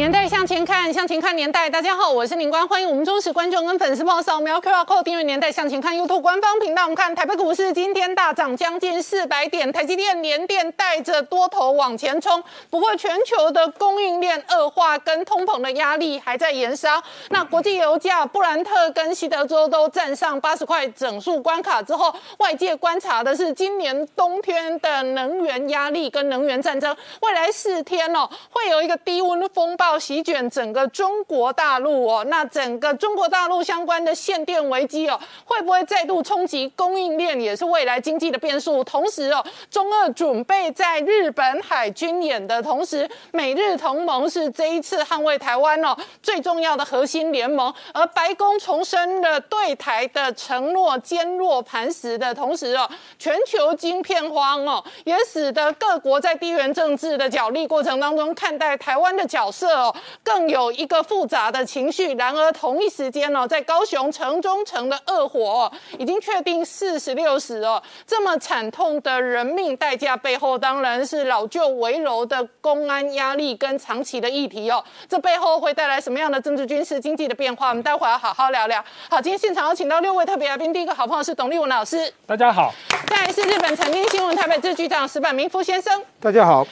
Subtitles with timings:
[0.00, 1.68] 年代向前看，向前看年代。
[1.68, 6.84] 大家好，我是宁官，欢迎我们忠实观众跟粉丝朋友扫描 QR Code 订阅《年代向前看》YouTube 官方频道。
[6.84, 12.42] 我们看台北股市今天大涨将近四百点，台积电连电带着多头往前冲。
[12.70, 17.02] 不过全球的供应链恶化跟通膨的压力还在延烧。
[17.28, 26.96] 那国际油价布兰特跟西德州都站上八十块整数关卡之后，外界观察的是今年冬天的能源压力跟能源战争。
[27.20, 29.89] 未来四天哦，会有一个低温的风暴。
[29.98, 38.84] 席卷整个中国大陆哦，那整个中国大陆相关的限电危机哦，会不会再度冲击供应链，也是未来经济的变数。
[38.84, 47.72] 同时哦，中俄准备在日本海军演的同时，美日同盟是这一次捍卫台湾哦最重要的核心联盟。
[47.92, 52.88] 而白宫重申了对台的承诺坚若磐石的同时哦，
[53.18, 59.79] 全球晶片荒哦，也使得各国在地缘政治的角力过程当中，看待台湾的角色。
[60.22, 62.12] 更有一个复杂的情绪。
[62.14, 74.82] 然而同一时间呢，在高雄城中城的恶火已经确定四十六死哦，这么惨痛的人命代价背后，当然是老旧围楼的公安压力跟长期的议题哦。
[75.08, 77.68] 这背后会带来什么样的政治、军事、经济的变化？
[77.68, 78.84] 我们待会要好好聊聊。
[79.08, 82.70] 好，今天现场有请到六位特别来宾，第一个好朋友是董立文老师，大家好；
[83.06, 86.62] 再来是日本财经新闻台北支局长石板明夫先生，大家好；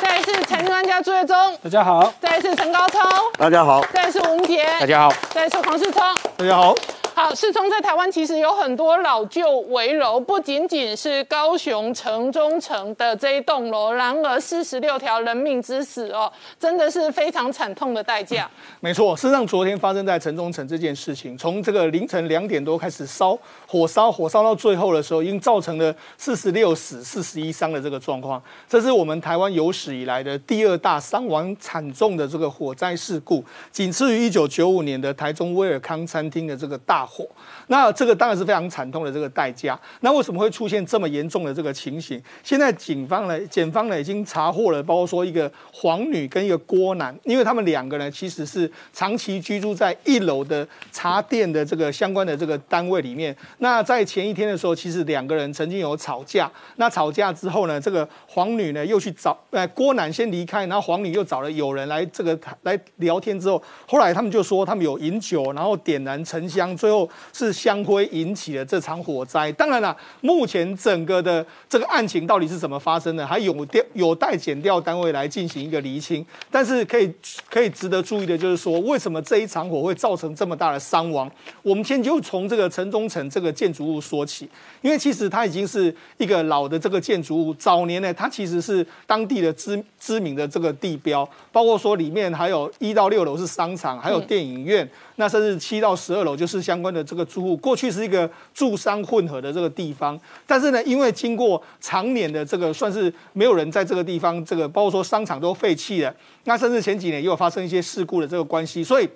[0.00, 3.00] 再一次财经专家朱月忠，大家好；再一次陈高聪，
[3.36, 6.00] 大家好；再一次吴杰，大家好；再一次黄世聪，
[6.36, 6.72] 大家好。
[7.14, 18.48] 好，世聪在台湾其实有很多老旧围楼，不仅仅是高雄城中城的这一栋楼，然而四十六条人命之死哦，真的是非常惨痛的代价。
[18.80, 23.36] 没错，事实上昨天发生在城中城这件事情，从这个凌晨两点多开始烧
[23.72, 28.42] 火烧，火烧到最后的时候，已经造成了四十六死、四十一伤的这个状况。
[28.68, 37.06] 这是我们台湾有史以来的第二大伤亡惨重的这个火灾事故，仅次于一九九五年的台中威尔康餐厅的这个大。
[37.06, 37.26] 火，
[37.68, 39.78] 那这个当然是非常惨痛的这个代价。
[40.00, 42.22] 那为什么会出现这么严重的这个情形？
[42.42, 53.34] 现在警方呢，检方呢已经查获了，包括说一个黄女跟一个郭男，因为他们两个人其实是长期居住在一楼的茶店的这个相关的这个单位里面。
[53.62, 56.50] 那在前一天的时候，其实两个人曾经有吵架。
[56.76, 69.52] 那吵架之后呢，这个黄女呢又去找，呃，郭男先离开，然后黄女又找了有人来这个来聊天之后，后来他们就说他们有饮酒，然后点燃沉香，最后是香灰引起了这场火灾。
[69.52, 76.26] 当然了，目前整个的这个案情到底是怎么发生的，还有调有待检调单位来进行一个厘清。
[76.50, 77.08] 但是可以
[77.48, 81.30] 可以值得注意的就是说，为什么这一场火会造成这么大的伤亡？
[81.62, 84.48] 我们先就从这个城中城这个建筑物说起，
[84.80, 94.88] 因为其实它已经是一个老的这个建筑物，早年呢，它其实是当地的知知名的这个地标，包括说里面还有一到六楼是商场，还有电影院。
[95.16, 106.12] 那甚至七到十二楼就是相关的这个住户，过去是一个住商混合的这个地方，但是呢，因为经过常年的这个算是没有人在这个地方，这个包括说商场都废弃了，
[106.44, 109.08] 那甚至前几年也有发生一些事故的这个关系，所以。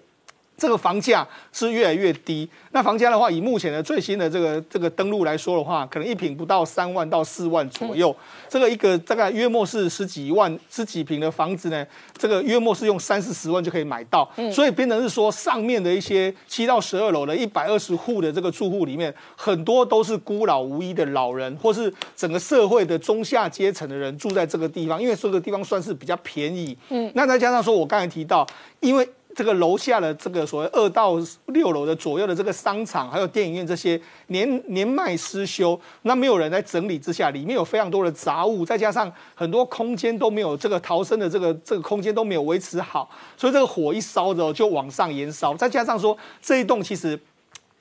[0.57, 2.49] 这个房价是越来越低。
[2.73, 8.15] 那房价的话，以目前的最新的这个这个登录来说的话，可能一平不到三万到四万左右。
[8.49, 11.87] 这个一个大概约莫是十几万、十几平的房子呢，
[12.17, 14.29] 这个约莫是用三四十万就可以买到。
[14.53, 26.77] 所以变成是说，上面的一些七到十二楼的一百二十户的这个住户里面，很多都是孤老无依的老人，或是整个社会的中下阶层的人住在这个地方，因为这个地方算是比较便宜。
[26.89, 28.47] 嗯，那再加上说，我刚才提到，
[28.81, 29.09] 因为。
[29.37, 31.17] 这个楼下的这个所谓二到
[31.49, 47.21] 六楼的左右的这个商场，还有电影院这些年年迈失修，那没有人在整理之下，里面有非常多的杂物，再加上很多空间都没有这个逃生的这个这个空间都没有维持好，所以这个火一烧着就往上延烧，再加上说这一栋其实。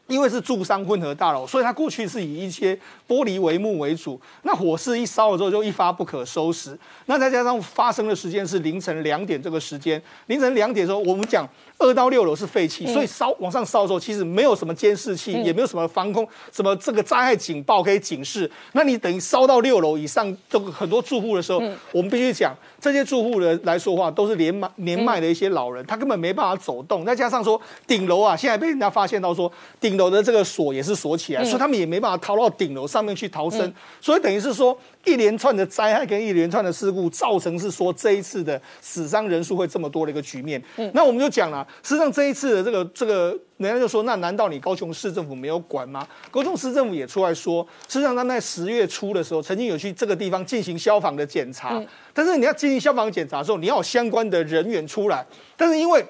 [0.08, 2.76] 因为是住商混合大楼，所以它过去是以一些
[3.08, 4.20] 玻璃帷幕为主。
[4.44, 6.78] 那火势一烧了之后，就一发不可收拾。
[7.08, 11.48] 那再加上发生的时间是凌晨两点这个时间，凌晨两点的时候，我们讲
[11.80, 18.50] 二到六楼是废弃，所以烧往上烧的时候，其实没有什么监视器，也没有什么防空，什么这个灾害警报可以警示。
[18.74, 21.60] 那你等于烧到六楼以上，这个很多住户的时候，
[21.92, 27.04] 我们必须讲这些住户的来说话，都是年迈年迈的一些老人，他根本没办法走动。
[27.04, 29.96] 再加上说顶楼啊，现在被人家发现到说顶。
[29.96, 40.62] 顶楼的这个锁也是锁起来，所以他们也没办法逃到顶楼上面去逃生，所以等于是说一连串的灾害跟一连串的事故，造成是说这一次的死伤人数会这么多的一个局面。
[40.94, 46.06] 那我们就讲了，实际上这一次的这个这个，人家就说，那难道你高雄市政府没有管吗？
[46.32, 51.82] 高雄市政府也出来说，实际上他在十月初的时候，曾经有去这个地方进行消防的检查，
[52.14, 55.26] 但是你要进行消防检查的时候，你要有相关的人员出来，
[55.56, 56.04] 但是因为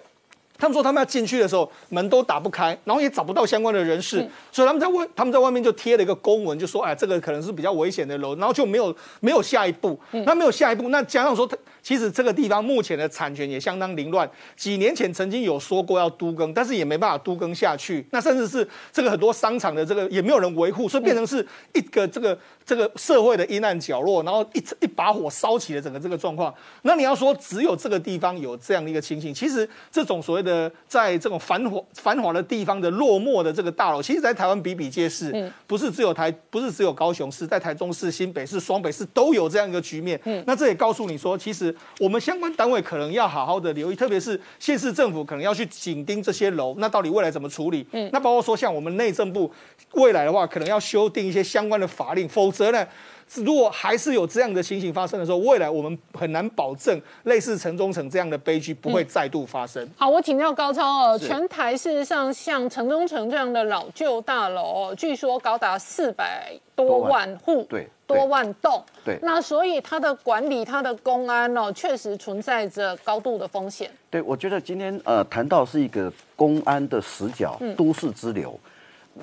[0.57, 11.56] 他们说他们要进去的时候门都打不开，然后也找不到相关的人士，所以他们在外他们在外面就贴了一个公文，就说哎这个可能是比较危险的楼，然后就没有没有下一步，那没有下一步，那加上说他。
[11.81, 14.28] 其实这个地方目前的产权也相当凌乱。
[14.56, 18.04] 几年前曾经有说过要都更，但是也没办法都更下去。
[18.10, 22.36] 那甚至是这个很多商场的这个也没有人维护，所以变成是一个这个
[22.66, 26.54] 这个社会的阴暗角落，然后一一把火烧起了整个这个状况。
[26.82, 35.32] 那你要说只有这个地方有这样的一个情形，其实这种所谓的在这种繁华繁华的地方的落寞的这个大楼，其实在台湾比比皆是。
[35.34, 40.20] 嗯，不是只有台，不是只有高雄市，在台中市、新北市、双北市都有这样一个局面。
[40.24, 41.74] 嗯，那这也告诉你说，其实。
[42.00, 47.86] 我们相关单位可能要好好的留意，特别是县市政府可能要去紧盯这些楼，那到底未来怎么处理？
[47.92, 49.52] 嗯，那包括说像我们内政部
[49.94, 52.88] 未来的话，可能要修订一些相关的法令，否则呢，
[53.36, 59.88] 如果还是有这样的情形发生的时候，未来我们很难保证类似城中城这样的悲剧不会再度发生。
[59.98, 67.63] 好，我请教高超哦，全台事实上像城中城这样的老旧大楼，据说高达四百多万户。
[67.69, 67.88] 对。
[68.07, 73.90] 多万栋，对，那所以它的管理、它的公安哦，确实存在着高度的风险。
[74.12, 78.60] 对，我觉得今天呃谈到是一个公安的死角，都市之流，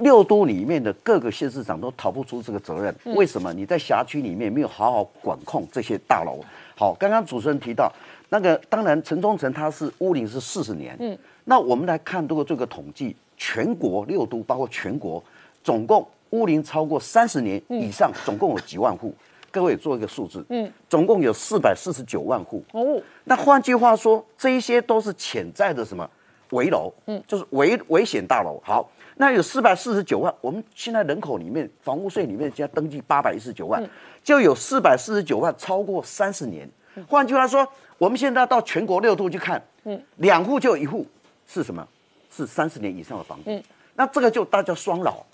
[0.00, 2.94] 六都里面的各个县市长都逃不出这个责任。
[3.16, 3.52] 为什么？
[3.52, 6.40] 你在辖区里面没有好好管控这些大楼？
[6.76, 7.92] 好，刚刚主持人提到
[8.30, 15.22] 那个，当然城中城它是屋龄是四十年，嗯，那我们来看这个这个统计，全国六都包括全国
[15.62, 16.06] 总共。
[16.30, 19.14] 屋龄超过三十年以上，总共有几万户？
[19.50, 22.64] 各位做一个数字，嗯，总共有四百四十九万户。
[22.72, 26.08] 哦，那换句话说，这一些都是潜在的什么
[26.52, 26.90] 危楼？
[27.04, 28.58] 嗯，就是危危险大楼。
[28.64, 28.90] 好，
[29.22, 33.80] 那有四百四十九万，我们现在人口里面，房屋税里面加登记八百一十九万，
[34.24, 36.68] 就有四百四十九万超过三十年。
[37.06, 37.64] 换句话说，
[37.98, 41.06] 我们现在到全国六度去看，嗯，两户就有一户
[41.46, 41.86] 是什么？
[42.32, 43.44] 是三十年以上的房子。
[43.46, 43.62] 嗯，
[43.94, 45.24] 那这个就大家双老。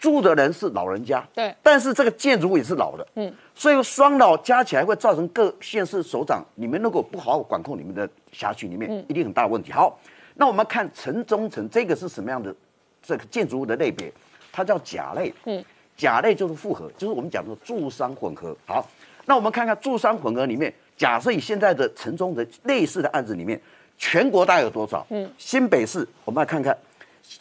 [0.00, 9.70] 住的人是老人家，对，但是这个建筑物也是老的，嗯，所以双老加起来会造成各县市首长，你们如果不好好管控你们的辖区里面，一定很大问题。
[9.70, 9.96] 好，
[10.34, 12.52] 那我们看城中城这个是什么样的
[13.02, 14.12] 这个建筑物的类别？
[14.52, 15.64] 它叫甲类，嗯，
[15.96, 18.56] 甲类就是复合，就是我们讲的住商混合。
[18.66, 18.88] 好，
[19.26, 23.60] 那我们看看住商混合里面，假设以现在的城中的类似的案子里面，
[23.98, 25.06] 全国大概有多少？
[25.10, 26.76] 嗯，新北市，我们来看看。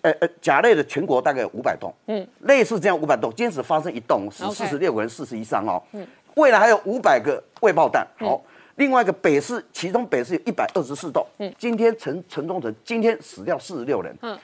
[0.03, 8.39] 呃呃，甲类的全国大概有五百栋，嗯，类似这样五百栋，今天只发生一栋，是四十六个人，四十一伤哦，嗯，未来还有五百个未爆弹，好，
[8.75, 14.37] 另外一个北市，其中北市有一百二十四栋，嗯，今天城城中城今天死掉四十六人，嗯，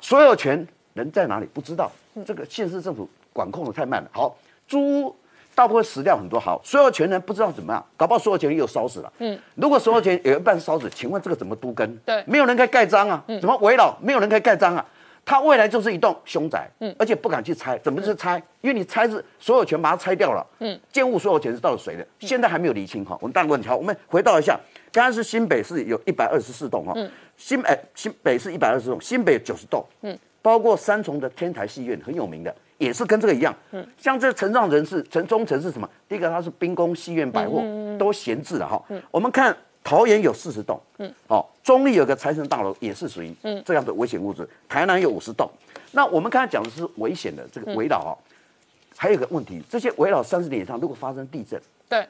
[0.00, 1.90] 所有权人在哪里不知道，
[2.24, 5.14] 这个县市政府管控的太慢了，好，租
[5.54, 11.96] 大部分死掉很多，好，所有权人不知道怎么样，搞不好所有权又烧死了，嗯，如果所有权有一半烧死，请问这个怎么都跟？
[11.98, 13.96] 对，没有人可以盖章啊，怎么围绕？
[14.00, 14.84] 没有人可以盖章啊。
[15.28, 18.40] 它未来就是一栋凶宅，嗯，而且不敢去拆，怎么去拆？
[18.60, 22.06] 因为你拆是所有权把它拆掉了，嗯，建物所有权是到了谁的？
[22.20, 23.18] 现在还没有理清哈。
[23.20, 24.56] 我们大问题好，我们回到一下，
[24.96, 26.94] 刚刚是新北市有一百二十四栋哈，
[27.36, 35.86] 新北新北市一百二十栋，新北九十栋，嗯，包括三重的天台戏院很有名的，也是跟这个一样，嗯，像这城上人士城中城是什么？
[36.08, 37.62] 第一个它是兵工戏院百货
[37.98, 39.54] 都闲置了哈，嗯，我们看。
[39.88, 43.32] 桃园有四十栋，嗯，好，中立有个财神大楼也是属于
[43.64, 44.44] 这样的危险物质。
[44.68, 45.48] 台南有五十栋，
[45.92, 48.10] 那我们刚才讲的是危险的这个围绕啊，
[48.96, 52.04] 还有一个问题，这些围绕三十年以上，如果发生地震，对，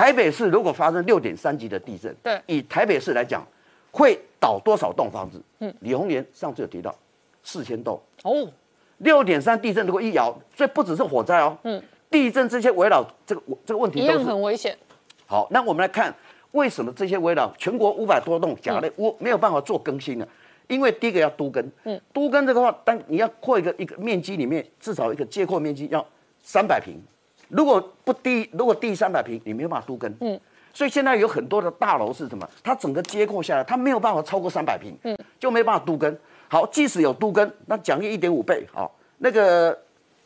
[0.00, 3.46] 台北市如果发生六点三级的地震，对，以台北市来讲，
[3.90, 5.38] 会倒多少栋房子？
[5.58, 6.94] 嗯，李红莲上次有提到
[7.42, 8.00] 四千栋。
[8.22, 8.48] 哦，
[8.96, 14.74] 六点三地震如果一摇，所以不只是火灾哦，嗯，地震这些围绕这个这个问题一样很危险。
[15.26, 16.14] 好，那我们来看。
[16.52, 20.26] 为什么这些围绕全国五百多栋甲类屋没有办法做更新呢？
[20.66, 26.04] 因为第一个要都根，嗯，都根这个话，当你要扩一个一个面积里面，至少一个接扩面积要
[26.42, 27.00] 三百平，
[27.50, 30.40] 如果不低，如果低三百平，你没有办法都跟，嗯，
[30.72, 32.48] 所以现在有很多的大楼是什么？
[32.62, 36.18] 它整个结构下来，它没有办法超过三百平，嗯，就没办法都跟。
[36.48, 39.78] 好，即使有都跟，那奖励一点五倍，好，那个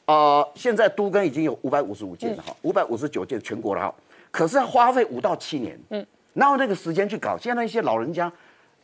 [0.06, 3.94] 呃，现在都跟已经有五百五十五件了，哈，五百五十九件全国了，哈，
[4.30, 6.06] 可是要花费五到七年，嗯。
[6.36, 7.38] 哪有那个时间去搞？
[7.38, 8.32] 现在一些老人家，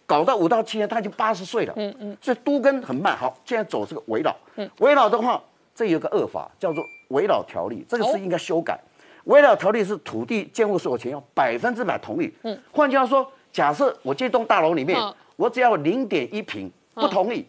[0.06, 1.72] 搞到五到七年，他已经八十岁了。
[1.74, 3.16] 嗯嗯，所以都跟很慢。
[3.16, 4.32] 好，现在走这个围绕。
[4.54, 5.42] 嗯，围绕的话，
[5.74, 8.78] 这有个恶法叫做围绕条例，这个是应该修改。
[9.24, 12.32] 围绕条例是土地建物所有权要百分之百同意。
[12.42, 14.98] 嗯，换句话说，假设我这栋大楼里面，
[15.36, 17.46] 我只要零点一平不同意。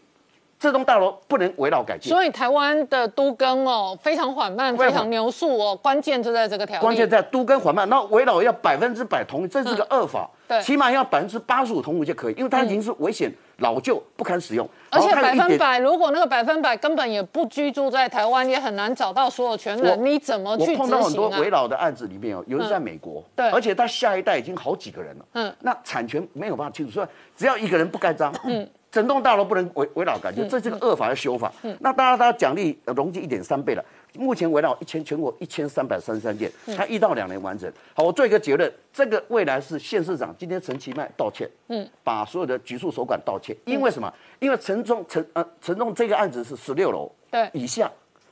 [0.60, 14.70] 这栋大楼不能围绕改建，所以台湾的都更哦非常缓慢，非常牛速哦，关键就在这个条关键在都更缓慢，那围绕要百分之百同意，这是个恶法，对，起码要百分之八十五同意就可以，因为它已经是危险、老旧、不堪使用。
[14.90, 28.68] 而且百分百，如果那个百分百根本也不居住在台湾，也很难找到所有权人，你怎么去我碰到很多围绕的案子里面哦，有人在美国，对，而且他下一代已经好几个人了，嗯，那产权没有办法清楚，所以只要一个人不盖章，嗯。
[28.92, 31.50] 整栋大楼不能围围绕感觉，这是个恶法的修法。
[31.64, 33.82] 嗯那当然，它奖励容积一点三倍了。
[34.14, 37.72] 目前围绕一千全国一千三百三十三件，它一到两年完成。
[37.94, 43.56] 好，我做一个结论，这个未来是县市长今天陈其迈道歉，嗯，把所有的局处所管道歉。
[43.66, 44.14] 因为什么？
[44.40, 47.90] 因为陈中陈呃陈中这个案子是十六楼对以下，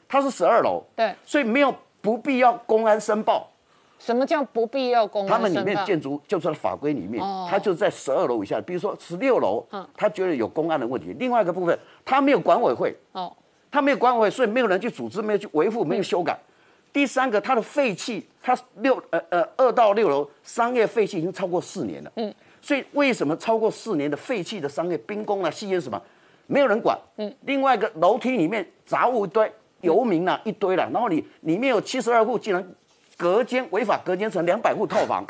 [0.08, 3.50] 他是十二楼对，所以没有不必要公安申报。
[4.00, 5.30] 什么叫不必要公安？
[5.30, 8.60] 他们里面建筑就是法规里面，他就在十二楼以下。
[8.62, 9.62] 比如说十六楼，
[9.94, 11.14] 他觉得有公安的问题。
[11.20, 13.30] 另外一个部分，他没有管委会，哦，
[13.72, 16.38] 他没有管委会，所以没有人去组织，没有去维护，没有修改。
[16.92, 26.02] 第三个，他的废气，他六呃呃二到六楼商业废气已经超过四年了，嗯，所以为什么超过四年的废弃的商业兵工啊、吸烟什么，
[26.48, 27.34] 没有人管，嗯。
[27.42, 32.68] 另外一个楼梯里面杂物一堆，游民啊一堆了，然后你里面有七十二户，竟然。
[33.18, 35.26] 隔间违法隔间成两百户套房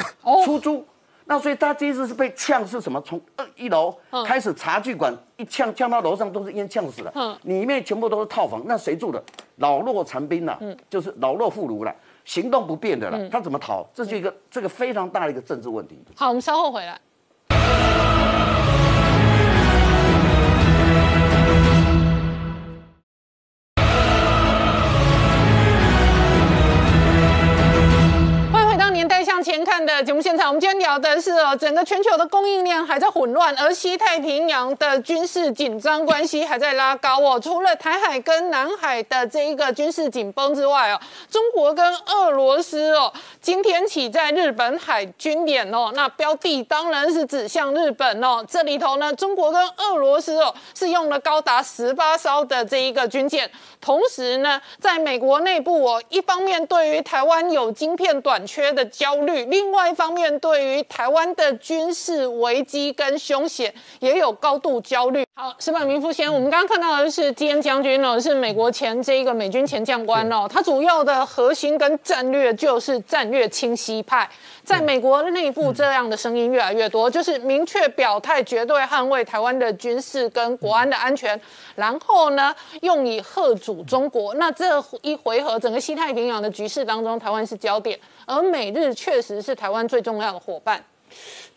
[0.46, 0.86] 出租，
[1.29, 3.00] 那所以他这一次是被呛是什么？
[3.01, 3.95] 从二一楼
[4.25, 9.24] 开始茶具馆一呛呛到楼上都是烟呛死了，嗯，里面全部都是套房，那谁住的？
[9.57, 11.95] 老弱残兵呐，嗯，就是老弱妇孺了，
[12.25, 13.86] 行动不便的了，他怎么逃？
[13.93, 16.00] 这是一个这个非常大的一个政治问题。
[16.15, 17.00] 好，我们稍后回来。
[29.50, 37.39] 前看的节目现场，我们今天聊的是哦，整个全球的供应链还在混乱，而西太平洋的军事紧张关系还在拉高哦。
[37.39, 41.00] 除了台海跟南海的这一个军事紧绷之外哦，
[41.32, 43.12] 中国跟俄罗斯哦，
[43.42, 48.46] 今天起在日本海军演哦，那标的当然是指向日本哦。
[48.48, 53.50] 这里头呢，中国跟俄罗斯哦是用了高达十八艘的这一个军舰，
[53.82, 59.46] 同时呢，在美国内部哦，一方面对于台湾有晶片短缺的焦虑。
[59.46, 65.25] 另外一方面，对于台湾的军事危机跟凶险也有高度焦虑。
[65.36, 74.29] 好，石板明夫先，我们刚刚看到的是基恩将军哦，是美国前这一个美军前将官哦，他主要的核心跟战略就是战略清晰派，
[74.69, 81.41] 在美国内部这样的声音越来越多，就是明确表态，绝对捍卫台湾的军事跟国安的安全，
[81.73, 84.35] 然后呢，用以贺阻中国。
[84.35, 87.99] 那这一回合，整个西太平洋的局势当中，台湾是焦点。
[88.27, 90.79] 而美日确实是台湾最重要的伙伴。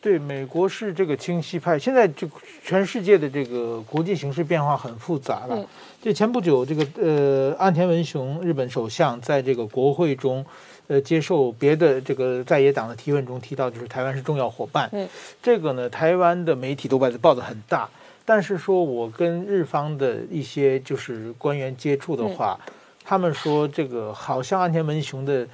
[0.00, 1.78] 对，美国是这个清晰派。
[1.78, 2.26] 现在就
[2.64, 5.68] 全世界的这个国际形势变化很复杂了。
[6.00, 10.44] 就前不久，这个呃，岸田文雄日本首相在这个国会中，
[10.92, 14.90] 呃，接受别的这个在野党的提问中提到，就是台湾是重要伙伴。
[14.92, 15.08] 嗯，
[15.42, 17.88] 这个呢，台湾的媒体都把它报的很大。
[18.26, 22.60] 但是说我跟日方的一些就是官员接触的话，
[23.02, 25.48] 他们说这个好像安田文雄的。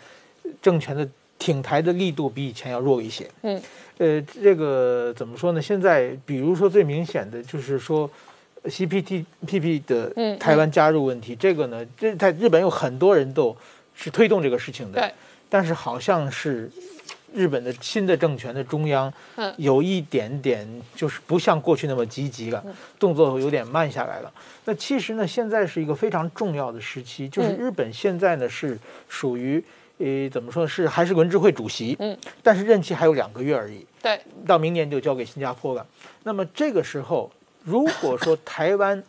[0.62, 1.07] 政权的
[1.38, 3.28] 挺台的力度比以前要弱一些。
[3.42, 3.61] 嗯，
[3.99, 5.61] 呃，这个怎么说呢？
[5.61, 8.11] 现在比如说最明显的就是说
[8.64, 13.54] ，CPTPP 的台湾加入问题，这个呢，这在日本有很多人都
[13.95, 15.02] 是推动这个事情的。
[15.02, 15.12] 对。
[15.49, 16.71] 但是好像是
[17.33, 19.12] 日本的新的政权的中央，
[19.57, 22.64] 有一点点就是不像过去那么积极了，
[22.99, 24.33] 动作有点慢下来了。
[24.64, 28.78] 那其实呢，现在是一个非常重要的时期，就是日本现在呢是
[29.09, 29.62] 属于。
[30.00, 31.97] 呃，怎么说是还是文治会主席？
[31.99, 33.85] 嗯，但是任期还有两个月而已。
[34.00, 35.85] 对，到明年就交给新加坡了。
[36.23, 37.28] 那么这个时候，
[37.64, 39.02] 如果说台湾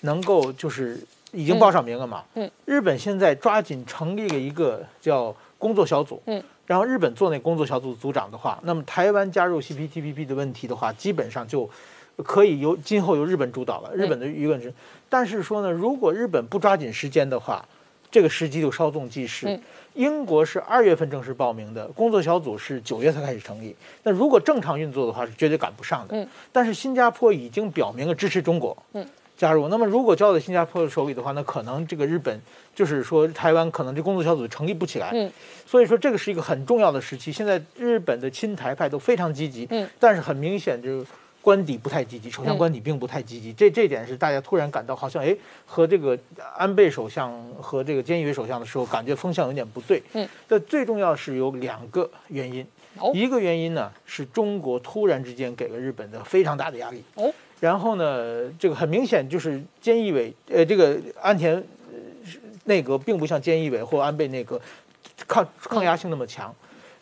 [0.00, 11.70] 能够就是已经报上名了嘛，嗯，日本现在抓紧成立了一个叫工作小组，嗯，然后日本做那工作小组组长的话，那么台湾加入 CPTPP 的问题的话，基本上就
[12.16, 13.94] 可以由今后由日本主导了。
[13.94, 14.74] 日本的舆论是，
[15.08, 17.64] 但是说呢，如果日本不抓紧时间的话，
[18.10, 19.60] 这个时机就稍纵即逝。
[19.94, 23.76] 英国是二月份正式报名的，工作小组是九月才开始成立。
[24.02, 26.16] 那如果正常运作的话，是绝对赶不上的。
[26.16, 26.26] 嗯。
[26.50, 29.68] 但是新加坡已经表明了支持中国，嗯，加入。
[29.68, 32.40] 那么如果交到新加坡的手里的话，那可能这个日本
[32.74, 35.10] 就是说台湾可能这工作小组成立不起来。
[35.12, 35.30] 嗯。
[35.66, 37.32] 所以说这个是一个很重要的时期。
[37.32, 39.66] 现在日本的亲台派都非常积极。
[39.70, 39.88] 嗯。
[39.98, 41.06] 但是很明显，就是
[41.40, 45.36] 官邸不太积极，首相官邸并不太积极，这这点是大家突然感到好像哎
[45.66, 46.16] 和这个
[46.56, 50.00] 安倍首相和这个菅义伟首相的时候感觉风向有点不对。
[50.12, 52.64] 嗯，这最重要是有两个原因，
[52.98, 57.02] 哦一个原因呢是中国突然之间给了日本的非常大的压力。
[57.16, 61.62] 哦，然后呢，这个很明显就是菅义伟呃这个安田呃
[62.64, 64.60] 内阁并不像菅义伟或安倍内阁
[65.28, 66.52] 抗抗压性那么强。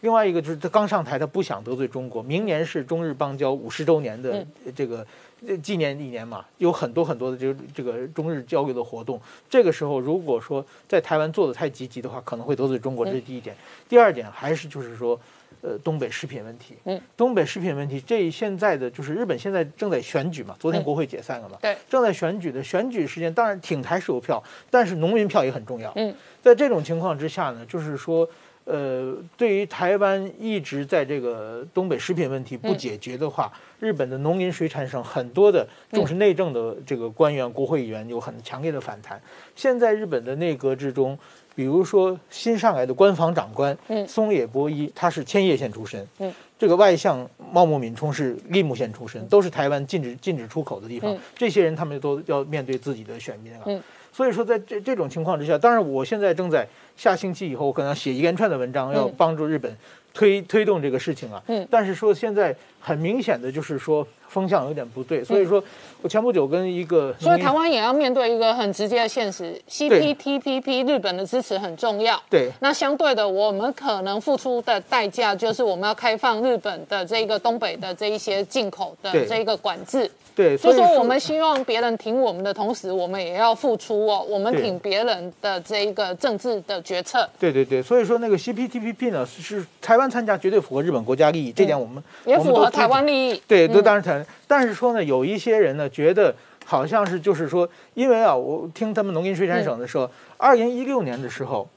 [0.02, 2.22] 另外一个就是他刚上台，他不想得罪中国。
[2.22, 5.06] 明年是中日邦交五十周年的这个
[5.46, 9.18] 呃纪念一年嘛，有很多很多的这个这个中日交流的活动。
[9.48, 13.56] 这个时候如果说在台湾做的太积极的话，可能会得罪中国，这是第一点。
[13.88, 15.18] 第二点还是就是说，
[15.62, 16.74] 呃，东北食品问题。
[16.84, 21.58] 嗯，东北食品问题，这现在的就是日本现在正在选举嘛，昨天嗯国会解散了嘛。
[21.60, 25.92] 对，正在选举的选举时间，当然挺台是有票，但是农民票也很重要。
[25.96, 28.26] 嗯，在这种情况之下呢，就是说，
[28.64, 39.20] 呃，对于台湾一直在这个东北食品问题不解决的话，日本的农林水产省很多的重视内政的这个官员、国会议员有很强烈的反弹。
[39.54, 41.18] 现在日本的内阁之中，
[41.54, 44.06] 比如说新上来的官房长官，嗯。
[44.06, 51.12] 松野博一，他是千叶县出身，嗯，这个外相茂木敏充是立木县出身，都是台湾禁止禁止出口的地方。
[51.12, 51.18] 嗯。
[51.36, 53.60] 这些人他们都要面对自己的选民啊。
[53.66, 53.82] 嗯。
[54.12, 56.66] 所以说，在这这种情况之下，当然我现在正在
[56.96, 59.72] 下星期以后，我可能要写一连串的文章，要嗯帮助日本
[60.12, 61.42] 推推动这个事情啊。
[61.48, 65.62] 嗯但是说现在很明显的就是说风向有点不对，所以说
[66.02, 72.20] 我前不久跟一个嗯所以台湾也要面对一个很直接的现实，CPTPP 日本的支持很重要。
[72.30, 80.10] 对那相对的，我们可能付出的代价就是我们要开放日本的这个东北的这一些进口的这一个管制。
[80.40, 93.42] 对，所以说我们希望别人挺我们的同时，我们也要付出哦，我们对挺别人的这一个政治的决策，对对对，所以说那个 CPTPP 呢是是台湾参加绝对符合日本国家利益，这点我们嗯也符合台湾利益。
[93.46, 94.26] 对，都嗯当然谈。
[94.48, 101.68] 但是说呢，有一些人呢觉得好像是就是说，因为啊，我听他们农林水产省的时候，二零一六年的时候，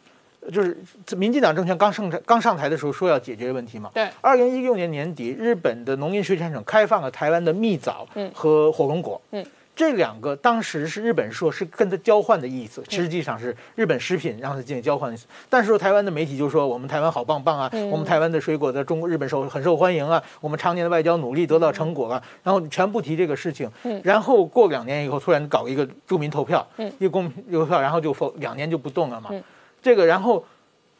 [0.51, 0.77] 就是
[1.15, 3.89] 民进党政权刚上台刚上台的时候说要解决问题嘛。
[3.93, 9.21] 对，二零一六年年底，日本的农林水产省开放了台湾的蜜枣嗯和火龙果。
[9.31, 9.45] 嗯。
[9.75, 15.25] 这两个当时是日本说是跟他交换的意思，实际上是日本食品让他进行交换的意思。
[15.49, 23.67] 但是说台湾的媒体就说我们台湾好棒棒啊，嗯我们台湾的水果在中国日本受很受欢迎啊，我们常年的外交努力得到成果了，然后全部提这个事情。
[23.83, 29.31] 嗯然后过两年以后，突然搞一个住民投票，嗯一个公民投票，然后就否两年就不动了嘛。
[29.31, 29.43] 嗯
[29.83, 30.43] 这个然后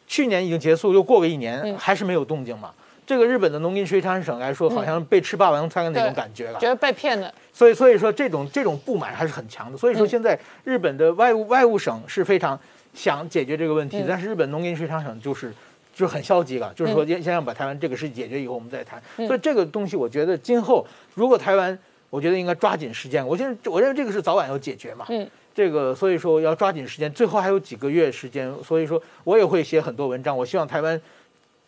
[0.05, 2.71] 去年已经结束，又过个一年，嗯还是没有动静嘛。
[3.07, 6.59] 这个日本的农林水产省来说，好像被吃霸王餐的那种感觉了。
[6.59, 7.33] 觉得被骗了。
[7.51, 9.77] 所以所以说这种这种不满还是很强的。
[9.77, 12.59] 所以说嗯现在日本的外务外务省是非常
[12.93, 15.51] 想解决这个问题，嗯但是日本农林水产省就是。
[15.95, 18.99] 就是很消极了，就是说嗯先先要把台湾这个事解决以后，我们再谈。
[19.17, 21.77] 嗯所以这个东西，我觉得今后如果台湾，
[22.09, 23.23] 我觉得应该抓紧时间。
[23.27, 25.05] 我现在我认为这个是早晚要解决嘛。
[25.09, 30.35] 嗯，这个所以说要抓紧时间，最后还有几个月时间，所以说我也会写很多文章。
[30.35, 30.99] 我希望台湾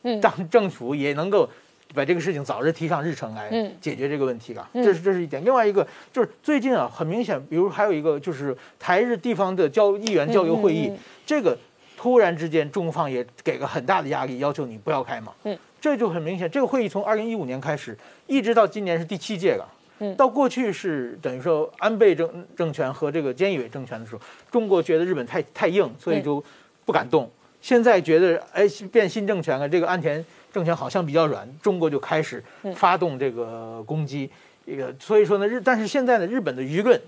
[0.03, 1.47] 嗯，当政府也能够
[1.93, 4.67] 把这个事情早日提上日程来嗯解决这个问题了。
[4.73, 5.43] 嗯这是这是一点。
[5.45, 10.91] 另外一个就是最近啊，很明显，比如还有一个就是台日地方的交议员交流会议，
[11.25, 11.57] 这个
[11.95, 15.31] 突然之间中方也给个很大的压力，要求你不要开嘛。
[15.43, 19.67] 嗯，这就很明显，这个会议从二零一五年开始，一直到今年是第七届了。
[19.99, 20.15] 嗯。
[20.15, 26.43] 到过去是等于说安倍政政权和这个菅义伟政权的时候，中国觉得日本太太硬，所以就
[26.85, 27.29] 不敢动。
[27.61, 32.43] 现在觉得哎变新政权了，这个安田政权好像比较软，中国就开始
[32.75, 34.29] 发动这个攻击。
[34.67, 36.99] 这个所以说呢，日但是现在呢，日本的舆论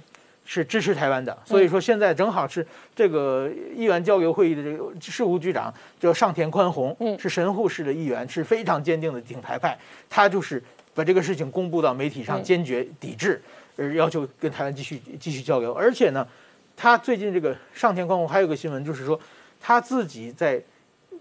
[0.46, 7.18] 是支持台湾的，所以说现在正好是这个议员交流会议的这个事务局长叫上田宽宏，嗯。
[7.20, 9.78] 是神户市的议员，是非常坚定的挺台派，
[10.10, 10.64] 他就是
[10.98, 12.44] 把这个事情公布到媒体上，嗯。
[12.44, 13.40] 坚决抵制，
[13.76, 16.28] 呃，要求跟台湾继续继续交流，而且呢，
[16.76, 19.20] 他最近这个上田光宏还有个新闻，就是说
[19.62, 20.60] 他自己在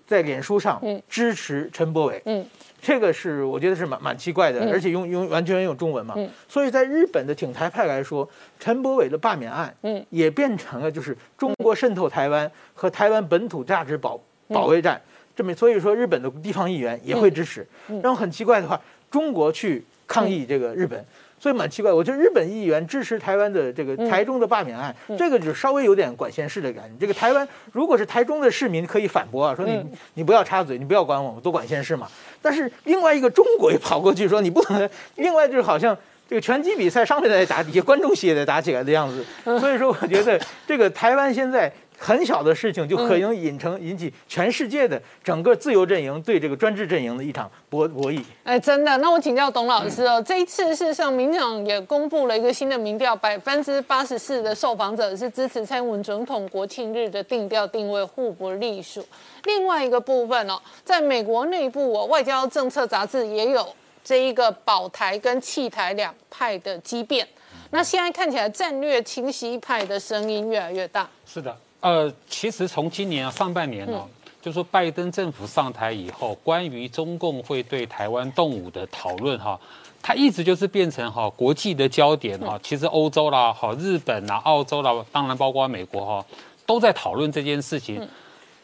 [0.06, 1.02] 在脸书上嗯。
[1.10, 2.46] 支持陈柏伟，嗯。
[2.80, 4.72] 这个是我觉得是蛮蛮奇怪的，嗯。
[4.72, 6.26] 而且用用完全用中文嘛，嗯。
[6.48, 8.26] 所以在日本的挺台派来说，
[8.58, 10.02] 陈柏伟的罢免案，嗯。
[10.08, 14.54] 也变成了就是中国渗透台湾和台湾本土价值保嗯。
[14.54, 14.98] 保卫战，
[15.34, 18.00] 这么所以说日本的地方议员也会支持，嗯。
[18.00, 21.04] 然后很奇怪的话，中国去抗议这个日本。
[21.38, 26.96] 所以蛮奇怪，我觉得日本议员支持台湾的这个嗯台中的罢免案，这个就稍微有点管闲事的感觉。
[26.98, 32.08] 这个台湾如果是台中的市民可以反驳啊，说你、嗯你不要插嘴，你不要管我，我多管闲事嘛。
[32.40, 39.22] 但是另外一个中国也跑过去说你不能，另外就是好像这个拳击比赛上面在打，底下观众席也在打起来的样子。
[39.60, 48.22] 所以说，我觉得这个台湾现在很小的事情就可能引成引起全世界的整个自由阵营对这个专制阵营的一场博博弈。
[48.44, 59.04] 哎，真的，那我请教董老师哦，这一次事实上，民党也公布了一个新的民调，百分之八十四的受访者是支持蔡英文总统国庆日的定调定位互不隶属。
[59.44, 63.66] 另外一个部分哦，在美国内部哦，外交政策杂志也有
[64.04, 67.26] 这一个保台跟弃台两派的激辩。
[67.70, 71.08] 那现在看起来战略清晰派的声音越来越大。
[71.24, 71.56] 是的。
[71.80, 74.08] 呃，其实从今年上半年哦，
[74.42, 79.60] 就说拜登政府上台以后，关于中共会对台湾动武的讨论哈，
[80.02, 82.58] 它一直就是变成哈国际的焦点哈。
[82.62, 86.26] 其实欧洲啦、好日本啦、澳洲啦，当然包括美国哈，
[86.64, 88.04] 都在讨论这件事情。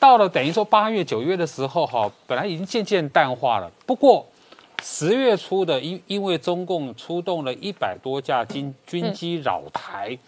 [0.00, 3.70] 到了等于说八月九月的时候哈，本来已经渐渐淡化了。
[3.86, 4.26] 不过
[4.82, 10.18] 十月初的因因为中共出动了一百多架军军机扰台，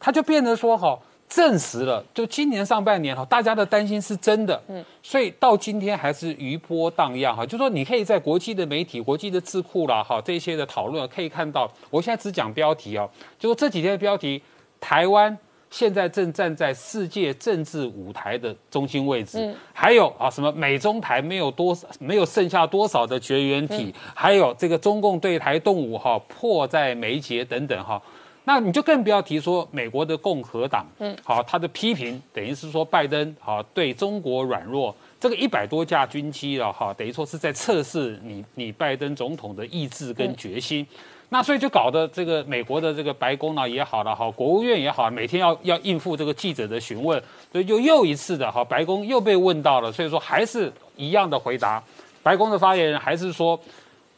[0.00, 0.98] 它就变得说哈。
[1.34, 7.44] 证实了，就今年上半年哈，大家的担心是真的，嗯，所以到今天还是余波荡漾哈。
[7.44, 14.40] 就说你可以在国际的媒体、国际的智库啦，哈，这些的讨论可以看到，我现在只讲标题哦，就说这几天的标题，
[14.78, 15.36] 台湾
[15.70, 28.00] 现在正站在世界政治舞台的中心位置，嗯，还有啊什么美中台没有多少，没有剩下多少的绝缘体，还有这个中共对台动武哈，迫在眉睫等等哈。
[28.46, 40.86] 那你就更不要提说美国的共和党，嗯，好，他的批评等于是说拜登好对中国软弱，这个一百多架军机了哈，等于说是在测试你你拜登总统的意志跟决心，
[41.30, 51.82] 那所以就搞得这个美国的这个白宫呢也好了哈，国务院也好，每天要要应付这个记者的询问，所以就又一次的哈，白宫又被问到了，所以说还是一样的回答，
[52.22, 53.58] 白宫的发言人还是说。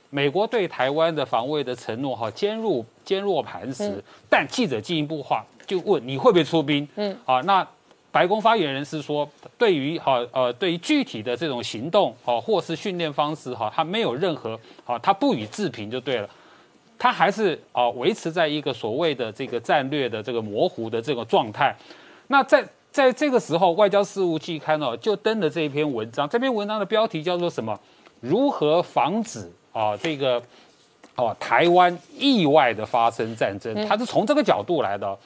[0.09, 4.05] 美国对台湾的防卫的承诺，哈，坚若坚若磐石。
[4.29, 6.87] 但记者进一步话就问你会不会出兵？
[6.97, 7.66] 嗯，啊，那
[8.12, 16.29] 白宫发言人是说，对于哈呃对于具体的这种行动，哈或是训练方式，哈，他没有任何，啊，他不予置评就对了。
[16.99, 21.77] 他还是啊维持在一个所谓的这个战略的这个模糊的这个状态。
[22.29, 27.79] 那在在这个时候，外交事务季刊哦就登了这一篇文章，这篇文章的标题叫做什么？
[28.21, 29.53] 如何防止？
[29.73, 30.42] 啊，这个
[31.17, 35.19] 哦，台湾意外的发生战争，他是从这个角度来的。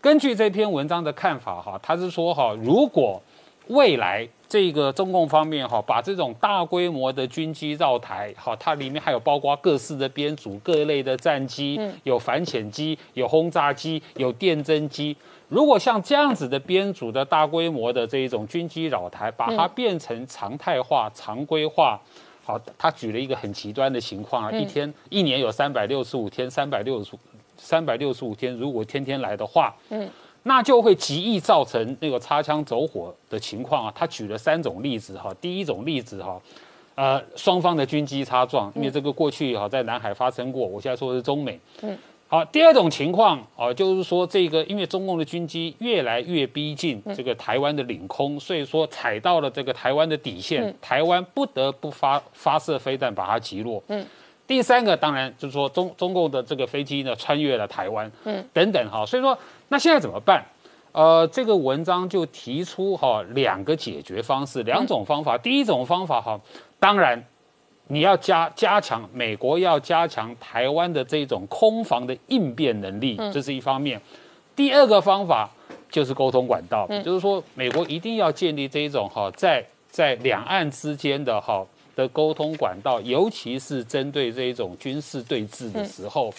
[0.00, 3.20] 根据这篇文章的看法，哈，他是说，哈，如果
[3.68, 15.16] 未来这个中共方面，哈，把这种大规模的军机绕台，哈，它里面还有包括各式的编组、各类的战机，有反潜机、有轰炸机、有电侦机。
[15.48, 22.00] 如果像这样子的编组的大规模的这一种军机绕台，把它变成常态化、常规化。
[22.50, 27.18] 好，他举了一个很极端的情况啊，一天一年有三百六十五天，三百六十五
[27.56, 30.08] 三百六十五天，如果天天来的话，嗯，
[30.42, 33.92] 那就会极易造成那个擦枪走火的情况啊。
[33.94, 36.40] 他举了三种例子哈，第一种例子哈，
[36.96, 41.96] 呃，双方的军机擦撞，因为这个过去哈在南海发生过，我现在说的是中美，嗯。
[42.32, 53.82] 好，第二种情况啊，就是说这个，因为中共的军机越来越逼近这个台湾的领空，所以说踩到了这个台湾的底线，台湾不得不发发射飞弹把它击落。
[53.88, 54.06] 嗯，
[54.46, 60.40] 第三个当然就是说中中共的这个飞机呢穿越了台湾，嗯，等等哈，所以说那现在怎么办？
[60.92, 65.36] 呃，这个文章就提出哈两个解决方式，两种方法。
[65.36, 66.40] 第一种方法哈，
[66.78, 67.24] 当然。
[67.90, 74.00] 你要加加强美国要加强台湾的这种空防的应变能力，这是一方面。
[74.54, 75.50] 第二个方法
[75.90, 86.32] 就是沟通管道，就是说美国一定要建立这种哈，在在两岸之间的哈的沟通管道，尤其是针对这种军事对峙的时候，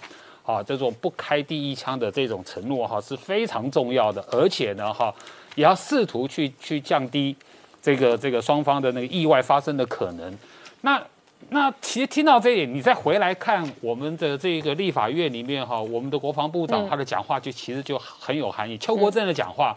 [0.46, 5.14] 啊，这种不开第一枪的这种承诺哈是非常重要的，而且呢哈
[5.56, 7.36] 也要试图去去降低
[7.82, 10.38] 这个这个双方的那个意外发生的可能。
[10.80, 11.02] 那
[11.50, 18.78] 那其实听到这里，你再回来看我们的这个立法院里面哈，我们的国防部长他的讲话就其实就很有含义。
[18.78, 19.74] 邱国正的讲话，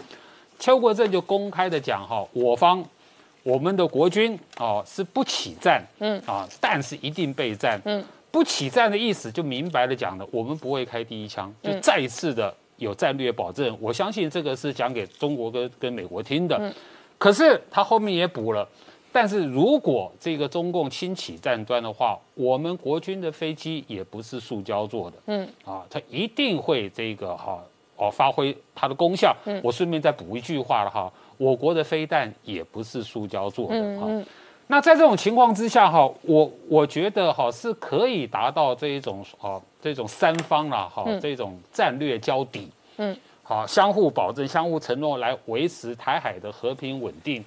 [0.59, 2.85] 邱国正就公开的讲哈，我方
[3.43, 13.77] 我们的国军哦是不起战，嗯啊，但是一定备战，嗯，不起战的意思就明白的讲了，我们不会开第一枪，就再一次的有战略保证。
[13.81, 16.73] 我相信这个是讲给中国跟跟美国听的，
[17.19, 18.69] 可是他后面也补了。
[19.15, 27.63] 但是如果这个中共轻启战端的话，我们国军的飞机也不是塑胶做的，嗯，啊，它一定会这个哈
[27.95, 29.33] 哦发挥它的功效。
[29.45, 34.09] 嗯，我顺便再补一句话了哈，我国的飞弹也不是塑胶做的哈。
[34.67, 42.69] 那在这种情况之下哈，我我觉得哈是可以达到这一种哦这种三方啦哈这种战略交底。
[42.97, 47.45] 嗯，好相互保证、相互承诺来维持台海的和平稳定。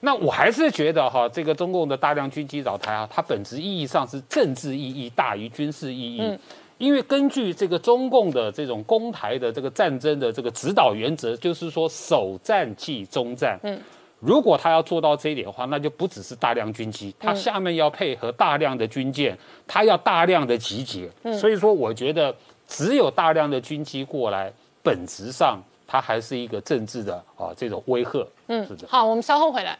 [0.00, 6.20] 那我还是觉得哈，这个中共的大量军机扰台啊，它本质意义上是政治意义大于军事意义。
[6.22, 6.38] 嗯，
[6.78, 13.58] 因为根据这个中共的这种攻台的这个战争的这个指导原则，就是说首战即终战。
[13.64, 13.76] 嗯，
[14.20, 21.10] 如果他要做到这一点的话，那就不只是大量军机，他下面要配合大量的军舰，他要大量的集结。
[21.24, 22.32] 嗯，所以说我觉得
[22.68, 28.24] 只有大量的军机过来，本质上它还是一个政治的啊这种威吓。
[28.46, 28.86] 嗯，是的。
[28.86, 29.76] 好，我们稍后回来。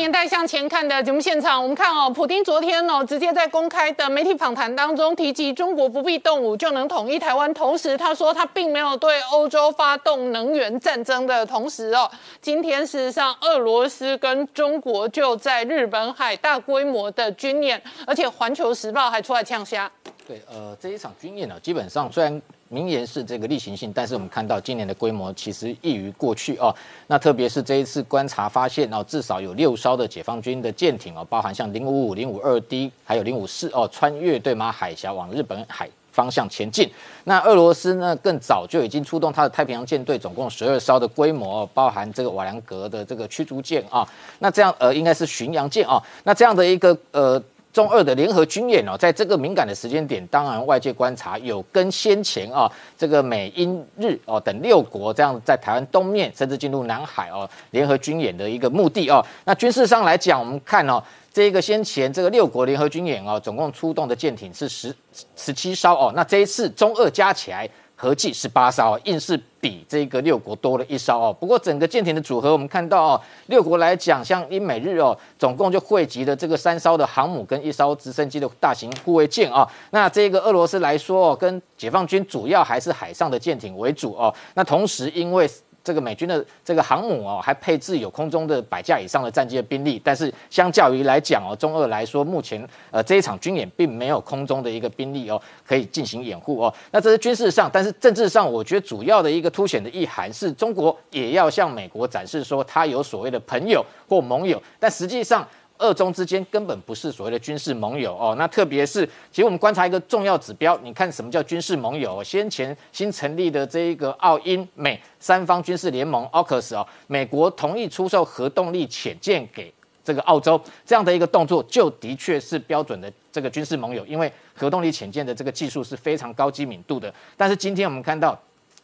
[0.00, 12.10] 年代向前看的节目现场，我们看哦，普京昨天哦，直接在公开的媒体访谈当中提及中国不必动武就能统一台湾，同时他说他并没有对欧洲发动能源战争的同时哦，
[12.40, 19.90] 今天事实上俄罗斯跟中国就在日本海大规模的军演，而且环球时报还出来呛虾。
[20.30, 26.72] 对，呃，这一场军演呢，基本上虽然名言是这个例行性，但是我们看到今年的规模其实异于过去哦。
[27.08, 36.88] 那特别是这一次观察发现哦，至少有六艘的解放军的舰艇哦，包含像零五五、零五二 D，还有零五四哦，穿越对马海峡往日本海方向前进。
[37.24, 44.08] 那俄罗斯呢，更早就已经出动它的太平洋舰队，总共十二艘的规模，包含这个瓦良格的这个驱逐舰啊。
[44.38, 46.00] 那这样呃，应该是巡洋舰啊。
[46.22, 47.42] 那这样的一个呃。
[47.72, 59.24] 中二的联合军演哦，在这个敏感的时间点，当然外界观察有跟先前啊这个美英日哦等六国这样在台湾东面甚至进入南海哦联合军演的一个目的哦。
[59.44, 61.02] 那军事上来讲，我们看哦，
[61.32, 64.94] 这个先前这个六国联合军演哦，总共出动的舰艇是十
[65.36, 66.12] 十七艘哦。
[66.16, 67.68] 那这一次中二加起来。
[68.00, 71.36] 合计十八艘，硬是比这个六国多了一艘哦。
[71.38, 79.68] 不过整个舰艇的组合，我们看到哦，六国来讲，像英美日哦，总共就汇集了这个三艘的航母跟一艘直升机的大型护卫舰哦。
[79.90, 84.34] 那这个俄罗斯来说哦，跟解放军主要还是海上的舰艇为主哦。
[84.54, 85.46] 那同时因为
[85.82, 96.72] 这个美军的这个航母哦，还配置有空中的百架以上的战机的兵力，但是相较于来讲哦，中俄来说，目前呃这一场军演并没有空中的一个兵力哦，可以进行掩护哦。
[96.90, 105.46] 那这是军事上，但是政治上，我觉得主要的一个凸显的意涵是中国也要向美国展示说，他有所谓的朋友或盟友，但实际上。
[105.80, 112.22] 二中之间根本不是所谓的军事盟友哦，那特别是，其实我们观察一个重要指标，你看什么叫军事盟友？
[112.22, 119.72] 先前新成立的这一个澳英美三方军事联盟 AUKUS 哦，美国同意出售核动力潜舰给
[120.04, 128.38] 这个澳洲，这样的一个动作就的确是标准的这个军事盟友，因为核动力潜舰的这个技术是非常高机敏度的，但是今天我们看到。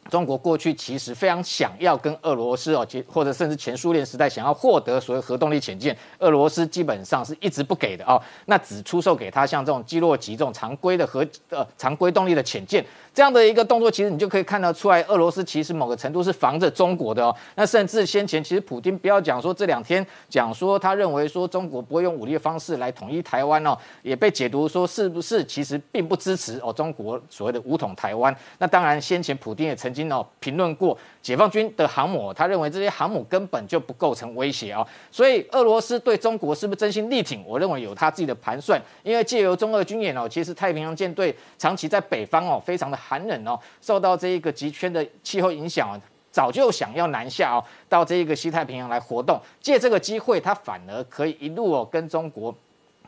[0.09, 12.85] 中国过去其实非常想要跟俄罗斯哦，或者甚至前苏联时代想要获得所谓核动力潜舰，俄罗斯基本上是一直不给的哦，那只出售给他像这种基洛级这种常规的核呃常规动力的潜舰。
[13.17, 17.35] 这样的一个动作，其实你就可以看得出来，俄罗斯其实某个程度是防着中国的哦。
[17.55, 28.31] 那甚至先前，其实普京不要讲说这两天讲说他认为说中国不会用武力的方式来统一台湾哦，也被解读说是不是其实并不支持哦中国所谓的武统台湾。
[28.59, 30.95] 那当然，先前普京也曾经哦评论过
[31.27, 34.87] 解放军的航母，他认为这些航母根本就不构成威胁啊。
[35.11, 37.43] 所以俄罗斯对中国是不是真心力挺？
[37.45, 42.95] 我认为有他自己的盘算，因为借由中俄军演哦，其实太平洋舰队长期在北方哦，非常的。
[42.97, 45.99] 寒冷哦，受到这一个极圈的气候影响，
[46.31, 49.39] 早就想要南下哦，到这一个西太平洋来活动。
[49.59, 52.53] 借这个机会，他反而可以一路哦跟中国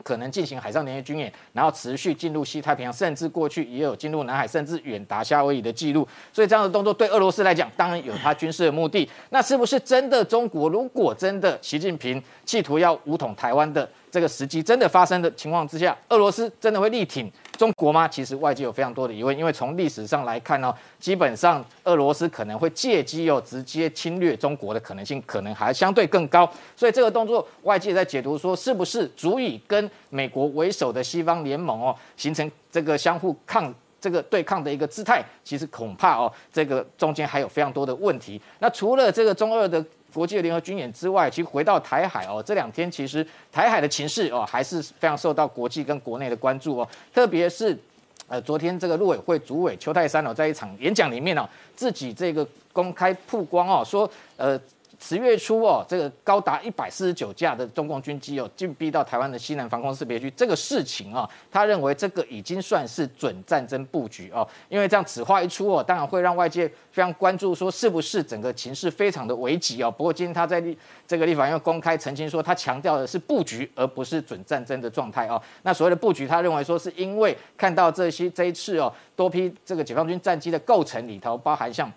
[0.02, 6.06] 可能进行海上联合军演，然后持续进入西太平洋，甚至过去也有进入南海，甚至远达夏威夷的记录。
[6.32, 9.08] 所以这样的动作对俄罗斯来讲，当然有它军事的目的。
[9.30, 10.24] 那是不是真的？
[10.24, 13.88] 中国如果真的习近平企图要武统台湾的？
[14.10, 18.08] 这个时机真的发生的情况之下，俄罗斯真的会力挺中国吗？
[18.08, 35.22] 其实外界有非常多的疑问，因为从历史上来看呢，基本上俄罗斯可能会借机哦直接侵略中国的可能性可能还相对更高，所以这个动作外界在解读说，是不是足以跟美国为首的西方联盟哦形成这个相互抗这个对抗的一个姿态？
[35.44, 38.40] 其实恐怕哦这个中间还有非常多的问题。
[38.60, 39.84] 那除了这个中俄的。
[40.12, 46.88] 国际的联合军演之外，其实回到台海哦，这两天其实台海的情势哦，还是非常受到国际跟国内的关注哦。
[47.14, 47.76] 特别是，
[48.28, 54.58] 呃，昨天这个陆委会主委邱泰山哦，在一场演讲里面哦，自己这个公开曝光哦，说呃，
[55.02, 69.90] 十月初哦，这个高达一百四十九架的中共军机哦，进逼到台湾的西南防空识别区，这个事情啊，他认为这个已经算是准战争布局哦，因为这样此话一出哦，当然会让外界非常关注，说是不是整个情势非常的危急哦。
[69.90, 70.76] 不过今天他在立
[71.08, 75.40] 这个立法院公开澄清说，他强调的是布局，而不是准战争的状态哦。
[75.62, 81.90] 那所谓的布局，他认为说是因为看到这些这一次哦，多批这个解放军战机的构成里头，包含像。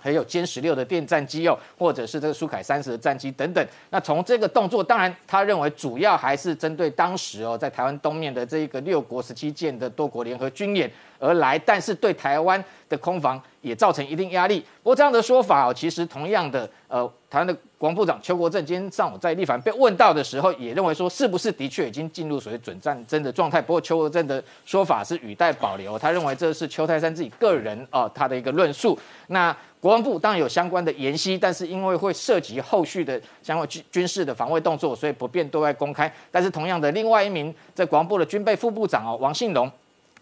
[0.00, 3.66] 还有歼十六的电战机哦，或者是这个苏凯三十的战机等等。
[3.90, 14.60] 那从这个动作，当然他认为主要还是针对当时哦，在台湾东面的这一个六国十七舰的多国联合军演而来，但是对台湾的空防也造成一定压力。
[14.82, 23.62] 不过这样的说法哦，其实同样的，呃，台湾的国防部长邱国正今天上午在立法被问到的时候，也认为说是不是的确已经进入所谓准战争的状态。
[23.62, 28.98] 不过邱国正的说法是语带保留，他认为这是邱泰山自己个人哦他的一个论述。
[29.28, 36.12] 那国防部当然有相关的研析，但是因为会涉及后续的相关军军事的防卫动作，所以不便对外公开。
[36.32, 39.70] 但是同样的，另外一名在国防部的军备副部长哦，王信龙，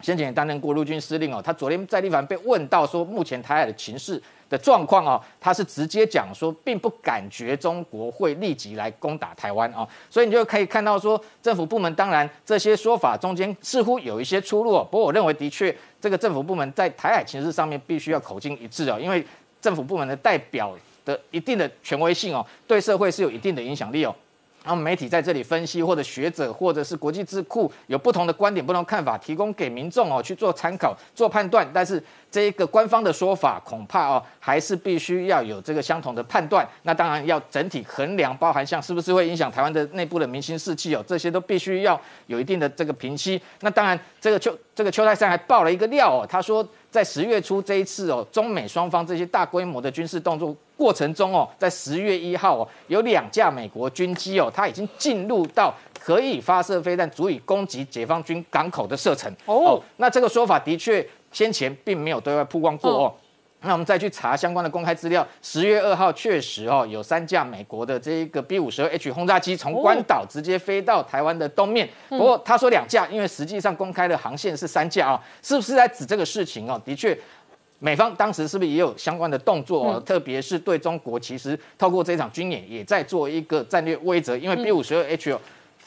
[0.01, 19.25] 先前担任过陆军司令哦，他昨天在立法被问到说，目前台海的情势的状况哦，他是直接讲说，并不感觉中国会立即来攻打台湾哦，所以你就可以看到说，政府部门当然这些说法中间似乎有一些出入，不过我认为的确这个政府部门在台海情势上面必须要口径一致哦，因为。
[19.61, 24.15] 政府部门的代表的一定的权威性哦，对社会是有一定的影响力哦。
[24.63, 31.67] 然后媒体在这里分析，或者学者，或者是国际智库有不同的观点、不同看法，提供给民众哦去做参考、做判断。
[31.73, 36.67] 但是这一个官方的说法，恐怕哦还是必须要有这个相同的判断。
[36.83, 43.41] 那当然要整体衡量，包含像是不是会影响台湾的内部的民心士气哦，这些都必须要有一定的这个评析。
[43.61, 46.67] 那当然，这个邱这个邱泰山还爆了一个料哦，他说。
[46.91, 59.81] 在十月初这一次哦，中美双方这些大规模的军事动作过程中哦，在十月一号哦，有两架美国军机哦，它已经进入到可以发射飞弹、足以攻击解放军港口的射程哦。
[59.97, 63.13] 那这个说法的确先前并没有对外曝光过哦。
[63.61, 71.89] 那我们再去查相关的公开资料，十月二号确实哦，有三架美国的这一个 B 五十二 H 轰炸机从关岛直接飞到台湾的东面。
[72.07, 76.81] 不过他说两架，因为实际上公开的航线是三架啊，是不是在指这个事情哦？
[76.85, 77.17] 的确，
[77.79, 79.99] 美方当时是不是也有相关的动作哦？
[80.05, 85.37] 特别是对中国，其实透过这场军演也在做一个战略威慑，因为 B 五十二 H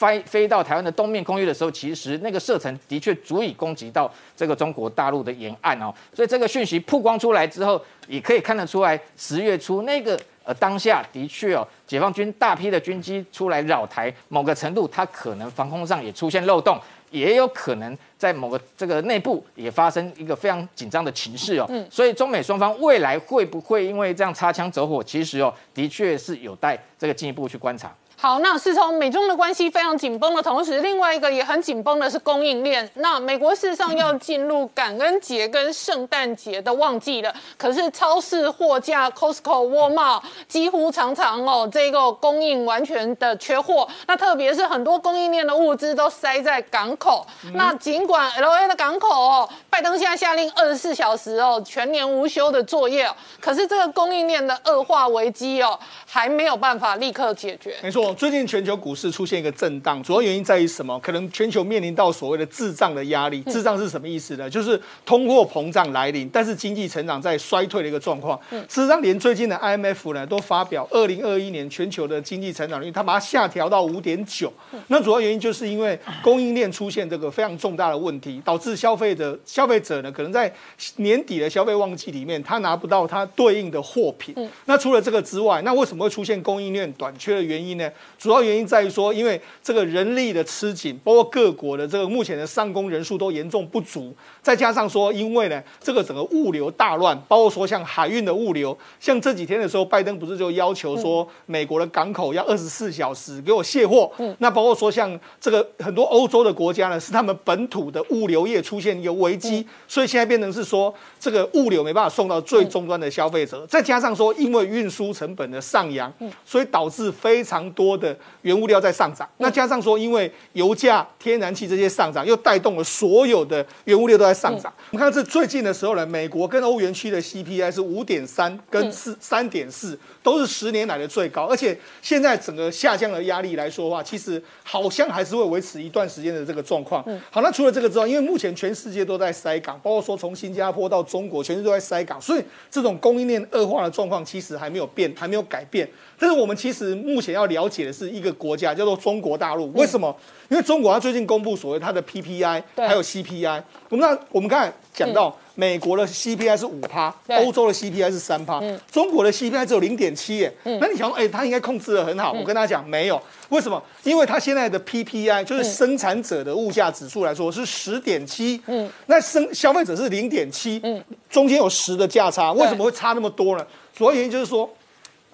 [0.03, 5.93] 飞飞到台湾的东面空域的时候，其实那个射程的确足以攻击到这个中国大陆的沿岸哦。
[6.13, 16.77] 所以这个讯息曝光出来之后，也可以看得出来，十月初那个呃当下的确哦，解放军大批的军机出来扰台，某个程度它可能防空上也出现漏洞，
[17.09, 21.65] 也有可能在某个这个内部也发生一个非常紧张的情势哦。
[21.69, 21.87] 嗯。
[21.89, 27.93] 所以中美双方未来会不会因为这样擦枪走火，其实哦，的确是有待这个进一步去观察。
[28.23, 32.89] 好，那是从美中的关系非常紧绷的同时，另外一个也很紧绷的是供应链。
[32.93, 43.85] 那美国事实上要进入感恩节跟圣诞节的旺季了，可是超市货架 Costco、沃尔玛几乎常常哦，这个供应完全的缺货。
[44.07, 47.27] 那特别是很多供应链的物资都塞在港口。
[47.55, 53.05] 那尽管 LA 的港口哦，拜登现在下令二十四小时哦，全年无休的作业，
[53.41, 57.75] 可是这个供应链的恶化危机哦，还没有办法立刻解决。
[57.83, 58.12] 没错。
[58.13, 60.99] 最近全球股市出现一个震荡，主要原因在于什么？
[60.99, 63.41] 可能全球面临到所谓的滞胀的压力。
[63.43, 64.49] 滞胀是什么意思呢？
[64.49, 68.39] 就是通货膨胀来临，但是经济成长在衰退的一个状况。
[68.51, 74.51] 事实上，连最近的 IMF 呢都发表二零二一年全球的经济成长率，它把它下调到五点九。
[74.87, 80.53] 那主要原因就是因为供应链出现这个非常重大的问题，导致消费者消费者呢可能在
[80.97, 84.35] 年底的消费旺季里面，他拿不到他对应的货品。
[84.65, 87.89] 那除了这个之外，那为什么会出现供应链短缺的原因呢？
[88.17, 104.11] 主要原因在于说，因为这个人力的吃紧，包括各国的这个目前的上工人数都严重不足，再加上说，因为呢，这个整个物流大乱，包括说像海运的物流，像这几天的时候，拜登不是就要求说，美国的港口要二十四小时给我卸货。
[104.17, 104.35] 嗯。
[104.39, 116.11] 那包括说像这个很多欧洲的国家呢，是他们本土的物流业出现一个危机，所以现在变成是说，这个物流没办法送到最终端的消费者，再加上说，因为运输成本的上扬，
[116.45, 117.92] 所以导致非常多。
[117.93, 124.73] 多的原物料在上涨，那加上说因为油价、天然气这些上涨，又带动了所有的原物料都在上涨。
[124.91, 137.03] 我们看到这最近的时候呢，美国跟欧元区的 CPI 是五点三跟四三点四，都是十年来的最高，而且现在整个下降的压力来说的话，其实好像还是会维持一段时间的这个状况。
[137.29, 145.87] 好，那除了这个之外，因为目前全世界都在塞港，包括说从新加坡到中国，全世界都在塞港，所以这种供应链恶化的状况其实还没有变，还没有改变。
[146.23, 150.15] 但是我们其实目前要了解的是一个国家叫做中国大陆，为什么？
[150.49, 152.87] 因为中国它最近公布所谓它的 PPI 对。
[152.87, 157.35] 还有 CPI，我们那我们刚才讲到美国的 CPI 是五趴，对。
[157.43, 160.55] 欧洲的 CPI 是三趴，中国的 CPI 只有零点七耶。
[160.63, 162.31] 那你想说，哎，它应该控制的很好？
[162.31, 163.83] 我跟大家讲，没有，为什么？
[164.05, 173.67] 因为它现在的 PPI 就是生产者的物价指数来说是十点七，嗯，那生消费者是零点七，嗯，中间有十的价差，为什么会差那么多呢？
[173.93, 174.69] 主要原因就是说。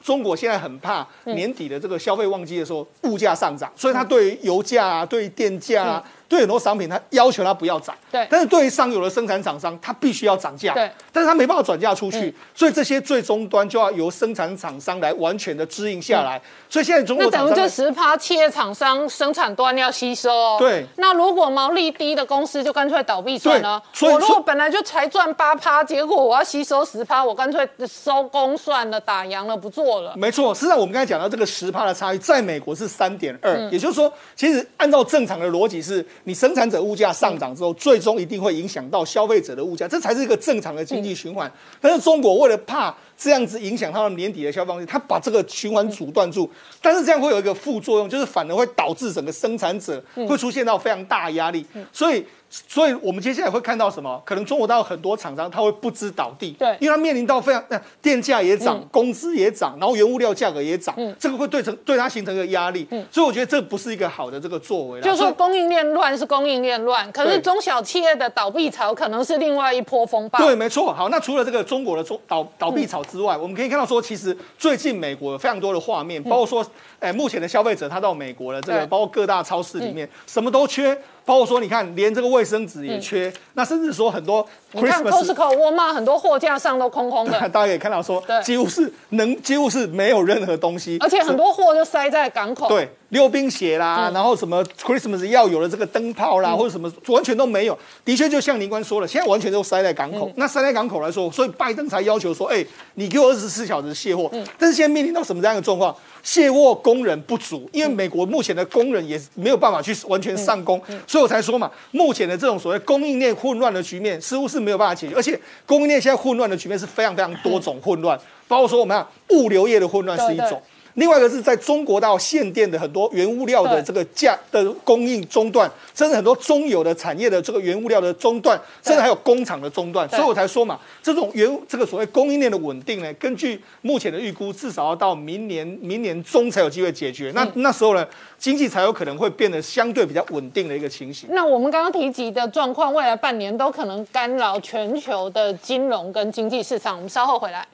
[0.02, 7.94] 中国现在很怕年底的这个消费旺季的时候物价上涨，所以它对于油价啊、对于电价啊、对很多商品，它要求它不要涨。
[8.12, 10.74] 对但是对于上游的生产厂商，它必须要涨价。
[10.74, 10.90] 对。
[11.12, 16.40] 但是它没办法转嫁出去，所以这些最终端就要由生产厂商来完全的支应下来。
[16.70, 20.58] 所以现在中那等于这十趴企业厂商生产端要吸收哦。
[20.60, 23.82] 对那如果毛利低的公司就干脆倒闭算了。
[23.92, 30.14] 对所以我如果本来就才赚八趴，结果我要吸收十趴，我干脆收工算了，打烊了，不做了。
[30.16, 41.52] 没错，实际上我们刚才讲到这个十趴的差异，在美国是三点二，嗯也就是说，其实按照正常的逻辑是，你生产者物价上涨之后，最终一定会影响到消费者的物价，这才是一个正常的经济循环。
[41.80, 46.50] 但是中国为了怕这样子影响他们年底的消费他把这个循环阻断住，
[46.82, 52.26] 但是这样会有一个副作用，就是反而会导致整个生产者会出现到非常大的压力，所以。
[52.50, 54.22] 所以，我们接下来会看到什么？
[54.26, 62.88] 可能中国大陆很多厂商他会不知倒地，对因为他面临到非常，呃、电价也涨，工资也涨，然后原物料价格也涨，嗯这个会对成对它形成一个压力。
[62.92, 65.04] 嗯所以我觉得这不是一个好的这个作为啦。
[65.04, 70.40] 就说所以供应链乱是供应链乱，可是中小企业的倒闭潮可能是另外一波风暴。
[70.40, 70.92] 对，没错。
[70.92, 76.66] 好，那除了这个中国的中倒倒闭潮之外，我们可以看到说，其实最近美国有非常多的画面，包括说，
[77.00, 80.98] 哎，目前的消费者他到美国了，这个包括各大超市里面什么都缺，
[81.30, 85.26] 包括说你看连这个卫生纸也缺，那甚至说很多你看 Christmas。
[85.32, 92.68] Costco、沃尔玛很多货架上都空空的， 大家可以看到说对，几乎是能几乎是没有任何东西，而且很多货就塞在港口。
[92.68, 97.78] 对，溜冰鞋啦，然后什么 Christmas 要有的这个灯泡啦，或者什么完全都没有。
[98.06, 100.32] 的确，就像林官说了，现在完全都塞在港口。
[100.36, 102.64] 那塞在港口来说，所以拜登才要求说，哎，
[102.96, 104.32] 你给我二十四小时卸货。
[104.58, 105.96] 但是现在面临到什么这样的状况？
[106.22, 120.62] 卸货工人不足，因为美国目前的工人也没有办法去完全上工，所以我才说嘛，目前的这种所谓供应链混乱的局面，似乎是没有办法解决，而且供应链现在混乱的局面是非常非常多种混乱，包括说我们看物流业的混乱是一种。
[120.96, 137.32] 另外一个是在中国到限电的很多原物料的对这个价的供应中断，甚至很多中游的产业的这个原物料的中断，甚至还有工厂的中断，所以我才说嘛，这种原这个所谓供应链的稳定呢，根据目前的预估，至少要到明年明年中才有机会解决。
[137.34, 138.06] 那那时候呢，
[138.38, 141.30] 经济才有可能会变得相对比较稳定的一个情形。
[141.32, 146.96] 那我们刚刚提及的状况，未来半年都可能干扰全球的金融跟经济市场。
[146.96, 147.66] 我们稍后回来。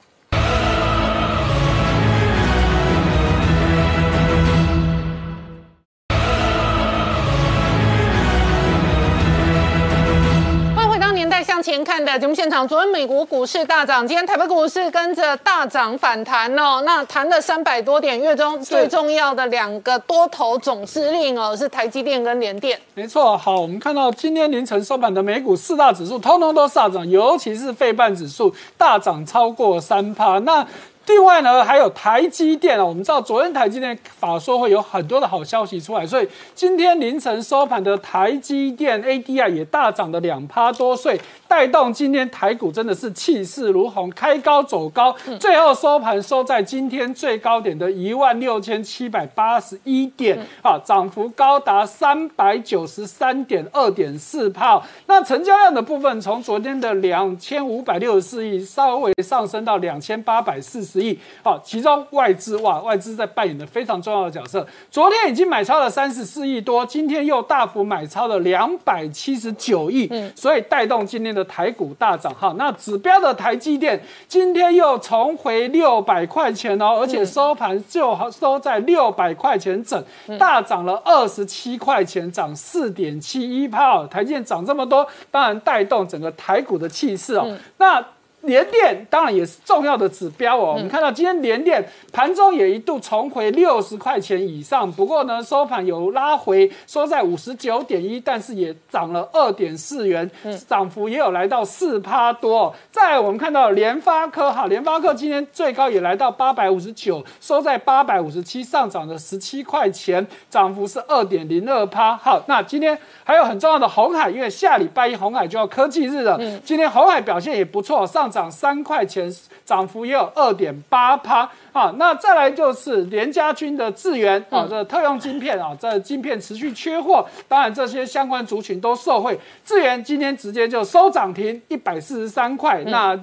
[11.35, 12.65] 欢迎回到《年代向前看》的节目现场。
[12.65, 16.81] 昨天美国股市大涨，今天台北股市跟着大涨反弹哦。
[16.85, 22.79] 那弹了三百多点，月中最重要的两个多头总司令哦，是台积电跟联电。
[22.93, 30.39] 没错，好，我们看到今天凌晨收盘的美股四大指数通通都上涨，尤其是费半指数大涨超过三趴。
[30.39, 30.65] 那
[31.07, 54.81] 另外呢，还有台积电啊，我们知道昨天台积电法说会有很多的好消息出来，所以今天凌晨收盘的台积电 ADR 也大涨了两趴多，所以带动今天台股真的是气势如虹，开高走高，最后收盘收在今天最高点的一万六千七百八十一点，啊，涨幅高达三百九十三点二点四帕。
[55.05, 64.65] 那成交量的部分，从昨天的两千五百六十四亿稍微上升到两千八百四十亿，好，其中外资哇，外资在扮演的非常重要的角色。
[64.91, 72.53] 昨天已经买超了三十四亿多，今天又大幅买超了两百七十九亿，所以带动今天的台股大涨哈。
[72.57, 80.03] 那指标的台积电今天又重回六百块钱哦，而且收盘就收在六百块钱整，
[80.37, 84.05] 大涨了二十七块钱，涨四点七一帕。
[84.07, 87.57] 台积电涨这么多，当然带动整个台股的气势哦。
[87.77, 88.03] 那
[88.45, 90.73] 联电当然也是重要的指标哦。
[90.73, 100.29] 我们看到今天联电盘中也一度重回六十块钱以上，不过呢收盘有拉回，收在五十九点一，但是也涨了二点四元，
[100.67, 102.73] 涨幅也有来到四趴多。
[102.91, 112.15] 再来我们看到联发科哈，联发科今天最高也来到八百五十九，收在八百五十七，上涨了十七块钱，涨幅是二点零二趴。
[112.15, 119.33] 好，那今天还有很重要的红海，因为下礼拜一红海就要科技日了，今天红海表现也不错，上涨三块钱，
[119.63, 121.49] 涨幅也有二点八趴。
[121.71, 129.39] 好，那再来就是联家军的智源啊，这特用晶片啊，这晶片持续缺货，当然这些相关族群都受惠。
[129.63, 133.17] 智源今天直接就收涨停一百四十三块，那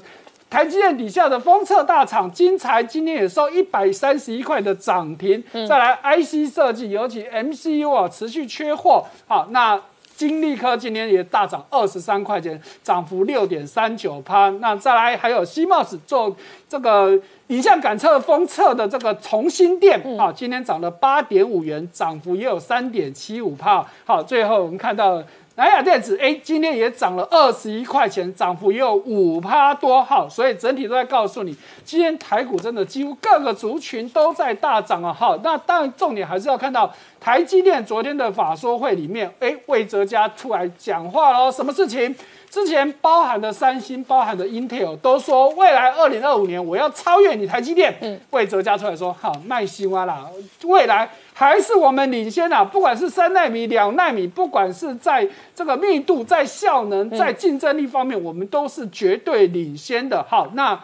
[0.48, 5.44] 台积电底下的封测大厂金材今天也收一百三十一块的涨停。
[5.68, 9.04] 再来 IC 设计，尤其 MCU 啊持续缺货。
[9.26, 9.78] 好，那
[10.14, 14.50] 金利科今天也大涨二十三块钱，涨幅六点三九趴。
[14.60, 16.34] 那再来还有西茂斯做
[16.68, 23.86] 这个影像感测封测的这个重新店啊，今天涨了八点五元，涨幅也有三点七五帕。
[24.04, 25.22] 好，最后我们看到
[25.54, 30.02] 南亚电子，哎，今天也涨了二十一块钱，涨幅也有五趴多。
[30.02, 35.12] 好，所以整体都在告诉你，今天台股真的几乎各个族群都在大涨啊。
[35.12, 36.90] 好，那当然重点还是要看到
[37.20, 42.14] 台积电昨天的法说会里面，哎，魏哲家出来讲话喽，什么事情？
[42.52, 47.96] 之前包含的三星、包含的 Intel 都说，未来二零二五年我要超越你台积电。
[48.02, 50.28] 嗯，魏哲家出来说，好，耐心啊啦，
[50.64, 60.22] 未来还是我们领先啊，不管是三纳米、两纳米，不管是在这个密度、在效能、在竞争力方面，我们都是绝对领先的。
[60.28, 60.78] 好，那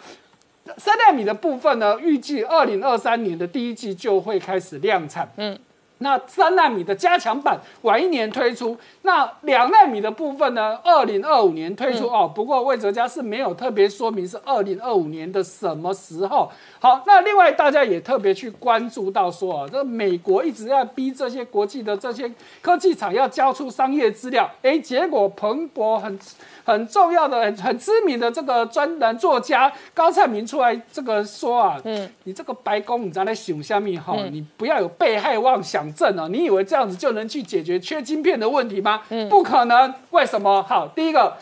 [0.77, 5.31] 三纳米的部分呢，预计二零二三年的第一季就会开始量产。
[5.37, 5.55] 嗯。
[5.99, 10.77] 那三纳米的加强版晚一年推出，那两纳米的部分呢？
[10.83, 12.29] 二零二五年推出哦。
[12.33, 16.51] 不过魏哲家是没有特别说明是二零二五年的什么时候。
[16.81, 26.17] 好，那另外大家也特别去关注到说啊，这美国一直在逼这些国际的这些科技厂要交出商业资料，哎，结果彭博很
[26.63, 39.01] 很重要的、很很知名的这个专栏作家高灿明出来这个说啊，嗯，你这个白宫你在那想下面哈，你不要有被害妄想症啊，你以为这样子就能去解决缺晶片的问题吗？
[39.09, 39.93] 嗯，不可能。
[40.11, 40.63] 为什么？
[40.63, 41.35] 好，第一个，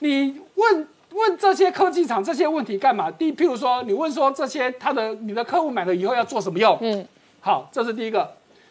[0.00, 0.86] 你问。
[1.14, 3.10] 问这些科技厂这些问题干嘛？
[3.10, 6.76] 第，譬如说，你问说这些他的你的客户买了以后要做什么用？
[6.80, 7.06] 嗯，
[7.40, 8.30] 好，这是第一个。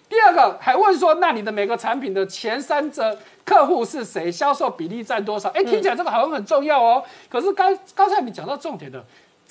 [0.10, 4.32] 第二个还问说，那你的每个产品的前三者客户是谁？
[4.32, 5.50] 销售比例占多少？
[5.50, 7.04] 哎，听起来这个好像很重要哦。
[7.30, 9.04] 可是刚刚才你讲到重点的。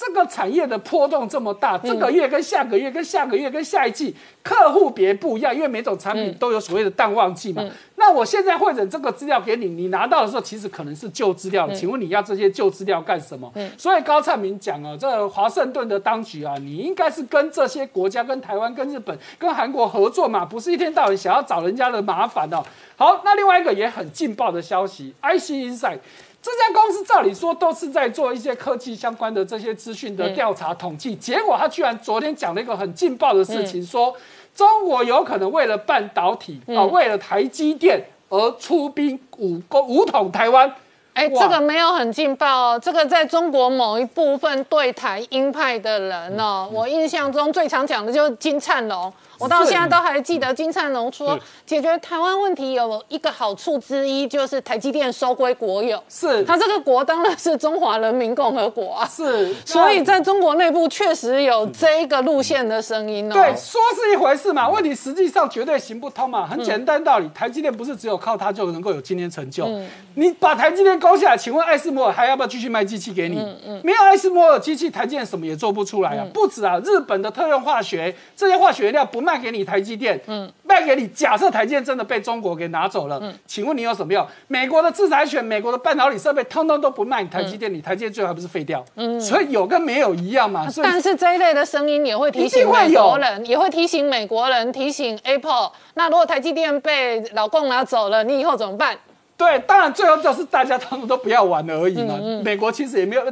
[0.05, 7.63] 这个产业的波动这么大，这个月跟下个月跟下个月跟下一季客户别不一样，因为每种产品都有所谓的淡旺季嘛。
[7.95, 13.53] 那我现在会诊这个资料给你，你拿到的时候其实可能是旧资料，请问你要这些旧资料干什么？
[13.79, 22.61] 所以高灿明讲哦，这华盛顿的当局啊，你应该是跟这些国家、跟台湾、跟日本、跟韩国合作嘛，不是一天到晚想要找人家的麻烦哦。
[22.97, 25.99] 好，那另外一个也很劲爆的消息，IC Insight。
[26.43, 34.13] 这家公司照理说都是在做一些科技相关的这些资讯的调查统计，结果他居然昨天讲了一个很劲爆的事情，说
[34.53, 40.75] 中国有可能为了半导体啊，为了台积电而出兵武攻武统台湾。
[41.15, 49.13] 哎，这个没有很劲爆哦，这个在中国某一部分对台鹰派的人哦，我印象中最常讲的就是金灿龙。
[49.43, 51.37] 我到现在都还记得金灿荣说，
[51.67, 56.01] 解决台湾问题有一个好处之一，就是台积电收归国有。
[56.09, 59.09] 是，他这个国当然是中华人民共和国啊。
[59.11, 63.35] 是，所以在中国内部确实有这个路线的声音哦。
[63.35, 66.47] 对，说是一回事嘛，问题实际上绝对行不通嘛。
[66.47, 69.69] 很简单道理，台积电不是只有靠它就能够有今天成就。
[70.15, 73.39] 你把台积电勾下来，请问艾斯摩尔还要不要继续卖机器给你？
[73.41, 73.81] 嗯嗯。
[73.83, 76.25] 没有艾斯摩尔机器，台积电什么也做不出来啊。
[76.33, 79.32] 不止啊，日本的特用化学这些化学原料不卖。
[79.33, 81.09] 卖给你台积电，嗯，卖给你。
[81.09, 84.27] 假设台积电真的被中国给拿走了，嗯，请问你有什么用？
[84.47, 88.85] 美国的制裁权，美国的半导体设备，通通都不卖台积电，你台积电最后还不是废掉？
[88.97, 90.69] 嗯，所以有跟没有一样嘛。
[90.83, 95.73] 但是这一类的声音也会提醒美国人，也会提醒美国人，提醒 Apple。
[95.95, 98.99] 那如果台积电被老共拿走了，你以后怎么办？
[99.43, 102.17] 对，当然最后就是大家他们都不要玩了而已嘛。
[102.45, 103.23] 美国其实也没有，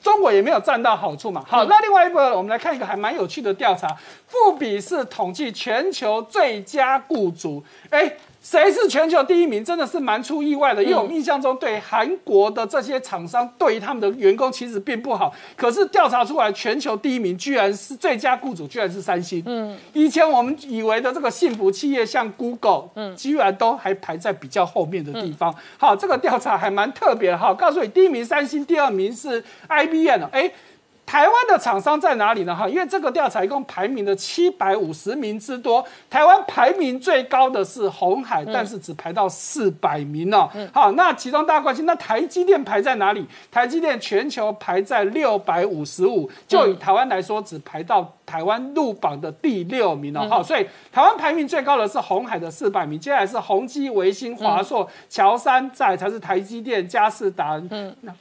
[0.00, 1.44] 中国也没有占到好处嘛。
[1.46, 3.88] 好，那另外一个，我们来看一个还蛮有趣的调查，
[4.28, 8.16] 富比是统计全球最佳雇主，哎。
[8.48, 10.80] 谁是全球第一名，真的是蛮出意外的。
[10.80, 15.34] 因为我们印象中，对韩国的这些厂商，对于他们的员工其实并不好。
[15.56, 19.42] 可是调查出来，全球第一名居然是最佳雇主，居然是三星。
[19.46, 25.52] 嗯，以前我们以为的这个幸福企业，像 Google，嗯，居然都还排在比较后面的地方。
[25.76, 27.36] 好，这个调查还蛮特别的。
[27.36, 30.22] 好，告诉你，第一名三星，第二名是 IBM。
[30.30, 30.52] 哎。
[31.06, 32.54] 台湾的厂商在哪里呢？
[32.54, 40.50] 哈，因为这个调查一共排名了七百五十名之多，台湾排名最高的是红海，但是只排到四百名哦。
[40.72, 43.24] 好，那其中大家关心，那台积电排在哪里？
[43.52, 48.12] 台积电全球排在六百五十五，就以台湾来说，只排到。
[48.26, 57.62] 台湾入榜的第六名哦，好，所以台湾排名最高的是红海的四百名，接下来是宏基、维新、华硕、乔山，再才是台积电、嘉士达、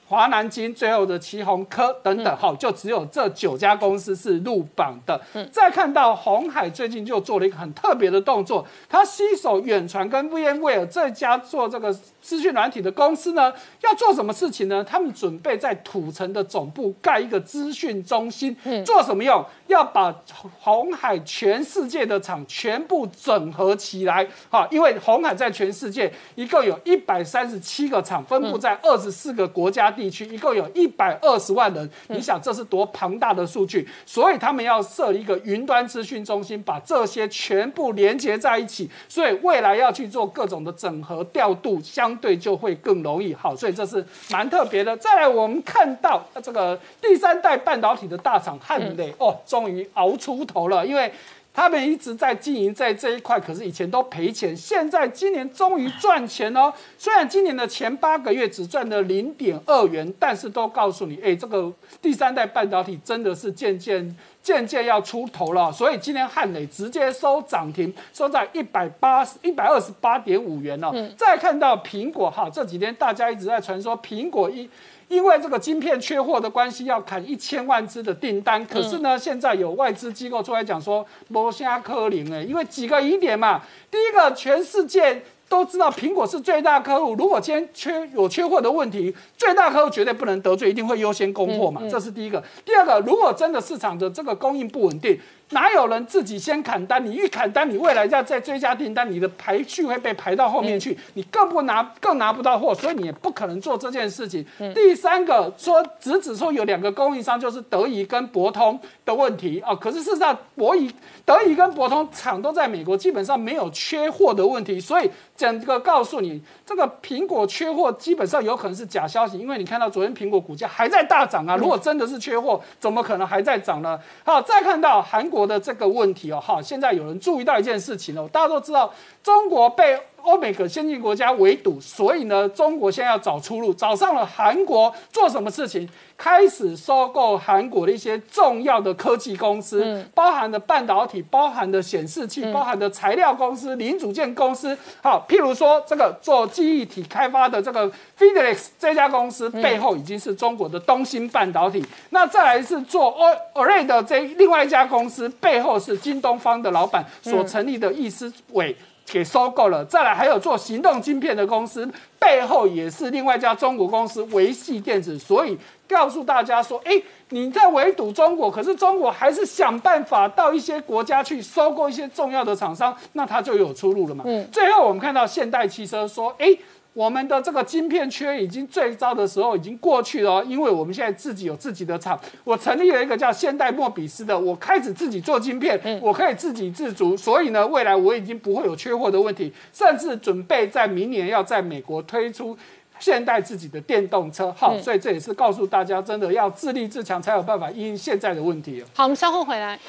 [0.08, 5.20] 华南金，最后的旗宏科等等，好，就只有这九家公司是入榜的。
[5.34, 14.84] 嗯再看到红海最近就做了一个很特别的动作，他携手远传跟 VMware 这家做这个资讯软体的公司呢，要做什么事情呢？
[14.84, 18.56] 他们准备在土城的总部盖一个资讯中心，
[18.86, 19.46] 做什么用？
[19.68, 20.14] 要把
[20.60, 31.90] 红海全世界的厂全部整合起来，哈，因为红海在全世界一共有一百三十七个厂，分布在二十四个国家地区，一共有一百二十万人。
[32.08, 33.88] 你想这是多庞大的数据？
[34.06, 38.90] 所以他们要设一个云端资讯中心，把这些全部连接在一起。
[39.08, 43.34] 所以未来要去做各种的整合调度，相对就会更容易。
[43.34, 44.96] 好，所以这是蛮特别的。
[44.98, 49.34] 再来，我们看到这个第三代半导体的大厂汉磊，哦。
[49.46, 51.10] 终于熬出头了，因为
[51.56, 56.74] 他们一直在经营在这一块，可是以前都赔钱，现在今年终于赚钱哦。
[56.98, 65.72] 虽然今年的前八个月只赚了零点二元，但是都告诉你，哎，这个第三代半导体真的是渐渐渐渐要出头了。
[65.72, 70.92] 所以今天汉磊直接收涨停，收在一百八十一百二十八点五元哦。
[71.16, 74.70] 再看到苹果哈，这几天大家一直在传说苹果一。
[75.08, 78.66] 因为这个晶片缺货的关系，要砍一千万只的订单。
[78.66, 83.62] 可是呢，现在有外资机构出来讲说，摩虾科林哎，因为几个疑点嘛。
[83.90, 85.24] 第一个，全世界。
[85.48, 92.44] 都知道苹果是最大客户，如果今天缺有缺货的问题，最大客户绝对不能得罪，一定会优先供货嘛，这是第一个。
[92.66, 95.18] 第二个，如果真的市场的这个供应不稳定，
[95.52, 97.06] 哪有人自己先砍单？
[97.06, 104.46] 你一砍单，你未来要再追加订单，你的排序会被排到后面去，你更不拿更拿不到货，所以你也不可能做这件事情。
[104.74, 109.76] 第三个说，只只说有两个供应商，就是德仪跟博通的问题啊。
[109.76, 110.92] 可是事实上，博仪、
[111.24, 115.10] 德仪跟博通厂都在美国，基本上没有缺货的问题，所以。
[115.38, 121.58] 整个告诉你，这个苹果缺货基本上有可能是假消息，因为你看到昨天苹果股价还在大涨啊。
[121.58, 124.00] 如果真的是缺货，怎么可能还在涨呢？
[124.24, 130.00] 好，再看到韩国国的这个问题哦，哈，现在有人注意到一件事情哦，大家都知道中国被。
[130.26, 135.88] 欧美个先进国家围堵，所以呢，中国现在要找出路，找上了韩国做什么事情？
[136.18, 144.78] 开始收购韩国的一些重要的科技公司，包含的半导体、包含的显示器、包含的材料公司、零组件公司。
[145.04, 151.86] 好，譬如说这个做记忆体开发的这个 Fidelix 这家公司背后已经是中国的东芯半导体。
[152.12, 158.76] 那再来是做 O Array 的这另外一家公司背后是京东方的老板所成立的易思伟。
[159.08, 161.88] 给收购了，再来还有做行动晶片的公司，
[162.18, 165.56] 背后也是另外一家中国公司维系电子，所以
[165.88, 174.24] 告诉大家说，哎，你在围堵中国，可是中国还是想办法到一些国家去收购一些重要的厂商，那它就有出路了嘛。
[174.28, 176.58] 嗯，最后我们看到现代汽车说，哎。
[176.96, 192.58] 我们的这个晶片缺已经最糟的时候已经过去了，因为我们现在自己有自己的厂，我成立了一个叫现代莫比斯的，我开始自己做晶片，我可以自给自足，所以呢，未来我已经不会有缺货的问题，甚至准备在明年要在美国推出
[193.00, 194.52] 现代自己的电动车。
[194.58, 198.84] 好，所以这也是告诉大家，真的要自立自强才有办法应现在的问题。
[198.96, 199.80] 好，我们稍后回来。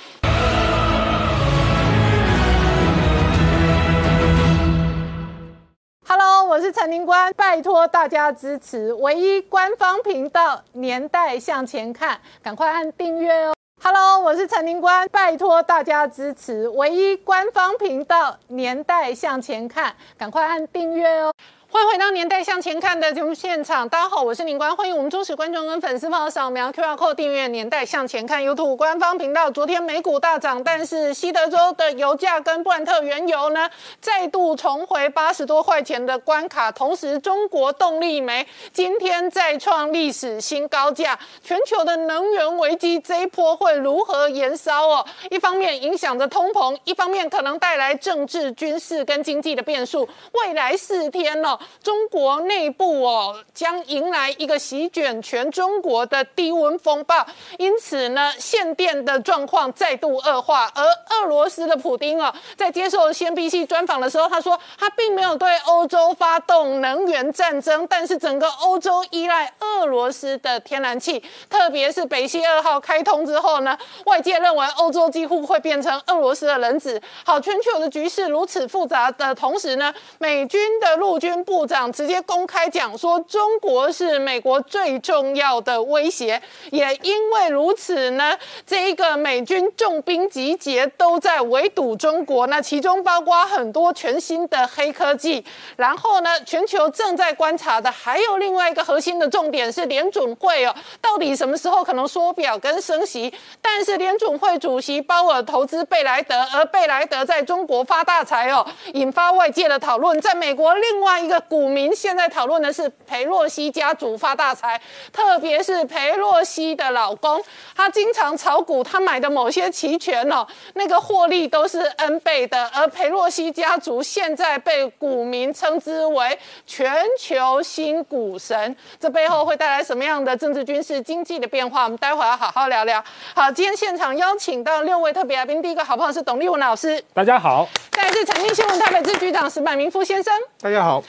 [6.08, 13.52] Hello，我是陈宁官，拜托大家支持唯一官方频道《年代向前看》，赶快按订阅哦。
[13.82, 21.32] Hello，我是陈宁官，拜托大家支持唯一官方频道《年代向前看》，赶快按订阅哦。
[21.68, 29.50] 欢迎回到《年代向前看》的节目现场，大家好，我是林官，欢迎我们忠实观众跟粉丝朋友扫描 QR Code 订阅《年代向前看》YouTube 官方频道。
[29.50, 33.68] 昨天美股大涨，但是西德州的油价跟布兰特原油呢
[34.00, 41.18] 再度重回八十多块钱的关卡，同时中国动力煤今天再创历史新高价。
[41.42, 45.04] 全球的能源危机这一波会如何延烧哦？
[45.30, 50.08] 一方面影响着通膨，一方面可能带来政治、军事跟经济的变数。
[50.32, 51.58] 未来四天哦。
[51.82, 57.26] 中国内部哦将迎来一个席卷全中国的低温风暴，
[57.58, 60.70] 因此呢限电的状况再度恶化。
[60.74, 77.00] 而俄罗斯的普丁哦在接受 CNBC 专访的时候，他说他并没有对欧洲发动能源战争，但是整个欧洲依赖俄罗斯的天然气，特别是北溪二号开通之后呢，外界认为欧洲几乎会变成俄罗斯的人质。
[77.24, 81.66] 好，全球的局势如此复杂的同时呢，美军的陆军部。
[81.66, 86.40] 长直接公开讲说，中国是美国最重要的威胁。
[86.70, 92.46] 也因为如此呢，这一个美军重兵集结都在围堵中国。
[92.46, 95.44] 那其中包括很多全新的黑科技。
[95.76, 103.32] 然后呢，全球正在观察的还有另外一个核心的重点是联准会哦，到底什么时候可能缩表跟升息？
[103.60, 110.20] 但是联准会主席鲍尔投资贝莱德，而贝莱德在中国发大财哦，引发外界的讨论。
[110.20, 111.35] 在美国另外一个。
[111.40, 114.80] 股民现在讨论的是裴洛西家族发大财，
[115.12, 117.42] 特别是裴洛西的老公，
[117.74, 122.66] 他经常炒股，他买的某些期权哦，那个获利都是 N 倍的。
[122.74, 131.84] 而裴洛西家族现在被股民称之为全球新股神，这背后会带来什么样的政治、军事、经济的变化？
[131.84, 133.02] 我们待会要好好聊聊。
[133.34, 141.02] 好，今天现场邀请到六位特别来宾，第一个好朋友是董立文老师，大家好；再是财经新闻台北支局长石柏明夫先生，大家好。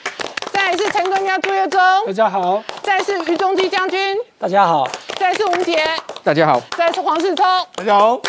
[0.58, 4.84] 再是陈冠家朱月忠，大家好；再是于中基将军，大家好；
[5.16, 5.84] 再是吴杰，
[6.24, 7.46] 大家好；再是黄世聪，
[7.76, 8.20] 大家好。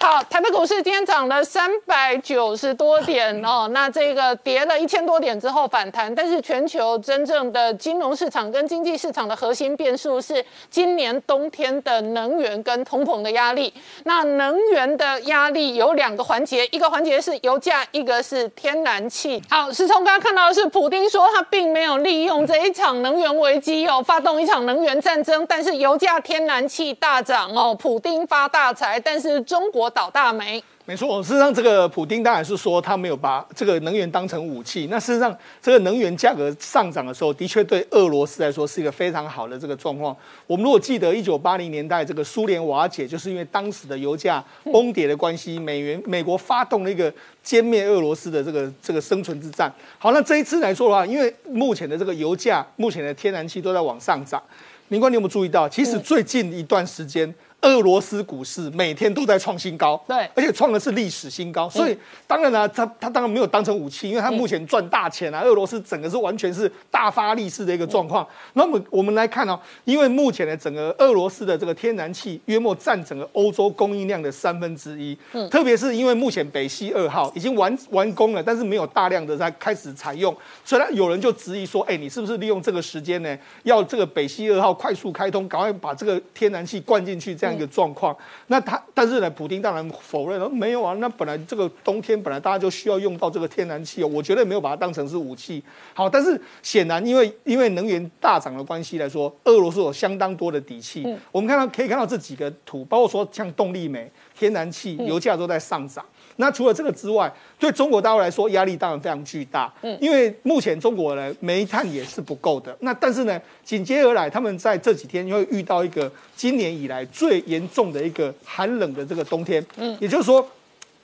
[0.00, 13.74] 好，台北股市今天涨了三百九十多点哦，那这个跌了一千多点之后反弹，但是全球真正的金融市场跟经济市场的核心变数是今年冬天的能源跟通膨的压力。
[14.04, 19.42] 那能源的压力有两个环节，一个环节是油价，一个是天然气。
[19.50, 29.87] 好，石聪刚刚看到的是，普丁说他并没有利用这一场能源危机哦，发动一场能源战争，但是油价、天然气大涨哦，普丁发大财，但是中国。
[29.90, 31.22] 倒大霉，没错。
[31.22, 34.88] 事实上，这个普丁当然是说他没有把这个能源当成武器。
[34.90, 40.16] 那事实上，这个能源价格上涨的时候，的确对俄罗斯来说是一个非常好的这个状况。
[40.46, 47.12] 我们如果记得一九八零年代这个苏联瓦解，就是因为当时的油价崩跌的关系，美元美国发动了一个
[47.44, 49.72] 歼灭俄罗斯的这个这个生存之战。
[49.98, 54.42] 好，那这一次来说的话，因为目前的这个油价、目前的天然气都在往上涨。
[54.90, 57.34] 明官，你有没有注意到，其实最近一段时间？
[57.62, 65.42] 俄罗斯股市每天都在创新高，对，而且创的是历史新高，所以当然呢，他他当然没有当成武器，因为他目前赚大钱啊。
[65.42, 68.26] 俄罗斯整个是完全是大发利市的一个状况。
[68.52, 80.34] 那么我们来看哦，因为目前的整个俄罗斯的这个天然气约莫占整个欧洲供应量的三分之一，嗯，特别是因为目前北溪二号已经完完工了，但是没有大量的在开始采用，
[80.64, 87.47] 所以有人就质疑说，哎，你是不是利用这个时间呢，要这个北溪二号快速开通，赶快把这个天然气灌进去，这样。
[87.54, 88.16] 一个状况，
[88.48, 95.62] 那他但是呢，普京当然否认了，没有啊，那本来这个冬天本来大家就需要用到这个天然气哦，我绝对没有把它当成是武器。
[95.94, 101.06] 好，但是显然因为因为能源大涨的关系来说，俄罗斯有相当多的底气。
[101.30, 106.04] 我们看到可以看到这几个图，包括说像动力煤、天然气、油价都在上涨。
[106.40, 112.76] 那除了这个之外，对中国大陆来说压力当然非常巨大，嗯，因为目前中国呢煤炭也是不够的。
[112.80, 120.46] 那但是呢，紧接而来，他们在这几天会遇到一个今年以来最严重的一个寒冷的这个冬天，嗯，也就是说，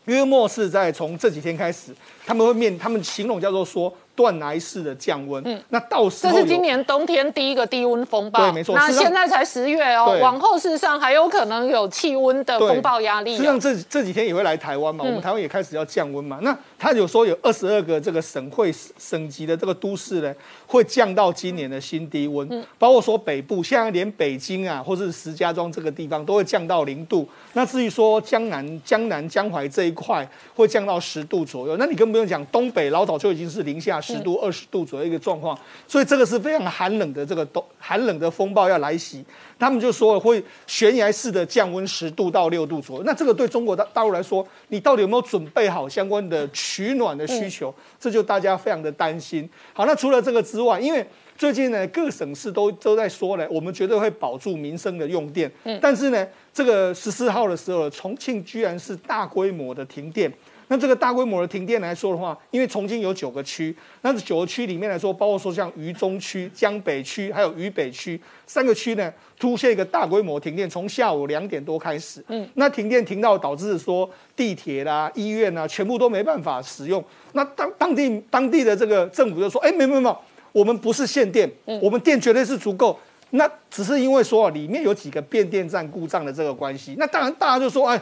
[0.05, 3.93] 约莫是在从这几天开始，他们会面，他们形容叫做说。
[4.17, 8.75] 断崖式的降温，嗯，那到时候这是今年冬天第一个低温风暴，对，没错。
[8.77, 13.33] 那现在才十月哦，往后事实上还有可能有气温的风暴压力。
[13.33, 16.39] 实际上这这几天也会来台湾嘛，我们台湾也开始要降温嘛。
[16.43, 20.35] 那他有说有二十二个这个省会省级的这个都市呢，
[20.67, 22.47] 会降到今年的新低温，
[22.79, 27.27] 包括说北部，现在连北京啊，或是石家庄这个地方都会降到零度。
[27.55, 33.99] 那至于说江南、江南、江淮这一块会降到十度左右，那你更不用讲，东北老早就已经是零下。
[33.99, 35.59] 十度、二十度左右一个状况，
[35.89, 39.25] 所以这个是非常寒冷的这个冬寒冷的风暴要来袭。
[39.59, 43.03] 他们就说会悬崖式的降温十度到六度左右。
[43.05, 47.75] 那这个对中国大大陆来说，你到底有没有准备好相关的取暖的需求？
[47.99, 49.49] 这就大家非常的担心。
[49.73, 55.51] 好，那除了这个之外，因为最近呢，各省市都都在说呢，我们绝对会保住民生的用电。
[55.65, 60.33] 嗯，但是呢，这个十四号的时候，重庆居然是大规模的停电。
[60.69, 77.05] 那这个大规模的停电来说的话，因为重庆有九个区，那这九个区里面来说，包括说像渝中区、江北区还有渝北区三个区呢，出现一个大规模停电，从下午两点多开始，嗯，那停电停到导致说地铁啦、医院啦，全部都没办法使用。
[77.33, 80.17] 那当当地当地的这个政府就说，哎，没没没，
[80.53, 81.51] 我们不是限电，
[81.83, 82.99] 我们电绝对是足够。
[83.31, 86.95] 那只是因为说里面有几个变电站故障的这个关系。
[86.97, 88.01] 那当然大家就说，哎。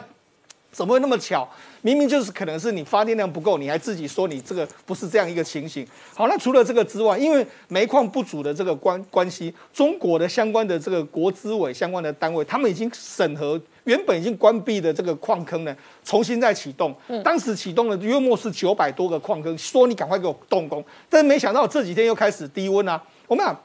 [0.73, 1.47] 怎么会那么巧？
[1.83, 5.87] 明明就是可能是你发电量不够，你还自己说你这个不是这样一个情形。
[6.13, 16.95] 好，那除了这个之外，因为煤矿不足的这个关关系，中国的相关的这个国资委相关的单位，他们已经审核原本已经关闭的这个矿坑呢，重新再启动。
[17.23, 23.01] 当时启动了约莫是九百多个矿坑，说你赶快给我动工，但是没想到这几天又开始低温啊。
[23.27, 23.55] 我们讲。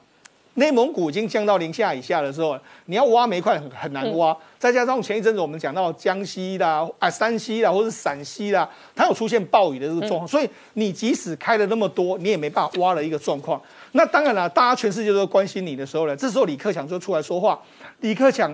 [0.59, 4.37] 内蒙古已经降到零下以下的时候，你要挖煤块很很难挖。
[4.59, 13.61] 再加上前一阵子我们讲到江西啦、啊山西啦，或者是陕西啦，它有出现暴雨的这个状况，所以你即使开了那么多，你也没办法挖了一个状况。
[13.93, 17.61] 那当然了，大家全世界都关心你的时候呢，这时候李克强就出来说话。
[18.01, 18.53] 李克强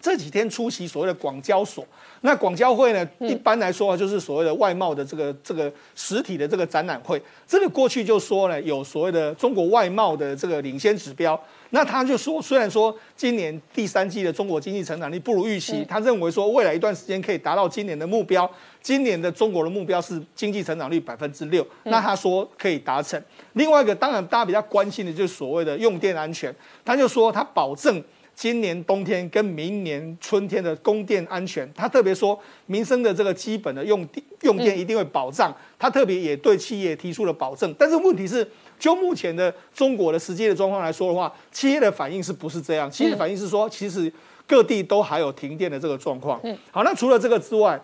[0.00, 1.86] 这几天出席所谓的广交所。
[2.22, 3.08] 那广交会呢？
[3.20, 7.20] 一般来说啊，就是所谓的外贸的这个这个实体的这个展览会。
[7.46, 11.40] 这个过去就说呢，有所谓的中国外贸的这个领先指标。
[11.70, 18.50] 那他就说，虽然说今年第三季的中国经济成长率不如预期，他认为说未来一段时间可以达到今年的目标。
[18.80, 23.22] 今年的中国的目标是经济成长率百分之六，那他说可以达成。
[23.52, 26.54] 另外一个，当然大家比较关心的就是所谓的用电安全。
[26.84, 28.02] 他就说他保证。
[28.38, 35.52] 今年冬天跟明年春天的供电安全，他特别说民生的这个基本的用电用电一定会保障。
[35.76, 37.74] 他特别也对企业提出了保证。
[37.76, 42.88] 但是问题是，就目前的中国的实际的状况来说的话，企业的反应是不是这样？
[42.88, 44.12] 企业的反应是说，其实
[44.46, 46.40] 各地都还有停电的这个状况。
[46.44, 47.80] 嗯，好，那除了这个之外，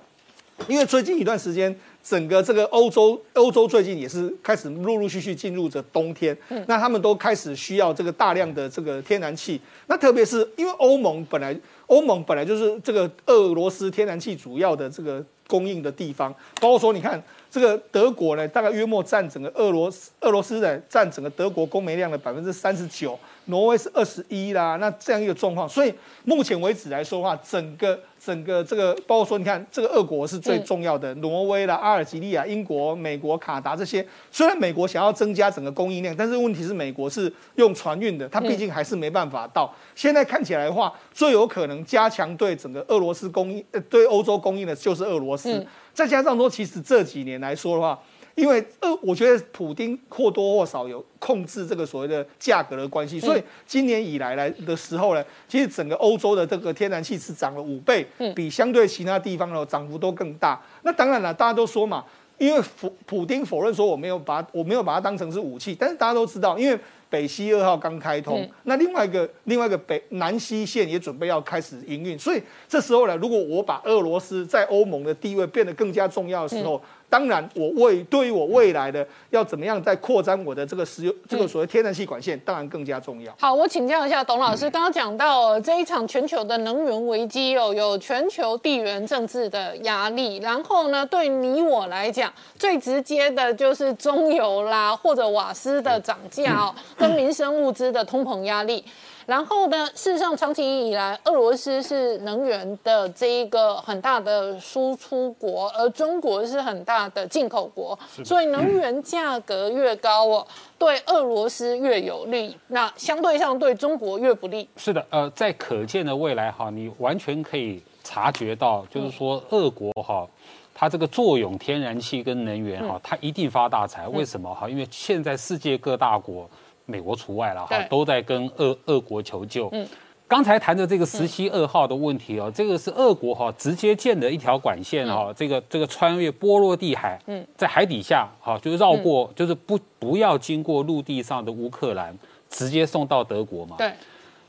[0.68, 1.76] 因为最近一段时间。
[2.04, 6.36] 整个这个欧洲，欧洲最近也是开始陆陆续续进入着冬天，
[6.66, 9.58] 那他们都开始需要这个大量的这个天然气。
[9.86, 16.30] 那特别是因为欧盟本来，欧盟本来就是这个俄罗斯天然气主要的这个供应的地方，
[16.60, 17.20] 包括说你看。
[17.54, 23.16] 这个德国呢，大概约莫占整个俄罗斯，俄罗斯的占整个德国供煤量的百分之三十九，
[23.46, 24.76] 挪威是二十一啦。
[24.76, 25.92] 那这样一个状况，所以
[26.24, 39.72] 目前为止来说的话，整个整个这个，包括说你看，这个俄国是最重要的，挪威啦、阿尔及利亚、英国、美国、卡达这些，虽然美国想要增加整个供应量，但是问题是美国是用船运的，它毕竟还是没办法到。
[39.94, 45.64] 现在看起来的话，最有可能加强对整个俄罗斯供应，呃，对欧洲供应的就是俄罗斯。
[45.92, 47.96] 再加上说，其实这几年来说的话，
[48.34, 60.60] 因为呃，我觉得普丁或多或少有控制这个所谓的价格的关系，所以今年以来来的时候呢，其实整个欧洲的这个天然气是涨了五倍，比相对其他地方的涨幅都更大。
[60.82, 62.04] 那当然了，大家都说嘛，
[62.38, 66.78] 因为普普丁否认说我没有把我没有把它当成是武器，但是大家都知道，因为。
[67.10, 76.82] 北溪二号刚开通，那另外一个另外一个北南溪线也准备要开始营运，所以这时候呢，如果我把俄罗斯在欧盟的地位变得更加重要的时候。
[77.08, 83.32] 当然，我为对于我未来的要怎么样再扩张我的这个石油这个所谓天然气管线，当然更加重要。
[83.38, 98.84] 好，我请教一下董老师，刚刚讲到这一场全球的能源危机哦，有全球地缘政治的压力，然后呢，对你我来讲，最直接的就是中油啦或者瓦斯的涨价哦，跟民生物资的通膨压力。
[99.26, 99.86] 然后呢？
[99.94, 110.46] 事实上，长期以来，俄罗斯是能源的这一个很大的输出国，而中国是很大的进口国，所以能源价格越高哦，
[110.78, 114.68] 对俄罗斯越有利，那相对上对中国越不利。
[114.76, 120.28] 是的，呃，在可见的未来哈，你完全可以察觉到，就是说，俄国哈，
[120.74, 124.06] 它这个作用天然气跟能源哈，它一定发大财。
[124.08, 124.68] 为什么哈？
[124.68, 126.48] 因为现在世界各大国。
[126.86, 129.68] 美国除外了哈，都在跟俄俄国求救。
[129.72, 129.86] 嗯，
[130.26, 142.16] 刚才谈的这个十七二号的问题哦，这个是俄国哈直接建的一条管线哈，这个这个穿越波罗的海，嗯，在海底下哈，就是绕过，就是不不要经过陆地上的乌克兰，
[142.48, 143.76] 直接送到德国嘛。
[143.78, 143.92] 对。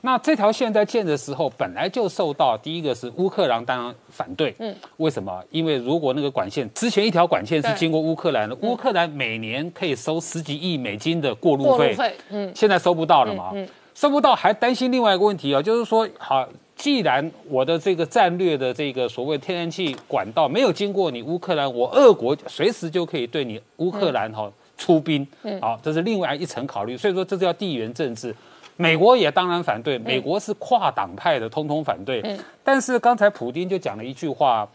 [0.06, 5.44] 那这条线在建的时候，本来就受到第一个是乌克兰当然反对，嗯，为什么？
[5.50, 24.48] 因为如果那个管线之前一条管线是经过乌克兰的，乌克兰每年可以收十几亿美金的过路费，嗯，现在收不到了嘛，嗯，收不到还担心另外一个问题啊，就是说，好，既然我的这个战略的这个所谓天然气管道没有经过你乌克兰，我俄国随时就可以对你乌克兰哈
[24.78, 28.36] 出兵，嗯，好，这是另外一层考虑，所以说这叫地缘政治。
[28.78, 32.22] 美国也当然反对，美国是跨党派的，通通反对。
[32.24, 34.68] 嗯，但是刚才普京就讲了一句话，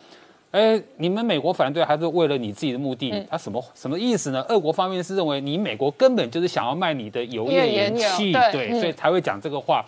[0.52, 3.26] 哎，你们美国反对还是为了你自己的目的？
[3.30, 4.42] 他什么什么意思呢？
[4.48, 9.84] 俄国方面是认为你美国根本就是想要卖你的油页岩气，对，所以才会讲这个话。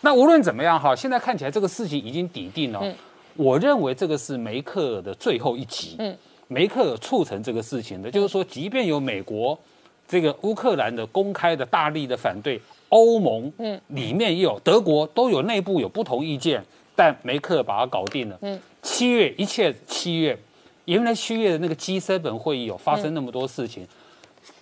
[0.00, 2.80] 那无论怎么样哈，现在看起来这个事情已经抵定了。
[2.82, 2.94] 嗯，
[3.36, 5.96] 我认为这个是梅克尔的最后一集。
[5.98, 6.16] 嗯，
[6.48, 9.56] 梅克尔促成这个事情的，就是说，即便有美国
[10.08, 12.58] 这个乌克兰的公开的大力的反对。
[12.92, 16.62] 欧盟，嗯，里面也有德国，都有内部有不同意见，
[16.94, 18.38] 但梅克尔把它搞定了。
[18.42, 20.38] 嗯，七月一切七月，
[20.84, 23.86] 原来七月的那个 G7 本会议有发生那么多事情，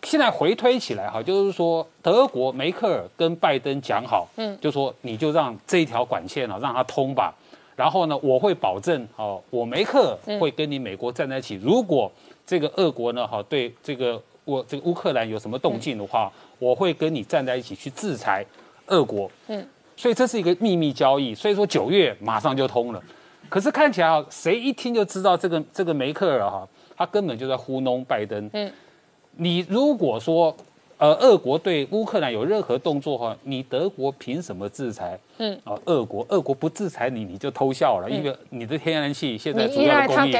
[0.04, 7.34] 现在回推起来哈，就是说德国梅克尔跟拜登讲好，嗯，就说你就让这一条管线啊让它通吧，
[7.74, 12.08] 然后呢我会保证哦，我梅克尔会跟你美国站在一起，如果
[12.46, 16.30] 这个俄国呢哈对这个我这个乌克兰有什么动静的话。
[16.60, 18.44] 我会跟你站在一起去制裁
[18.88, 23.02] 俄国，嗯，所以这是一个秘密交易，所以说九月马上就通了。
[23.48, 28.50] 可是看起来啊，谁一听就知道这个这个梅克尔哈，他根本就在糊弄拜登。
[28.52, 28.70] 嗯，
[29.36, 30.54] 你如果说
[30.98, 35.18] 呃俄国对乌克兰有任何动作哈，你德国凭什么制裁？
[35.38, 40.30] 嗯，啊，俄国俄国不制裁你，你就偷笑了，因为你的天然气现在主要供应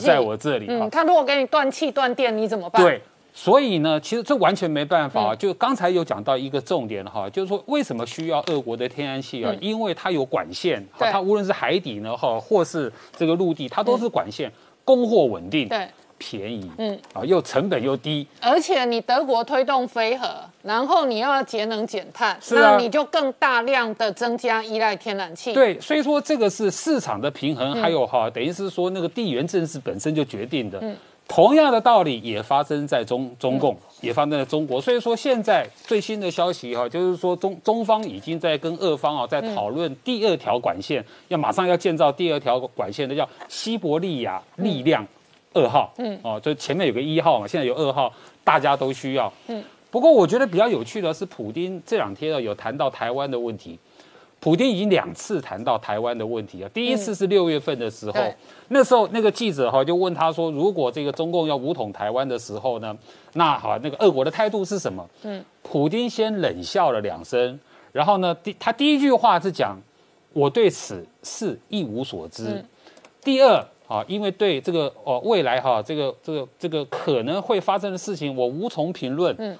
[0.00, 0.66] 在我这里。
[0.68, 2.82] 嗯，他如果给你断气断电，你怎么办？
[2.82, 3.00] 对。
[3.34, 5.34] 所以呢，其实这完全没办法。
[5.34, 9.52] 就刚才有讲到一个重点哈，就是说为什么需要俄国的天然气啊？
[9.60, 14.52] 因为它有管线，它无论是海底呢哈，或是这个陆地，它都是管线，
[14.84, 18.26] 供货稳定，对，便宜，嗯，啊，又成本又低。
[18.40, 20.28] 而且你德国推动飞核，
[20.62, 25.54] 然后你又要节能减碳，那你就更大量的增加依赖天然气。
[25.54, 30.78] 对，所以说这个是市场的平衡，还有哈，等于是说那个地缘政治本身就决定的。
[31.28, 34.80] 同样的道理也发生在中中共，也发生在中国。
[34.80, 45.06] 所以说，现在最新的消息哈，就是说中中方已经在跟俄方啊，在讨论第二条管线，要马上要建造第二条管线的，叫西伯利亚力量
[45.54, 45.90] 二号。
[45.96, 48.12] 嗯，哦，就前面有个一号嘛，现在有二号，
[48.44, 49.32] 大家都需要。
[49.46, 53.78] 嗯，不过我觉得比较有趣的是，普京这两天啊有谈到台湾的问题。
[54.42, 56.68] 普京已经两次谈到台湾的问题了。
[56.70, 58.20] 第一次是六月份的时候，
[58.70, 62.92] 那时候那个记者哈就问他说：“如果这个中共要武统台湾的时候呢，
[63.34, 67.56] 那好，那个俄国的态度是什么？”嗯，普京先冷笑了两声，
[67.92, 69.78] 然后呢，第他第一句话是讲
[70.34, 72.64] ：“我对此事一无所知。”
[73.22, 79.32] 第二啊，因为对这个哦未来哈这个这个这个可能会发生的事情，我无从评论。
[79.38, 79.56] 嗯。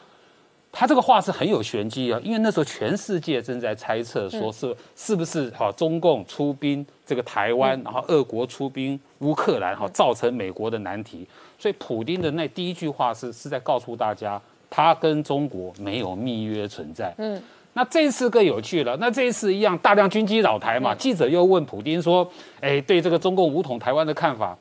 [0.74, 11.28] 他这个话是很有玄机啊，因为那时候全世界正在猜测，说是是不是哈中共出兵这个台湾，然后俄国出兵乌克兰，哈造成美国的难题。
[11.58, 17.14] 所以普京的那第一句话是是在告诉大家，他跟中国没有密约存在。
[17.18, 17.40] 嗯，
[17.74, 22.26] 那这次更有趣了，那这一次一样大量军机扰台嘛，记者又问普京说，
[22.62, 24.56] 哎，对这个中共武统台湾的看法。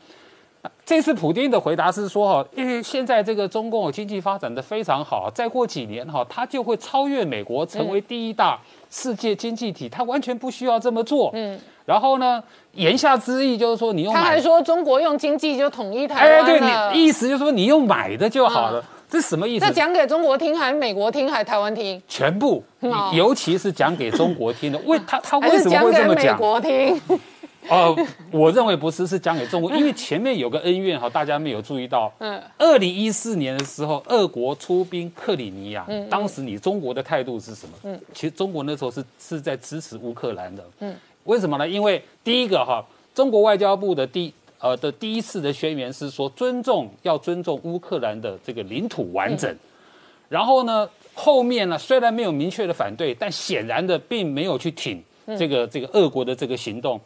[0.86, 8.60] 这次普京的回答是说哈，因为现在这个中共经济发展的非常好，再过几年哈，它就会超越美国，成为第一大
[8.90, 11.32] 世界经济体，它完全不需要这么做。
[11.34, 12.44] 嗯，然后呢，
[12.74, 19.66] 言下之意就是说，你用他还说中国用经济就统一台湾了，意思就是说你用买的就好了，这什么意思？
[19.66, 22.00] 这讲给中国听，还是美国听，还是台湾听？
[22.08, 22.64] 全部，
[23.14, 24.78] 尤其是讲给中国听的。
[24.86, 26.36] 为 他他为什么会这么讲？
[26.36, 27.02] 美国听。
[27.70, 27.96] 哦，
[28.32, 32.12] 我认为不是，是讲给中国，因为前面有个恩怨哈，大家没有注意到。
[32.20, 37.74] 嗯，二零一四年的时候，俄国出兵克里米亚，当时你中国的态度是什么？
[37.84, 40.64] 嗯，其实中国那时候是是在支持乌克兰的。
[40.80, 40.94] 嗯，
[41.24, 41.68] 为什么呢？
[41.68, 42.84] 因为第一个哈，
[43.16, 49.56] 中国外交部的第呃的第一次的宣言是说尊重要尊重乌克兰的这个领土完整，
[50.28, 55.02] 然后呢，后面呢虽然没有明确的反对，但显然的并没有去挺
[55.38, 57.00] 这个这个俄国的这个行动。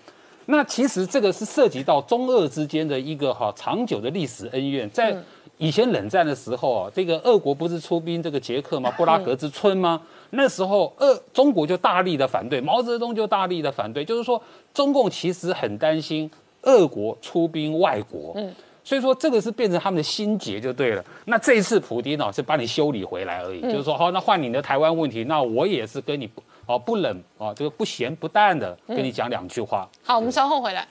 [0.47, 5.15] 那其实这个是涉及到中俄之间的一个哈长久的历史恩怨，在
[5.57, 8.91] 以前冷战的时候啊，这个俄国不是出兵这个捷克吗？
[8.91, 10.01] 布拉格之春吗？
[10.31, 14.41] 那时候俄中国就大力的反对，毛泽东就大力的反对，就是说
[14.73, 16.29] 中共其实很担心
[16.63, 21.03] 俄国出兵外国，嗯，所以说这个是变成他们的心结就对了。
[21.25, 26.29] 那这一次普京呢是把你修理回来而已，就是说好，那换你的台湾问题，那我也是跟你。
[26.65, 29.87] 哦不冷哦这个不咸不淡的跟你讲两句话。
[30.03, 30.87] 好，我们稍后回来。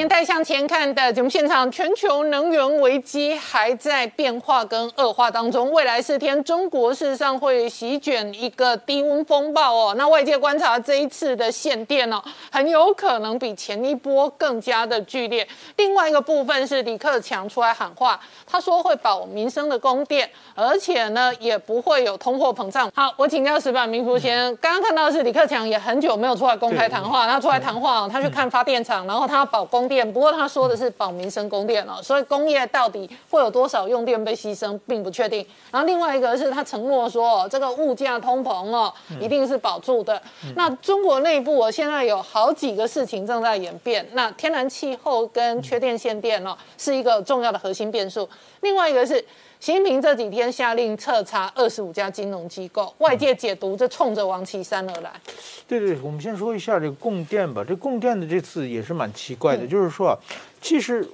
[0.00, 5.70] 年代向前看的节目现场，全球能源危机还在变化跟恶化当中。
[5.72, 9.94] 未来四天，中国事实上会席卷一个低温风暴哦。
[9.98, 12.18] 那外界观察这一次的限电哦，
[12.50, 15.46] 很有可能比前一波更加的剧烈。
[15.76, 22.90] 另外一个部分是李克强出来喊话，他说会保民生的供电，而且呢也不会有通货膨胀。
[22.94, 29.89] 好，我请教石板明夫先生，刚刚看到的是李克强也很久没有出来公开谈话，他出来谈话，他去看发电厂，然后他要保供。
[29.90, 35.44] 电不过他说的是保民生供电哦，所以工业到底会有多少用电被牺牲，并不确定。
[35.72, 40.22] 然后另外一个是他承诺说，这个物价通膨哦，一定是保住的。
[40.54, 48.28] 那中国内部我现在有好几个事情正在演变，那天然气候跟缺电限电哦，是一个重要的核心变数。
[48.60, 49.22] 另外一个是。
[49.60, 55.12] 习近平这几天下令彻查二十五家金融机构，外界解读这冲着王岐山而来。
[55.68, 57.62] 对对，我们先说一下这个供电吧。
[57.62, 60.18] 这供电的这次也是蛮奇怪的，就是说，
[60.62, 61.06] 其实，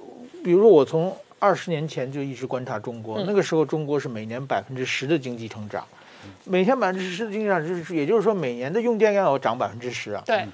[0.45, 5.85] 比如说我从二十年前就一直观察中国，那个时候中国是每年百分之十的经济成长，
[6.45, 10.23] 每天百分之十的经济成长，就是也就是说每年的用电量要涨百分之十啊。
[10.25, 10.47] 对。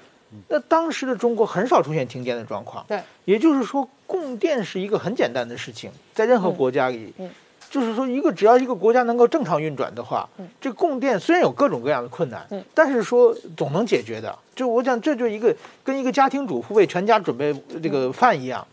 [0.48, 2.84] 那当时的中国很少出现停电的状况。
[2.88, 3.00] 对。
[3.24, 7.14] 也就是说，供电是一个很简单的事情，在任何国家里。
[7.18, 7.30] 嗯。
[7.74, 10.28] 就是说，一个只要一个国家能够正常运转的话，
[10.60, 14.32] 这供电虽然有各种各样的困难，但是说总能解决的。
[14.54, 15.52] 就我讲，这就一个
[15.82, 17.52] 跟一个家庭主妇为全家准备
[17.82, 18.64] 这个饭一样。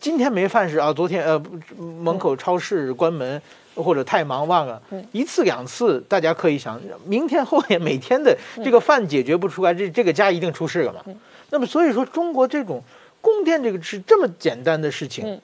[0.00, 1.40] 今天没饭吃啊，昨天呃
[1.78, 3.40] 门口超市关门
[3.76, 4.82] 或者太忙忘了，
[5.12, 11.04] 一次两次大家可以想，明天后天每天的这个饭解决不出来，这这个家一定出事了嘛。
[11.50, 12.82] 那么所以说，中国这种
[13.20, 15.40] 供电这个是这么简单的事情。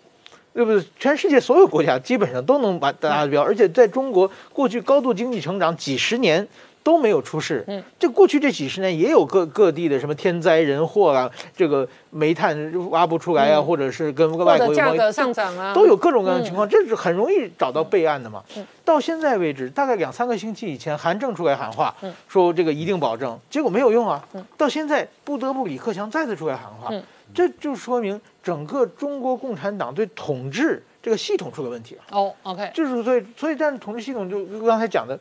[0.56, 0.82] 对不对？
[0.98, 6.48] 全世界所有国家基本上都能把达标，而且在中国过去高度经济成长几十年
[6.86, 7.64] 都没有出事。
[7.66, 12.56] 嗯，这过去这几十年也有各各地的什么天灾人祸啊，这个煤炭
[12.90, 18.40] 挖不出来啊，或者是跟外国价格上涨啊，都有各种各样的情况，这是很容易找到备案的嘛。
[18.84, 21.92] 到现在为止，大概两三个星期以前，韩正出来喊话，
[22.28, 24.24] 说这个一定保证，结果没有用啊。
[24.56, 26.94] 到现在不得不李克强再次出来喊话。
[27.34, 32.02] 这就说明整个中国共产党对统治这个系统出了问题了。
[32.12, 35.18] 哦，OK，就是所以，所以，但是统治系统就刚才讲的，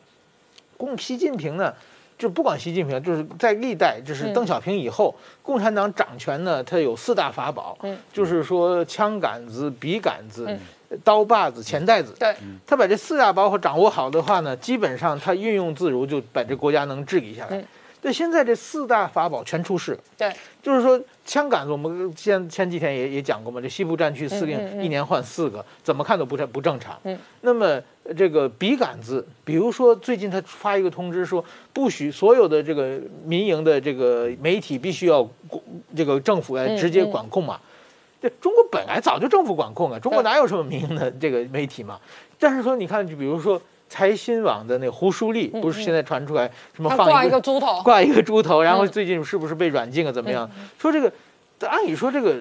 [0.76, 1.72] 共习近平呢，
[2.18, 10.48] 就不管习近平，就是在历代，就是邓小平以后，共产党掌权呢，它有四大法宝，嗯，就是说枪杆子、笔杆子、
[11.02, 12.14] 刀把子、钱袋子。
[12.18, 12.34] 对，
[12.66, 17.64] 他把这四大包袱掌握好的话呢，基本上他运用自如，就把这国家能治理下来。
[18.06, 20.32] 那现在这四大法宝全出事，对，
[20.62, 26.96] 就是说枪杆子，我们前前几天也也讲过嘛，这西部战区司令一年换四个，怎么看都不太不正常。
[27.02, 27.82] 嗯，那么
[28.16, 35.28] 这个笔杆子，比如说最近他发一个通知说，不许所有的这个民营的这个媒体必须要
[35.96, 37.58] 这个政府来直接管控嘛。
[38.22, 41.98] 这中国本来早就政府管控啊，中国哪有什么民营的这个媒体嘛？
[42.38, 43.60] 但是说你看，就比如说。
[43.96, 50.12] 财新网的那胡舒立不是现在传出来什么放一个猪头，挂一个猪头，然后最近是不是被软禁啊？
[50.12, 50.46] 怎么样？
[50.78, 51.10] 说这个，
[51.66, 52.36] 按理说这个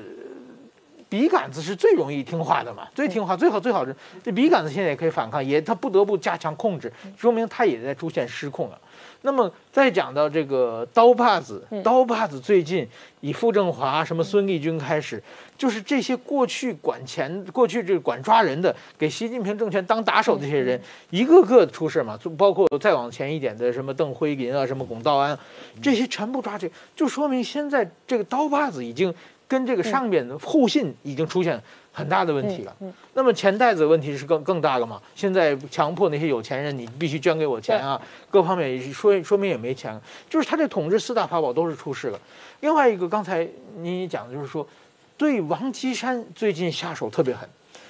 [1.08, 8.78] 笔杆子是最容易听话的嘛，最听话最好最好是这笔杆子现在也可以反抗，也他不得不加强控制，说明他也在出现失控了。
[9.26, 12.88] 那么再讲到这个刀把子，刀把子最近
[13.22, 15.22] 以傅政华、什么孙立军开始，
[15.58, 25.38] 就是这些过去管钱、过去这个管抓人的，给习近平政权当打手这些人，一个个出事嘛，就包括再往前一点的什么邓辉林啊、什么龚道安，
[25.82, 29.12] 这些全部抓这，就说明现在这个刀把子已经
[29.48, 31.60] 跟这个上边的互信已经出现。
[31.96, 32.76] 很大的问题了，
[33.14, 35.02] 那么钱袋子问题是更更大了嘛？
[35.16, 39.98] 现在强迫那些有钱人，你必须捐给我钱啊，各方面也说说明也没钱，
[40.30, 42.20] 就是他这统治四大法宝都是出事了。
[42.60, 44.68] 另外一个，刚才你讲的就是说，
[45.16, 47.48] 对王岐山最近下手特别狠，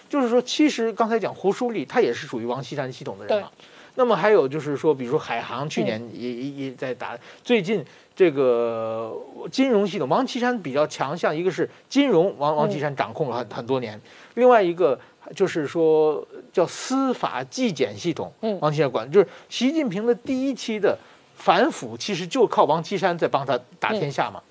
[0.08, 3.50] 就是说，其实刚才讲胡舒立他也是属于王岐山系统的人嘛。
[3.96, 7.84] 那么还有就是说，比如说海航去年也也也在打，最近。
[8.18, 9.14] 这个
[9.52, 14.00] 金融系统，王岐山比较强项，一个是金融，王王岐山掌控了很很多年，
[14.36, 14.98] 另外一个
[15.36, 18.32] 就是说叫司法纪检系统，
[18.62, 20.98] 王岐山管，就是习近平的第一期的
[21.36, 24.42] 反腐，其实就靠王岐山在帮他打天下嘛。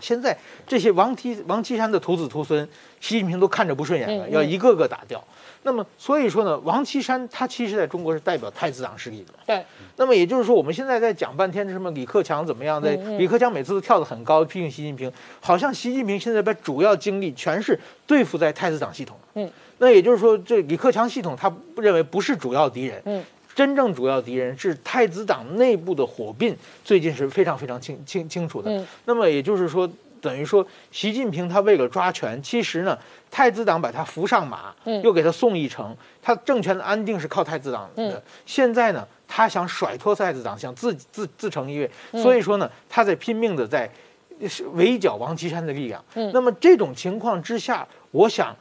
[0.00, 0.34] 现在
[0.66, 2.66] 这些王岐王岐山的徒子徒孙，
[3.02, 5.22] 习近平都看着不顺眼了，要一个个打掉。
[5.64, 9.32] 那么所以说呢，王岐山他其实在中国是代表太子党势力的。
[9.46, 9.64] 对。
[9.96, 15.10] 那么也就是说，我们现在在讲半天什么李克强怎么样，在李克强每次都跳得很高，批评习近平，
[15.40, 19.16] 好像习近平现在把主要精力全是对付在太子党系统。
[19.34, 19.50] 嗯。
[19.78, 23.02] 那也就是说，这李克强系统他不认为不是主要敌人。
[23.06, 23.24] 嗯。
[23.54, 26.54] 真正主要敌人是太子党内部的火并，
[26.84, 28.70] 最近是非常非常清清清楚的。
[28.70, 28.86] 嗯。
[29.06, 29.88] 那么也就是说。
[30.24, 32.98] 等于说，习近平他为了抓权，其实呢，
[33.30, 38.22] 太子党把他扶上马，又给他送一程，他政权的安定是靠太子党的。
[38.46, 43.90] 现在呢，他想甩脱太子党，想自自自成一位，所以说呢，他在拼命的在
[44.72, 46.02] 围剿王岐山的力量。
[46.32, 48.56] 那么这种情况之下，我想，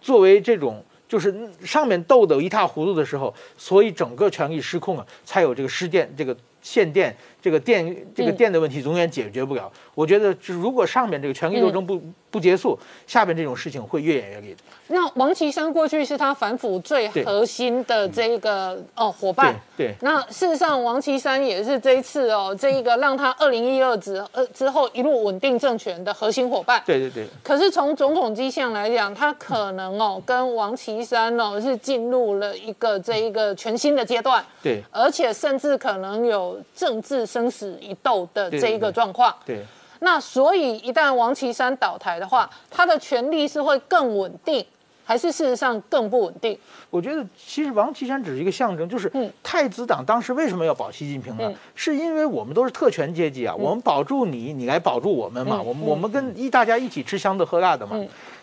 [0.00, 7.14] 作为这种就是上面斗得一塌糊涂的时候，所以整个权力失控了，才有这个失电这个限电。
[7.40, 9.70] 这个电这个电的问题永远解决不了。
[9.94, 14.56] 我觉得，如果上面这个权力斗争不不结束，下边这种事情会越演越烈。
[14.88, 19.54] 那王岐山过去是他反腐最核心的这个哦伙伴。
[19.76, 19.94] 对。
[20.00, 26.82] 那事实上，王岐山也是这一次哦，这一个让他二零一二之呃之后一路稳定政权的核心伙伴。
[26.86, 27.26] 对对对。
[27.42, 34.42] 可是从种种迹象来讲，他可能哦跟王岐山哦是进入了一个这一个全新的阶段。
[34.62, 34.82] 对。
[34.90, 37.18] 而且甚至可能有政治。
[37.28, 39.60] 生死一斗的这一个状况，对，
[40.00, 44.64] 那所以一旦王岐山倒台的话，他的权力是会更稳定，
[45.04, 46.58] 还是事实上更不稳定？
[46.90, 49.10] 我觉得其实王岐山只是一个象征，就是
[49.42, 51.52] 太子党当时为什么要保习近平呢？
[51.74, 57.98] 是因为我们都是特权阶级啊，我们保住你，你来保住我们嘛，我们我们跟一大家一起吃香的喝辣的嘛。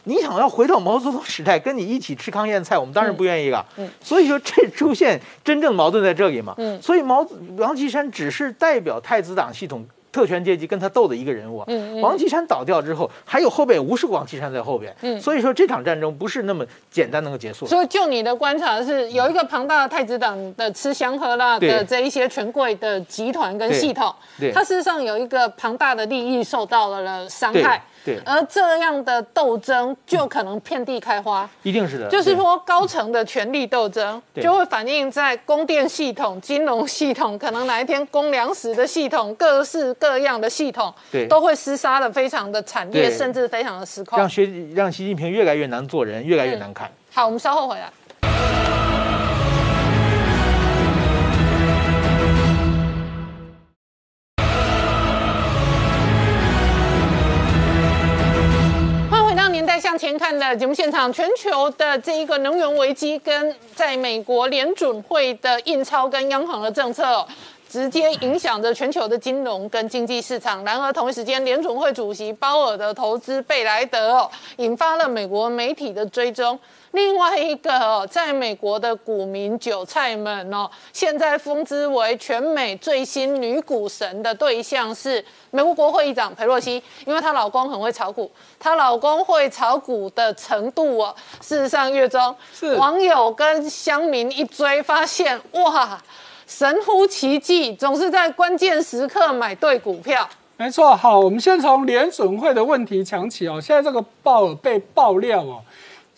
[0.07, 3.65] 你想要回到毛泽东时代，跟你一起吃糠咽菜，我们当然不愿意了。
[3.77, 6.53] 嗯，所以说这出现真正矛盾在这里嘛。
[6.59, 7.27] 嗯，所以毛
[7.57, 9.83] 王岐山只是代表太子党系统
[10.15, 11.61] 特权阶级跟他斗的一个人物。
[11.67, 12.01] 嗯嗯。
[12.01, 14.95] 王岐山倒掉之后，还有后边无数个王岐山在后边。
[15.01, 15.19] 嗯。
[15.19, 17.67] 所以说这场战争不是那么简单能够结束。
[17.67, 27.83] 所以就你的观察是，有一个庞大的太子党的吃香喝辣的这一些权贵的集团跟系统，对，它事实上有一个庞大的利益受到了了伤害。
[28.05, 32.07] 对，而这样的斗争就可能遍地开花，一定是的。
[32.07, 46.87] 就是说，高层的权力斗争就会反映在供电系统、金融系统，可能哪一天供粮食的系统、各式各样的系统，对，都会厮杀的非常的惨烈，甚至非常的失控，让学让习近平越来越难做人，越来越难看。
[47.11, 47.89] 好，我们稍后回来。
[59.79, 67.25] 向前看的节目现场，全球的这一个能源危机跟在美国联准会的印钞跟央行的政策，
[67.69, 70.63] 直接影响着全球的金融跟经济市场。
[70.63, 76.57] 然而同一时间，联准会主席鲍尔的投资贝莱德哦，引发了美国媒体的追踪。
[76.95, 92.33] 另外一个哦，在美国的股民韭菜们哦，现在封之为全美最新女股神的对象是美国国会议长佩洛西，因为她老公很会炒股，她老公会炒股的程度哦，事实上月中
[92.77, 96.01] 网友跟乡民一追，发现哇，
[96.47, 100.27] 神乎其技，总是在关键时刻买对股票。
[100.55, 105.61] 没错，好，我们先从联准会的问题讲起哦，现在这个鲍尔被爆料哦。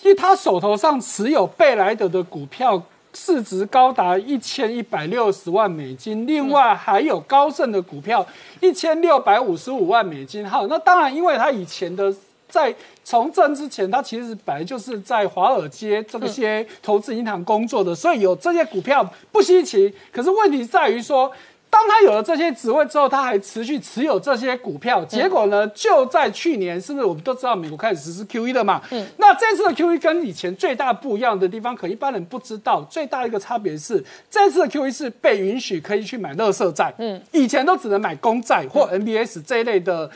[0.08, 2.82] 因为他手头上持有贝莱德的股票，
[3.14, 8.26] 市值高达一千一百六十万美金，另外还有高盛的股票
[8.62, 10.50] 一千六百五十五万美金。
[10.50, 12.16] 好，那当然，因为他以前的
[12.48, 12.74] 在
[13.04, 19.94] 从政之前，他其实本来就是在华尔街这些投资银行工作的，所以有这些股票不稀奇。
[20.10, 21.30] 可是问题在于说。
[21.70, 28.82] 当他有了这些职位之后，他还持续持有这些股票，结果呢，就在去年，是不是我们都知道美国开始实施 Q E 了嘛？
[28.92, 40.10] 嗯，那这次的 Q E 跟以前最大不一样的地方，可一般人不知道，最大一个差别是，这次的 Q E 是被允许可以去买垃圾债，嗯，以前都只能买公债或 N B S 这一类的。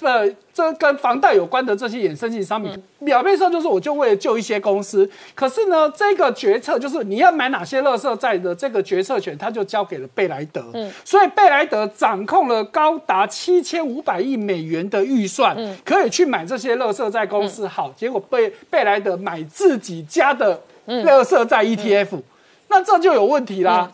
[0.00, 10.64] 呃，这跟房贷有关的这些衍生性商品，表面上就是我就为了救一些公司，可是呢，这个决策就是你要买哪些乐色债的这个决策权，他就交给了贝莱德。
[10.74, 17.66] 嗯，所以贝莱德掌控了高达七千五百亿美元的预算，可以去买这些乐色债公司。
[17.66, 22.20] 好，结果被贝莱德买自己家的乐色债 ETF，
[22.68, 23.92] 那这就有问题啦。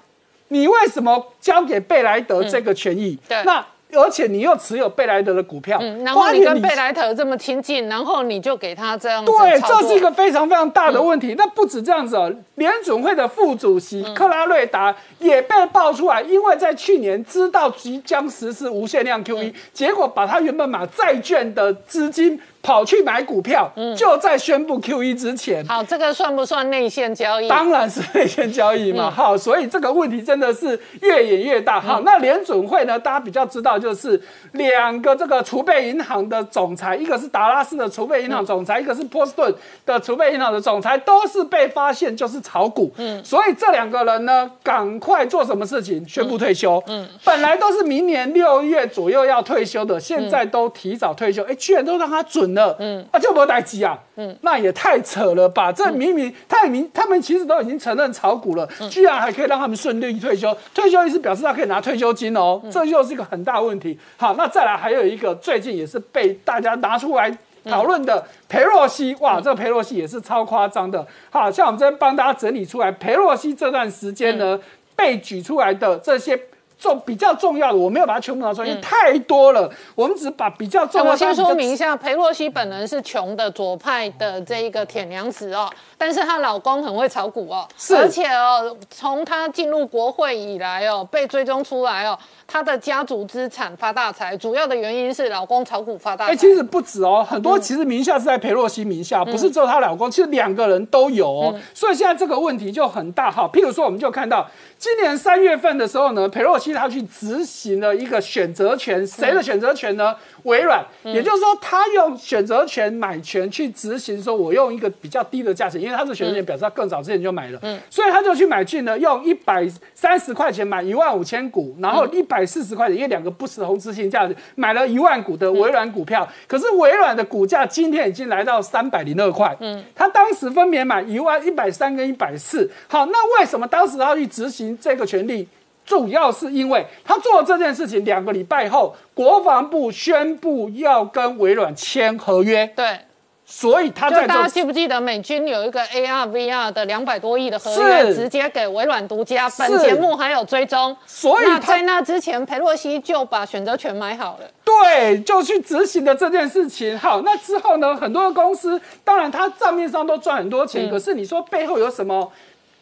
[0.48, 3.18] 你为什么交给贝莱德这个权益？
[3.28, 3.64] 对，那。
[3.92, 11.34] 而且你又持有贝莱德的股票，嗯，然后你跟贝莱德这么亲近，然后你就给他这样对，这是一个非常非常大的问题。
[11.36, 25.64] 那不止这样子哦，联准会的副主席克拉瑞达也被爆出来，因为在去年知道即将实施无限量 QE，、结果把他原本买债券的资金跑去买股票，就在宣布 QE 之前。
[25.66, 27.48] 好，这个算不算内线交易？
[27.48, 31.80] 当然是内线交易嘛，好，所以这个问题真的是越演越大。
[31.80, 34.20] 好，那联准会呢，大家比较知道就是
[34.52, 39.52] 两个这个储备银行的总裁，一个是达拉斯的储备银行总裁，一个是波士顿
[39.86, 42.92] 的储备银行的总裁，都是被发现就是炒股。
[42.98, 46.06] 嗯，所以这两个人呢，赶快做什么事情？
[46.06, 46.82] 宣布退休。
[46.86, 52.76] 嗯，本来都是明年六月左右要退休的，现在都提早退休，哎，居然都让他准了。
[52.78, 53.98] 嗯，啊，就没代机啊。
[54.16, 55.72] 嗯，那也太扯了吧！
[55.72, 60.56] 这明明太明，他们其实都已经承认炒股了，居然还可以让他们顺利退休。
[60.74, 63.98] 退休意思表示他可以拿退休金哦，这又是一个很大问题。
[64.16, 71.06] 好，那再来还有一个最近也是被大家拿出来讨论的裴洛西，哇，这个裴洛西也是超夸张的。
[71.30, 74.58] 好像我们这边帮大家整理出来，裴洛西这段时间呢
[74.94, 76.38] 被举出来的这些。
[76.80, 79.70] 重比较重要的，我没有把它全部拿出来，因为太多了。
[79.94, 81.10] 我们只把比较重要的。
[81.10, 96.32] 哎我先说明一下，裴洛西本人是穷的左派的这一个铁娘子哦，但是她老公很会炒股哦，是而且哦，从她进入国会以来哦，被追踪出来哦，她的家族资产发大财，主要的原因是老公炒股发大财。
[96.32, 101.54] 哎、其实不止哦，很多其实名下是在裴洛西名下，不是只有她老公，其实两个人都有哦。
[101.74, 103.48] 所以现在这个问题就很大哈。
[103.52, 104.48] 譬如说，我们就看到
[104.78, 110.14] 今年三月份的时候呢，裴洛西他去执行了一个选择权，谁的选择权呢？
[110.44, 117.60] 微软，也就是说，他用选择权买权去执行，说我用一个比较低的价钱，因为他是选择权表示他更早之前就买了，
[117.90, 126.26] 所以他就去买进了，用一百三十块钱买一万五千股，然后一百四十块钱，因为两个不同执行价，买了一万股的微软股票。
[126.48, 132.70] 可是微软的股价今天已经来到三百零二块，嗯，他当时分别买一万一百三跟一百四。
[132.88, 135.46] 好，那为什么当时他去执行这个权利？
[135.90, 142.96] 主要是因为他做了这件事情，两个礼拜后，国防部宣布要跟微软签合约，对，
[143.44, 150.96] 所以他就在大家记不记得美军有一个 AR VR 的两百多亿的合约，直接给微软独家，本是节目还有追踪。
[151.04, 154.46] 所以他在那之前，裴洛西就把选择权买好了。
[154.64, 156.96] 对，就去执行的这件事情。
[156.96, 162.30] 好，那之后呢，很多的公司，当然他账面上都赚很多钱，可是你说背后有什么？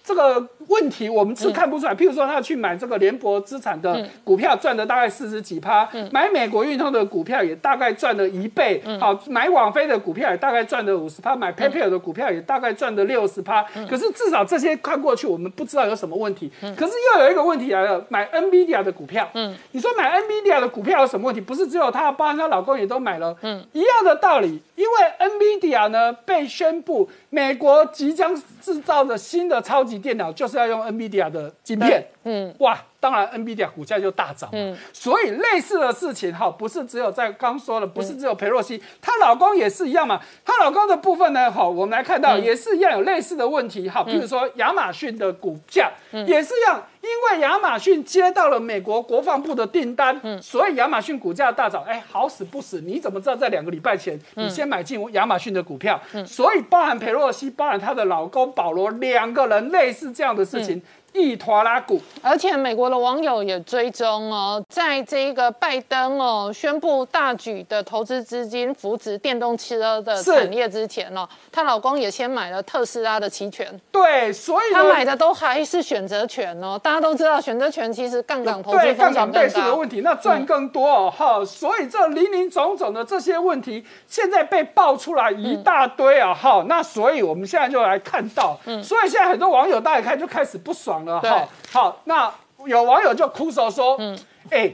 [0.09, 1.95] 这个问题我们是看不出来。
[1.95, 8.83] 譬如说，他去买这个联博资产的股票，赚了大概四十几趴；买美国运通的股票也大概赚了一倍。
[8.99, 13.63] 好，买网飞的股票也大概赚了五十趴，买 PayPal 的股票也大概赚了六十趴。
[13.87, 16.51] 可是至少这些看过去，我们不知道有什么问题。
[16.75, 21.41] 可是又有一个问题来了，买 NVIDIA 的股票，嗯，你说买 NVIDIA 的股票有什么问题？
[21.43, 24.63] 不是只有他，包含她老公也都买了，嗯，一样的道理。
[24.75, 40.21] 因为 NVIDIA 呢被宣布，美国即将制造的新的超级电脑就是要用 NVIDIA 的晶片，嗯，哇，当然 NVIDIA 股价就大涨，嗯，所以类似的事情哈，不是只有在刚说了，不是只有裴洛西，她老公也是一样嘛。
[40.45, 45.91] 她老公的部分呢，好，我们来看到也是一样有类似的问题，哈，比如说亚马逊的股价
[46.27, 46.83] 也是一样。
[47.01, 51.83] 因为亚马逊接到了美国国防部的订单，所以亚马逊股价大涨。
[51.85, 55.99] 哎，好死不死，你怎么知道在两个礼拜前你先买进亚马逊的股票？
[56.27, 60.83] 所以包含佩洛西，包含她的老公保罗两个人类似这样的事情。
[61.13, 76.79] 一拖拉股，而且美国的网友也追踪哦，在这个拜登哦宣布大举的投资资金扶植电动车的产业之前哦，她老公也先买了特斯拉的期权，对，所以呢他买的都还是选择权哦。
[76.81, 79.89] 大家都知道，选择权其实杠杆投资对杠杆倍数的问。
[79.89, 92.33] 题，那赚更多哦，哈、所以这林林总总的这些问题，现在被爆出来一大堆啊，哈、那所以我们现在就来看到，嗯所以现在很多网友大家看就开始不爽了，好，那
[92.67, 94.19] 有网友就哭手说，嗯，
[94.51, 94.73] 哎。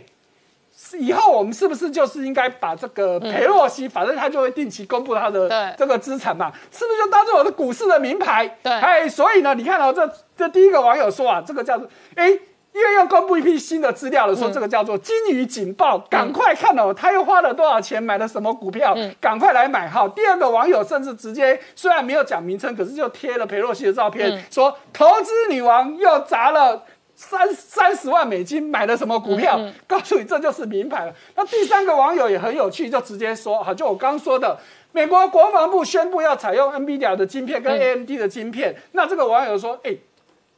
[0.98, 8.46] 以后我们是不是就是应该把这个裴洛西，反正他就会定期公布他的这个资产嘛，是不是就当做我的股市的名牌？
[8.62, 12.38] 对哎，所以呢，你看到、这这第一个网友说啊，这个叫做哎。
[12.74, 20.06] 因为要公布一批新的资料了，说这个叫做金鱼警报，赶快看哦，他又花了多少钱买了什么股票，赶快来买哈。
[20.09, 26.82] 第二个网友甚至直接虽然没有讲名称，可是就贴了裴洛西的照片，说投资女王又砸了。
[27.16, 29.56] 三三十万美金买了什么股票？
[29.86, 31.14] 告诉你这就是名牌了。
[31.36, 34.59] 那第三个网友也很有趣，就直接说，好，就我刚说的，
[34.90, 38.74] 美国国防部宣布要采用 NVIDIA 的晶片跟 AMD 的晶片。
[38.90, 39.96] 那这个网友说，哎、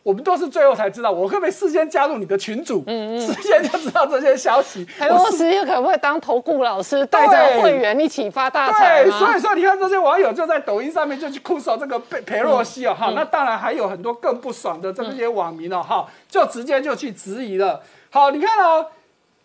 [0.06, 4.84] 我们都是最后才知道，我可不可以事先加入你的群组，嗯嗯，事先就知道这些消息？
[4.84, 17.82] 裴洛西可不可以当投顾老师，带着会员一起发大财对，所以说你看这些网友就在抖音上面就去哭诉这个裴佩洛西哦，哈，那当然还有很多更不爽的这些网民哦，哈，就直接就去质疑了。
[18.10, 18.86] 好，你看哦。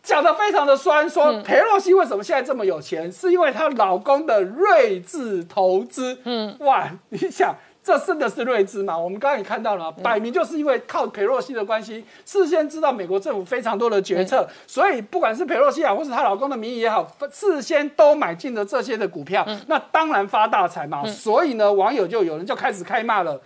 [0.03, 6.17] 讲的非常的酸，说裴洛西为什么现在这么有钱，是因为她老公的睿智投资。
[6.23, 8.97] 嗯，哇，你想这真的是睿智吗？
[8.97, 21.05] 我们刚刚也看到了，摆明就是因为靠裴洛西的关系，事先知道美国政府非常多的决策，所以不管是裴洛西啊，或是她老公的名义也好，事先都买进了这些的股票，那当然发大财嘛。
[21.05, 23.41] 所以呢，网友就有人就开始开骂了。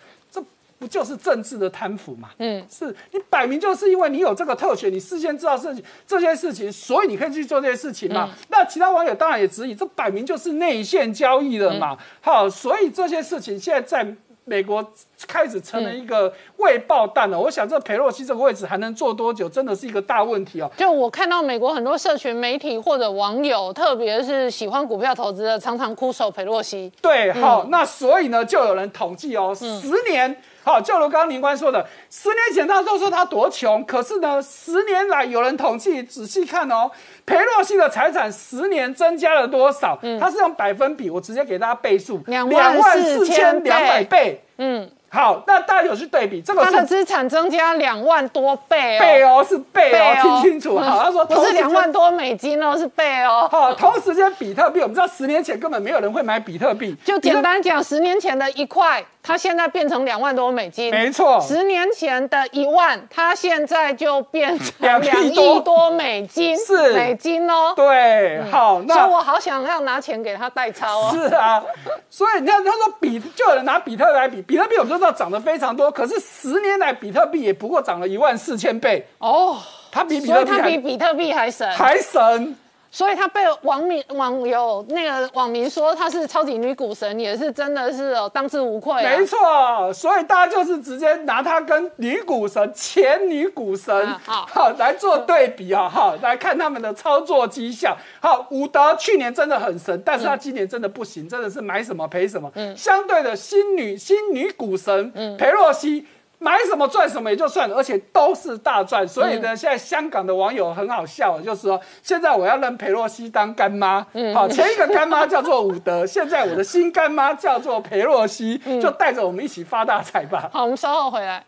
[0.78, 2.30] 不就是政治的贪腐嘛？
[2.38, 8.30] 嗯，是你摆明就是因为你有这个特权，你事先知道事情这些事情，所以你可以去做这些事情嘛。
[8.50, 11.98] 那其他网友当然也质疑，这摆明就是内线交易了嘛。
[12.20, 14.84] 好，所以这些事情现在在美国
[15.28, 17.40] 开始成了一个未爆弹了。
[17.40, 20.72] 我想这佩洛西这个位置还能坐多久，真的是一个大问题哦。
[20.78, 26.92] 就我看到美国很多社群媒体或者网友，特别是喜欢股票投资的，常常哭守佩洛西。
[27.02, 30.36] 对，好，那所以呢，就有人统计哦，十年。
[30.66, 36.90] 好，就如刚刚林官说的，十年前他都说他多穷，可是呢，十年来有人统计仔细看哦，
[37.24, 40.00] 裴洛西的财产十年增加了多少？
[40.02, 44.44] 嗯，他是用百分比，我直接给大家倍数，两万四千两百倍。
[44.58, 44.90] 嗯。
[45.16, 50.78] 好，那大家有去对比这个，他的资产增加两万多倍哦，倍哦是倍哦，听清楚。
[50.78, 53.48] 好，他说不是两万多美金哦，是倍哦。
[53.50, 61.40] 好，同时间比特币，我们知道十年前根本没有人会买比特币，就简单讲，十年前的一块，它现在变成两万多美金，没错。
[61.40, 64.68] 十年前的一万，它现在就变成
[65.02, 67.74] 两亿多美金，是美金哦。
[67.76, 71.12] 对，好，那我好想要拿钱给他代抄哦。
[71.14, 71.64] 是啊，
[72.10, 75.16] 所以你看，他说比，就有人拿比特来比，比特币我们都知道。
[75.16, 79.56] 涨得非常多，可是十年来比特币也不过涨了一万四千倍哦，
[79.92, 82.56] 它比比特币比比特币还神，还神。
[82.96, 89.04] 所以他被网民网友那个网民说他是超级女股神，也是真的是哦当之无愧。
[89.04, 97.98] 没错，所以大家就是直接拿他跟女股神、前女股神好好来做对比啊，哈，来看他们的操作绩效。
[98.22, 102.50] 好，伍德去年真的很神，但是他今年真的不行，真的是买什么赔什么。
[102.56, 106.08] 嗯，相对的新女新女股神嗯裴洛西。
[106.46, 109.08] 买什么赚什么也就算了，而且都是大赚。
[109.08, 114.06] 所以呢，现在香港的网友很好笑，就是说现在我要认裴洛西当干妈。
[114.32, 120.48] 好，前一个干妈叫做伍德，现在我的新干妈叫做裴洛西， 就带着我们一起发大财吧。
[120.54, 121.44] 好，我们稍后回来。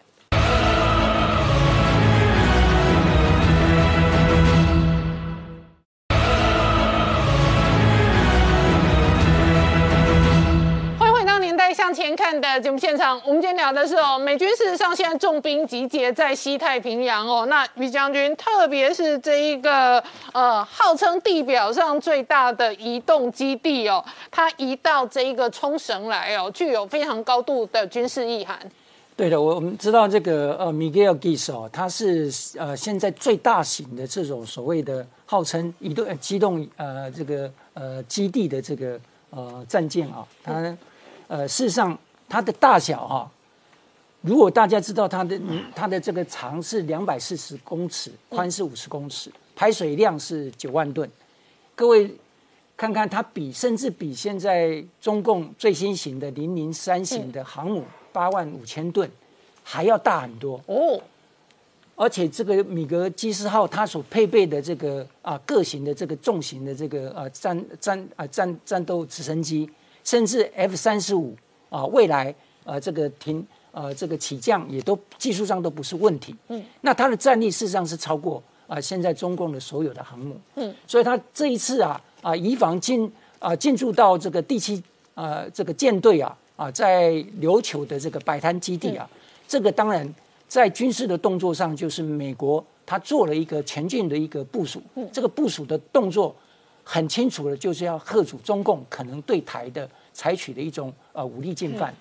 [12.30, 17.46] 看的节目现场，我们今天聊的是哦，美军事实上现在重兵集结在西太平洋哦。
[17.46, 28.60] 那于将军，特别是这一个呃，号称地表上最大的移动基地哦，它移到这一个冲绳来哦，具有非常高度的军事意涵。
[29.16, 39.00] 对的，我我们知道这个呃，Miguel Gis 哦，它是呃现在最大型的这种所谓的号称移动机动呃这个呃基地的这个
[39.30, 40.78] 呃战舰啊，它。
[41.30, 41.98] 呃，事实上，
[42.30, 43.32] 它的大小哈，
[44.22, 45.40] 如果大家知道它的
[45.74, 51.10] 它的这个长是两百四十公尺，宽是五十公尺，排水量是九万吨，
[51.76, 52.14] 各位
[52.76, 59.10] 看看它比甚至比现在中共最新型的零零三型的航母八万五千吨
[59.64, 61.02] 还要大很多哦，
[61.96, 69.70] 而且这个米格基斯号它所配备的这个啊各型的这个重型的这个啊战战啊战战斗直升机。
[70.04, 71.36] 甚至 F 三十五
[71.70, 72.34] 啊，未来
[72.64, 76.36] 呃这个停呃这个起降也都技术上都不是问题。
[76.48, 80.36] 嗯，那它的战力事实上是超过啊现在中共的所有的航母。
[80.56, 84.82] 嗯，所以它这一次啊啊以防进啊进驻到这个第七
[85.14, 87.12] 啊这个舰队啊啊在
[87.42, 89.08] 琉球的这个摆摊基地啊，
[89.48, 90.12] 这个当然
[90.48, 94.82] 在军事的动作上就是美国他做了一个前进的一个部署。
[94.96, 96.34] 嗯，这个部署的动作
[96.84, 99.88] 很清楚的，就是要吓阻中共可能对台的。
[100.18, 101.94] 采取的一种呃武力进犯，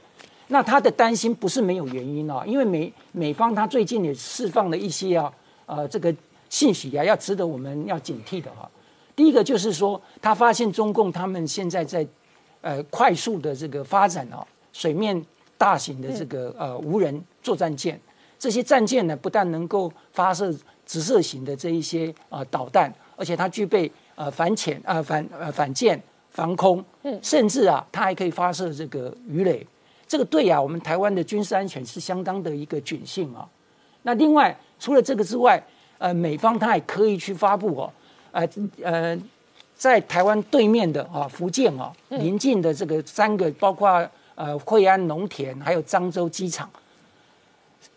[0.48, 5.30] 那他的担心不是没有原因啊，因为美美方他最近也释放了一些啊
[5.66, 6.12] 呃这个
[6.48, 8.66] 信息啊，要值得我们要警惕的哈。
[9.14, 12.06] 第一个就是说，他发现中共他们现在在
[12.62, 15.22] 呃快速的这个发展啊，水面
[15.58, 18.00] 大型的这个呃无人作战舰，
[18.38, 20.50] 这些战舰呢不但能够发射
[20.86, 26.02] 直射型的这一些呃导弹，而且它具备呃反潜呃反呃反舰。
[26.36, 29.66] 防空，嗯，甚至啊，它还可以发射这个鱼雷，
[30.06, 33.48] 这个对啊，我们台湾的军事安全是相当的一个警讯啊。
[34.02, 35.58] 那另外除了这个之外，
[35.96, 37.92] 呃，美方他还可以去发布哦，
[38.32, 38.46] 呃
[38.82, 39.18] 呃，
[39.74, 46.68] 在台湾对面的啊福建啊临近的这个三个，包括呃惠安农田还有漳州机场，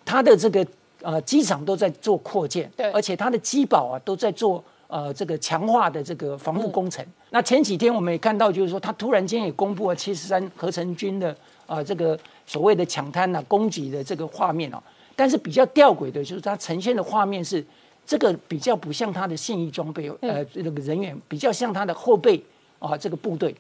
[0.06, 0.66] 它的这个
[1.02, 2.90] 呃机场都在做扩建，对。
[2.94, 7.06] 而且它的机堡啊都在做呃这个强化的这个防护工程。
[7.30, 11.34] 那前几天我们也看到，就是说他突然间也公布了七十三合成军的
[11.66, 14.84] 啊这个所谓的抢滩呐、攻击的这个画面哦。
[15.16, 17.64] 但是比较吊诡的就是它呈现的画面是
[18.06, 22.44] 这个比较不像他的现役装备，呃这个人员比较像他的后备
[22.80, 23.56] 啊这个部队。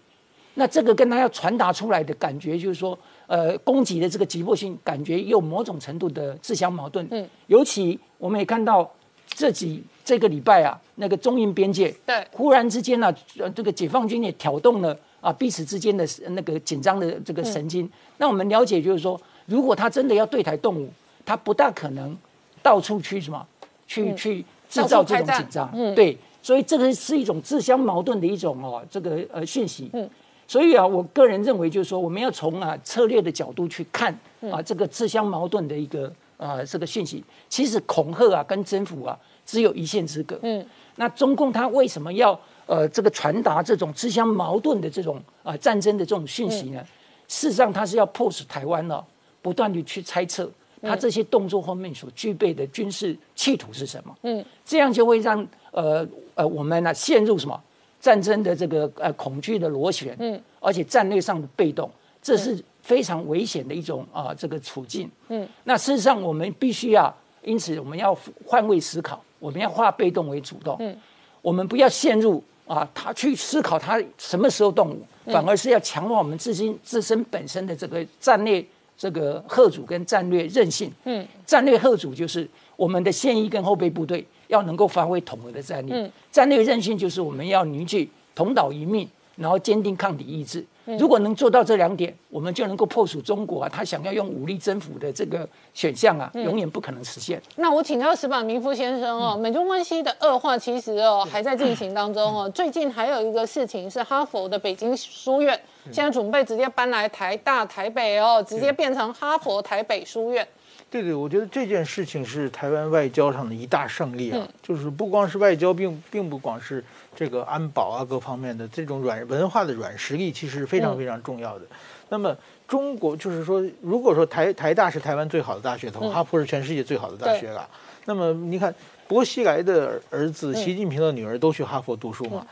[0.55, 2.97] 那这个跟他要传达出来的感觉，就是说，
[3.27, 7.07] 呃，攻击的这个急迫性，感觉有某种程度的自相矛盾。
[7.11, 8.89] 嗯，尤其我们也看到
[9.29, 17.89] 这几这个礼拜啊，那个中印边界，对忽然之间呢、呃，这个解放军也挑动了啊彼此之间的那个紧张的这个神经。
[18.17, 20.91] 那我们了解就是说，如果他真的要对台动武，
[21.25, 22.17] 他不大可能
[22.61, 23.45] 到处去什么，
[23.87, 25.69] 去、去制造这种紧张。
[25.73, 29.89] 嗯，对，所以这个是一种自相矛盾的一种哦，这个呃讯息。
[29.93, 30.09] 嗯。
[30.47, 34.11] 所以啊，我个人认为就是说，我们要从啊策略的角度去看
[34.51, 37.23] 啊这个自相矛盾的一个啊这个讯息。
[37.47, 40.39] 其实恐吓啊跟征服啊只有一线之隔。
[40.41, 46.83] 嗯，那中共他为什么要呃这个传达这种自相矛盾的这种啊战争的这种讯息呢？
[47.27, 49.05] 事实上，他是要迫使台湾呢
[49.43, 50.49] 不断的去猜测
[50.81, 54.17] 他这些动作后面所具备的军事企图是什么。
[54.23, 57.61] 嗯，这样就会让呃呃我们呢陷入什么？
[58.01, 61.91] 战争的这个呃恐惧的螺旋，嗯，而且战略上的被动，
[62.21, 62.57] 这是
[62.89, 70.97] 非常危险的一种啊、这个处境，嗯，那事实上我们必须要，因此我们要换位思考，我们要化被动为主动，嗯，
[71.43, 78.65] 我们不要陷入啊他去思考他什么时候动武，反而是要强化我们自身自身本身的这个战略
[78.97, 90.65] 这个贺主跟战略韧性，嗯，战略贺主就是我们的现役跟后备部队要能够发挥统合的战力，嗯，战略韧性就是我们要凝聚同岛一命，然后坚定抗敌意志。
[90.97, 97.41] 如果能做到这两点，我们就能够破除中国啊，他想要用武力征服的这个选项啊，永远不可能实现。
[97.57, 102.49] 那我请教石板明夫先生哦，美中关系的恶化其实哦还在进行当中哦。
[102.49, 105.59] 最近还有一个事情是哈佛的北京书院
[105.91, 110.47] 现在准备直接搬来台大台北哦，直接变成哈佛台北书院。
[110.91, 116.83] 对对，我觉得这件事情是台湾外交上的一大胜利啊，就是不光是外交，并并不光是
[117.19, 121.65] 这个安保啊各方面的这种软文化的软实力，其实是非常非常重要的。
[122.07, 122.33] 那么
[122.65, 127.67] 中国就是说，如果说台台大是台湾最好的大学的话，哈佛是全世界最好的大学了。
[128.05, 128.73] 那么你看，
[129.05, 132.47] 薄熙来的儿子、习近平的女儿都去哈佛读书嘛，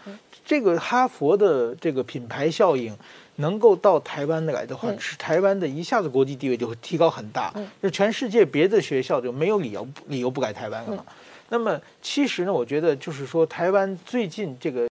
[0.46, 2.94] 这个哈佛的这个品牌效应。
[3.40, 7.54] 能够到台湾来的话，是台湾的一下子国际地位就会提高很大。
[7.80, 11.06] 就全世界别的学校就没有理由理由不来台湾了嘛。
[11.50, 14.88] 那么其实呢，我觉得就是说，台湾最近这个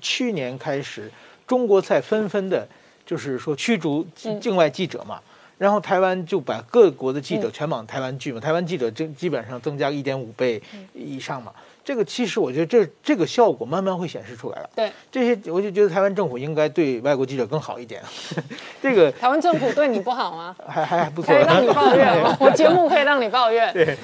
[0.00, 1.10] 去年开始，
[1.46, 2.66] 中国在纷纷的，
[3.06, 5.20] 就是说驱逐境外记者嘛。
[5.56, 10.60] 然后台湾就把各国的记者全往台湾聚嘛，台湾记者就基本上增加一点五倍
[10.92, 11.52] 以上嘛。
[11.84, 14.70] 这个其实我觉得这这个效果慢慢会显示出来了。
[14.74, 18.02] 对，这些我就觉得台湾政府应该对外国记者更好一点。
[18.80, 20.56] 这个台湾政府对你不好吗？
[20.66, 22.36] 还还还不错，可以让你抱怨吗？
[22.40, 23.72] 我节目可以让你抱怨。
[23.72, 23.96] 对，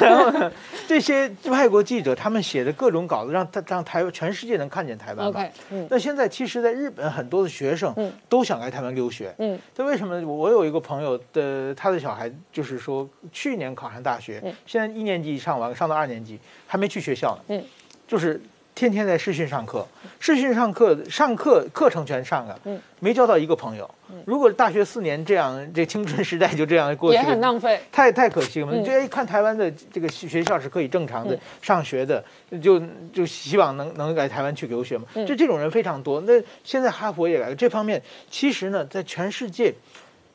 [0.00, 0.50] 然后呢，
[0.88, 5.40] 这些外国记者他们写的各种稿子，让他让台湾全世界能看见台湾吧。
[5.40, 7.94] OK，嗯那现在其实，在日本很多的学生
[8.28, 9.32] 都想来台湾留学。
[9.38, 10.20] 嗯，这为什么？
[10.26, 16.38] 我有一个朋友的，他的小孩就是说，去年考上大学，现在一年级上完，上到二年级，
[16.70, 17.42] 还没去学校呢。
[17.48, 17.64] 嗯，
[18.06, 18.40] 就是
[18.76, 19.84] 天天在视讯上课，
[20.20, 23.90] 视讯上课，上课课程全上了，嗯，没交到一个朋友。
[24.24, 27.80] 如果大学四年这样，这青春时代就这样过去也，很浪费。
[27.90, 28.68] 太太可惜了。
[28.72, 32.24] 嗯就哎，看台湾的这个学校是可以正常的上学的，
[32.62, 32.80] 就
[33.12, 35.04] 就希望能能来台湾去留学嘛。
[35.14, 36.20] 嗯就这种人非常多。
[36.20, 39.74] 那现在哈佛也来了，这方面其实呢，在全世界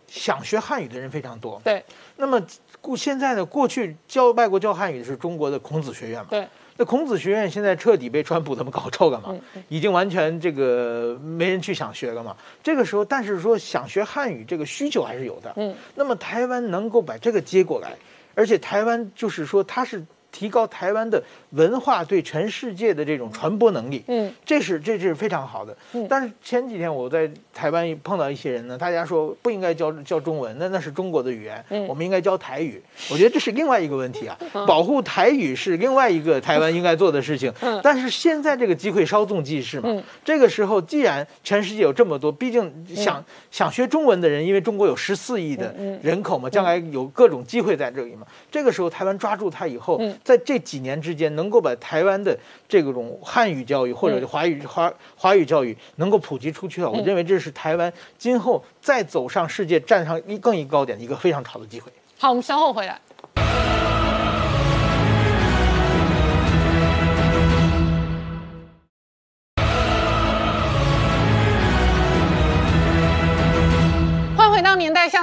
[0.08, 1.60] 想学汉语的人非常多。
[1.64, 1.84] 对
[2.18, 2.40] 那么
[2.86, 6.28] 过现在呢，过去教外国教汉语的是中国的孔子学院嘛？
[6.30, 6.48] 对，
[6.78, 12.36] 那孔子学院现在彻底被川普他们搞臭了嘛，嗯已经完全这个没人去想学了嘛。
[12.62, 15.54] 这个时候，但是说想学汉语这个需求还是有的。
[15.56, 17.96] 嗯，那么台湾能够把这个接过来，
[18.36, 20.06] 而且台湾就是说它是
[20.36, 24.04] 提高台湾的文化对全世界的这种传播能力。
[24.10, 25.74] 嗯，这是这是非常好的。
[25.94, 32.84] 嗯，但是前几天我在台湾碰到一些人呢，大家说不应该教教中文，那那是中国的语言，我们应该教台语。
[33.10, 34.38] 我觉得这是另外一个问题啊，
[34.68, 37.50] 保护台语是另外一个台湾应该做的事情。
[37.62, 39.88] 嗯，但是现在这个机会稍纵即逝嘛。
[39.90, 48.28] 嗯，这个时候既然全世界有这么多，毕竟想想学中文的人，因为中国有十四亿的人口嘛，将来有各种机会在这里嘛。
[48.52, 52.38] 这个时候台湾抓住它以后，在这几年之间，能够把台湾的
[52.68, 61.92] 这种汉语教育或者华语华华语教育能够普及出去了，我认为这是台湾今后再走上世界站上一更一高点的一个非常好的机会。
[62.18, 63.00] 好，我们稍后回来。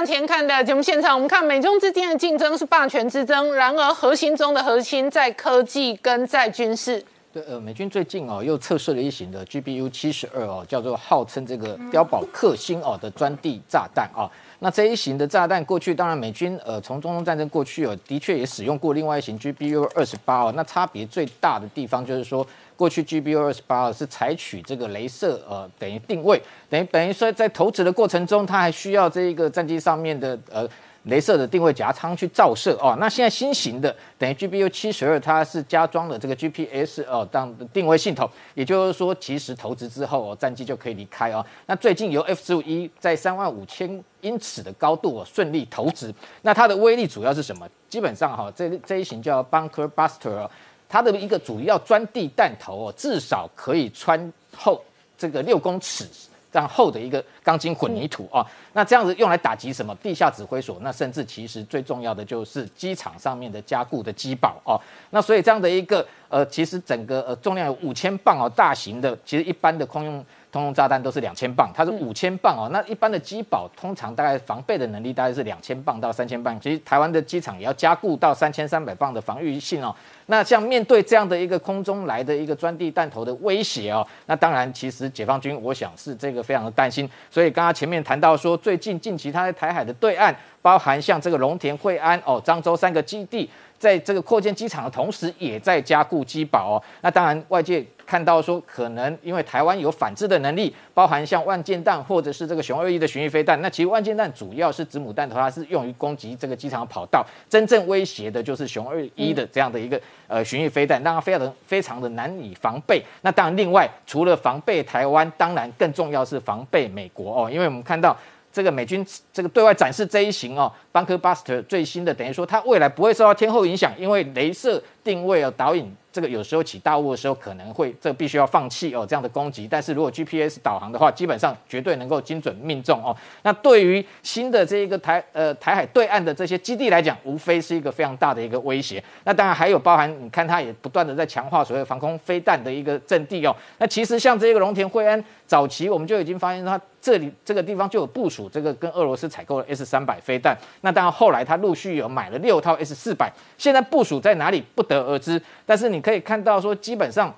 [0.03, 7.01] 向前看的节目现场，我们看美中之间的竞争是霸权之争，然而核心中的核心在科技跟在军事。
[7.31, 14.29] 对，呃，美军最近哦又测试了一型的 GBU 七十二哦，叫做号称这个碉堡克星哦的钻地炸弹啊。
[14.59, 20.51] 那这一型的炸弹过去，当然美军呃从中东战争过去哦，的确也使用过另外一型 GBU 二十八哦。
[20.53, 30.67] 那差别最大的地方就是说，过去 GBU 二十八是采取这个镭射呃等于定位，等于等于说在投掷的过程中，它还需要这一个战机上面的呃。
[31.07, 41.45] 镭射的定位夹舱去照射哦，那现在新型的等于 GBU 七十二，它是加装了这个 GPS 哦当定位系统，也就是说，其实投掷之后哦，战机就可以离开哦。
[41.65, 47.67] 那最近由 F 十五一在三万五千英尺的高度哦顺利投掷，那它的威力主要是什么？
[47.89, 50.49] 基本上哈，这这一型叫 Bunker Buster，
[50.93, 54.79] 它的一个主要钻地弹头哦，至少可以穿厚
[55.17, 56.07] 这个六公尺。
[56.51, 60.77] 这样厚的一个钢筋混凝土啊，那这样子用来打击什么地下指挥所？
[60.81, 64.79] 那甚至其实最重要的就是机场上面的加固的机堡哦。
[65.09, 70.23] 那所以这样的一个呃，其实整个呃重量有五千磅哦，大型的其实一般的空用。
[70.53, 72.69] 通用炸弹都是两千磅，它是五千磅哦。
[72.71, 76.55] 那一般的机堡通常大概防备的能力大概是两千磅到三千磅。
[76.61, 79.93] 其实台湾的机场也要加固到三千三百磅的防御性哦。
[80.27, 87.09] 那像面对这样的一个空中来的一个钻地弹头的威胁哦，那当然其实解放军我想是这个非常的担心。
[87.31, 93.49] 所以刚刚前面谈到说，最近近期他在台海的对岸，包含像这个龙田、惠安哦、漳州三个基地。
[93.83, 96.83] 在这个扩建机场的同时，也在加固机堡哦。
[97.01, 103.61] 那当然，外界看到说，可能因为台湾有反制的能力，包含像万箭弹或者是这个熊二一的巡弋飞弹。
[103.61, 107.25] 那其实万箭弹主要是子母弹头，它是用于攻击这个机场跑道。
[107.49, 109.99] 真正威胁的就是熊二一的这样的一个
[110.29, 113.03] 呃巡弋飞弹，让它非常的非常的难以防备。
[113.21, 118.15] 那当然，另外除了防备台湾，当然更重要是防备美国哦，因为我们看到。
[118.53, 119.03] 这个美军
[119.33, 133.15] 这个对外展示这一型哦，Bunker Buster 最新的，等于说它未来不会受到天候影响，因为镭射定位哦导引这个有时候起大雾的时候可能会这必须要放弃哦这样的攻击，但是如果 GPS 导航的话，基本上绝对能够精准命中哦。
[133.41, 139.03] 那对于新的这一个台呃台海对岸的这些基地来讲，无非是一个非常大的一个威胁。
[139.23, 143.55] 那当然还有包含你看它也不断的在强化所谓防空飞弹的一个阵地哦。
[143.79, 146.79] 那其实像这个龙田惠安早期我们就已经发现它。
[147.03, 155.41] 这里这个地方就有部署这个跟俄罗斯采购的 S 三百飞弹，那当然后来他陆续有买了六套 S 四百，现在部署在哪里不得而知。
[155.65, 157.33] 但是你可以看到说，基本上。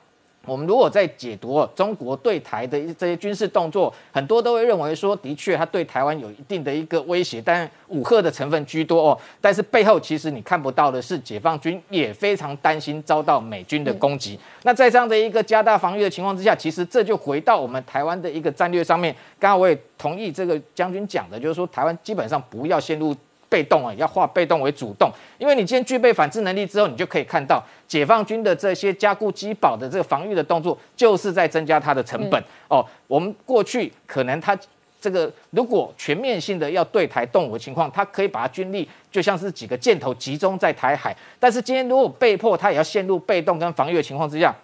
[0.47, 9.17] 我们如果在解读中国对台的这些军事动作，很多都会认为说，的确它对台湾有一定的一个威胁，但武赫的成分居多哦。
[9.41, 14.39] 但是背后其实你看不到的是，解放军也非常担心遭到美军的攻击。
[14.61, 19.11] 那在这样的一个加大防御的情况之下，其实这就回到我们台湾的一个战略上面。
[19.39, 23.15] 刚刚我也同意这个将军讲的，就是说台湾基本上不要陷入。
[23.49, 32.85] 被动啊，要化被动为主动，因为你今天具备反制能力之后，你就可以看到解放军的这些加固机堡的这个防御的动作，就是在增加它的成本哦。
[33.07, 34.57] 我们过去可能它
[34.99, 44.55] 这个如果全面性的要对台动武的情况，它可以把它军力就像是几个箭头集中在台海，但是今天如果被迫它也要陷入被动跟防御的情况之下。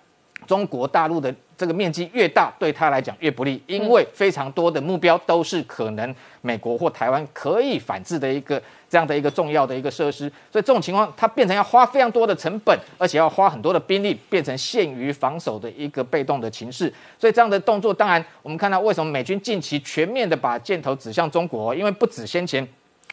[0.47, 8.59] 中国大陆的这个面积越大，对他来讲越不利，因为非常多的目标都是可能美国或台湾可以反制的一个
[8.89, 16.91] 这样的一个重要的一个设施，所以这种情况它变成要花非常多的成本，而且要花很多的兵力，变成陷于防守的一个被动的情势。
[17.19, 22.67] 所以这样的动作，当然我们看到为什么美军近期全面的把箭头指向中国，因为不止先前。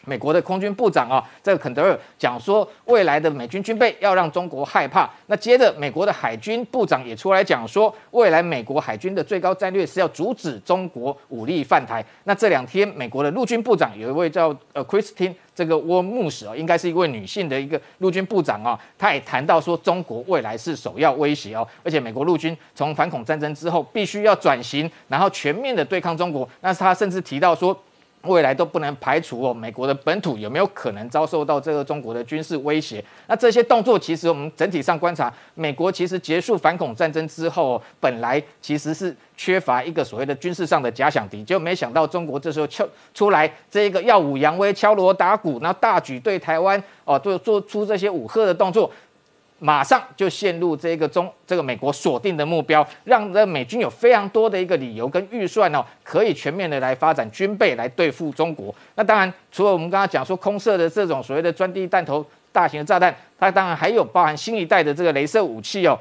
[0.05, 5.09] 美国的空军部长啊，这个肯德尔讲说，未来的美军军备要让中国害怕。
[5.27, 12.03] 那接着，美国的海军部长也出来讲说，未来美国海军的最高战略是要阻止中国武力犯台。
[12.23, 26.47] 那这两天，美国的陆军部长有一位叫呃 Christine 这个沃穆什啊，应该是一位女性的一个陆军部长啊，她也谈到说，中国未来是首要威胁哦，而且美国陆军从反恐战争之后，必须要转型，然后全面的对抗中国。
[26.61, 27.77] 那他甚至提到说。
[28.23, 33.03] 未来都不能排除哦，美国的本土有没有可能遭受到这个中国的军事威胁？
[33.27, 48.91] 那这些动作其实我们整体上观察，美国其实结束反恐战争之后，本来其实是缺乏一个所谓的军事上的假想敌，就没想到中国这时候敲出来这一个耀武扬威、敲锣打鼓，然后大举对台湾哦，做做出这些武吓的动作。
[49.59, 58.73] 马上就陷入这个中这个美国锁定的目标，让这美军有非常多的一个理由跟预算哦，可以全面的来发展军备来对付中国。
[58.95, 65.99] 那当然，除了我们刚刚讲说空射的这种所谓的钻地弹头、大型的炸弹，它当然还有包含新一代的这个镭射武器哦，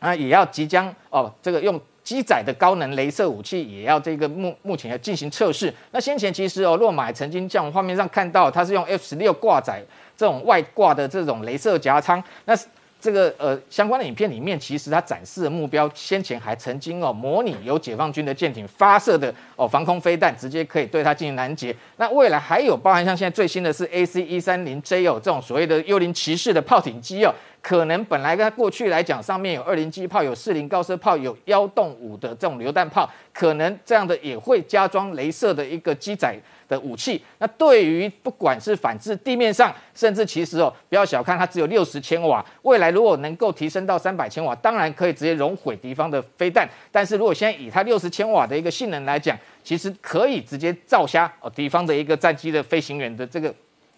[0.00, 5.72] 啊，也要即将哦，这个用机载的高能镭射武器也要这个目目前要进行测试。
[5.92, 9.82] 那先前其实哦，洛马曾经像画面上看到，它是用 F 十六挂载
[10.16, 12.54] 这种外挂的这种镭射夹舱，那
[13.00, 21.74] 这个呃相关的影片里面，其实它展示的目标，先前还曾经哦模拟由解放军的舰艇发射的哦防空飞弹，直接可以对它进行拦截。
[21.96, 36.36] 那未来还有包含像现在最新的是 A C 一三零 J 哦这种所谓的幽灵骑士的炮艇机哦，可能本来跟它过去来讲，上面有二零机炮、有四零高射炮、有幺洞五的这种榴弹炮，可能这样的也会加装镭射的一个机载。
[36.68, 46.68] 的武器，那对于不管是反制地面上，甚至其实哦，不要小看它，只有六十千瓦，未来如果能够提升到三百千瓦，当然可以直接熔毁敌方的飞弹。
[46.92, 53.54] 但是如果现在以它六十千瓦的一个性能来讲，其实可以直接照瞎哦敌方的一个战机的飞行员的这个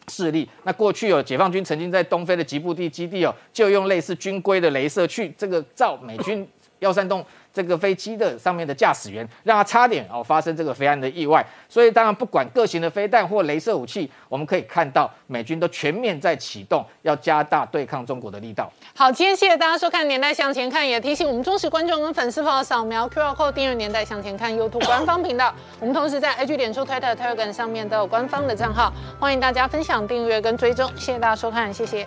[0.09, 0.48] 势力。
[0.62, 6.47] 那过去有解放军曾经在东非的吉布地基地哦，就用类似军规的镭射去这个照美军
[6.78, 7.24] 幺三洞。
[7.52, 11.44] 这个飞机的上面的驾驶员，让他差点哦发生这个飞案的意外。
[11.68, 18.70] 所以当然不管各型的飞弹或镭射武器，我们可以看到美军都全面在启动，要加大对抗中国的力道。
[18.94, 25.55] 好，今天谢谢大家收看《年代向前看》，也提醒我们忠实观众跟粉丝朋友扫描 QR Code 订阅《年代向前看》YouTube 官方频道。
[25.78, 30.89] 我们同时在 IG、脸书、Twitter、Telegram 上面都有官方的账号，欢迎大家分享、订阅跟追踪。
[30.97, 32.06] 谢谢大家收看，谢谢。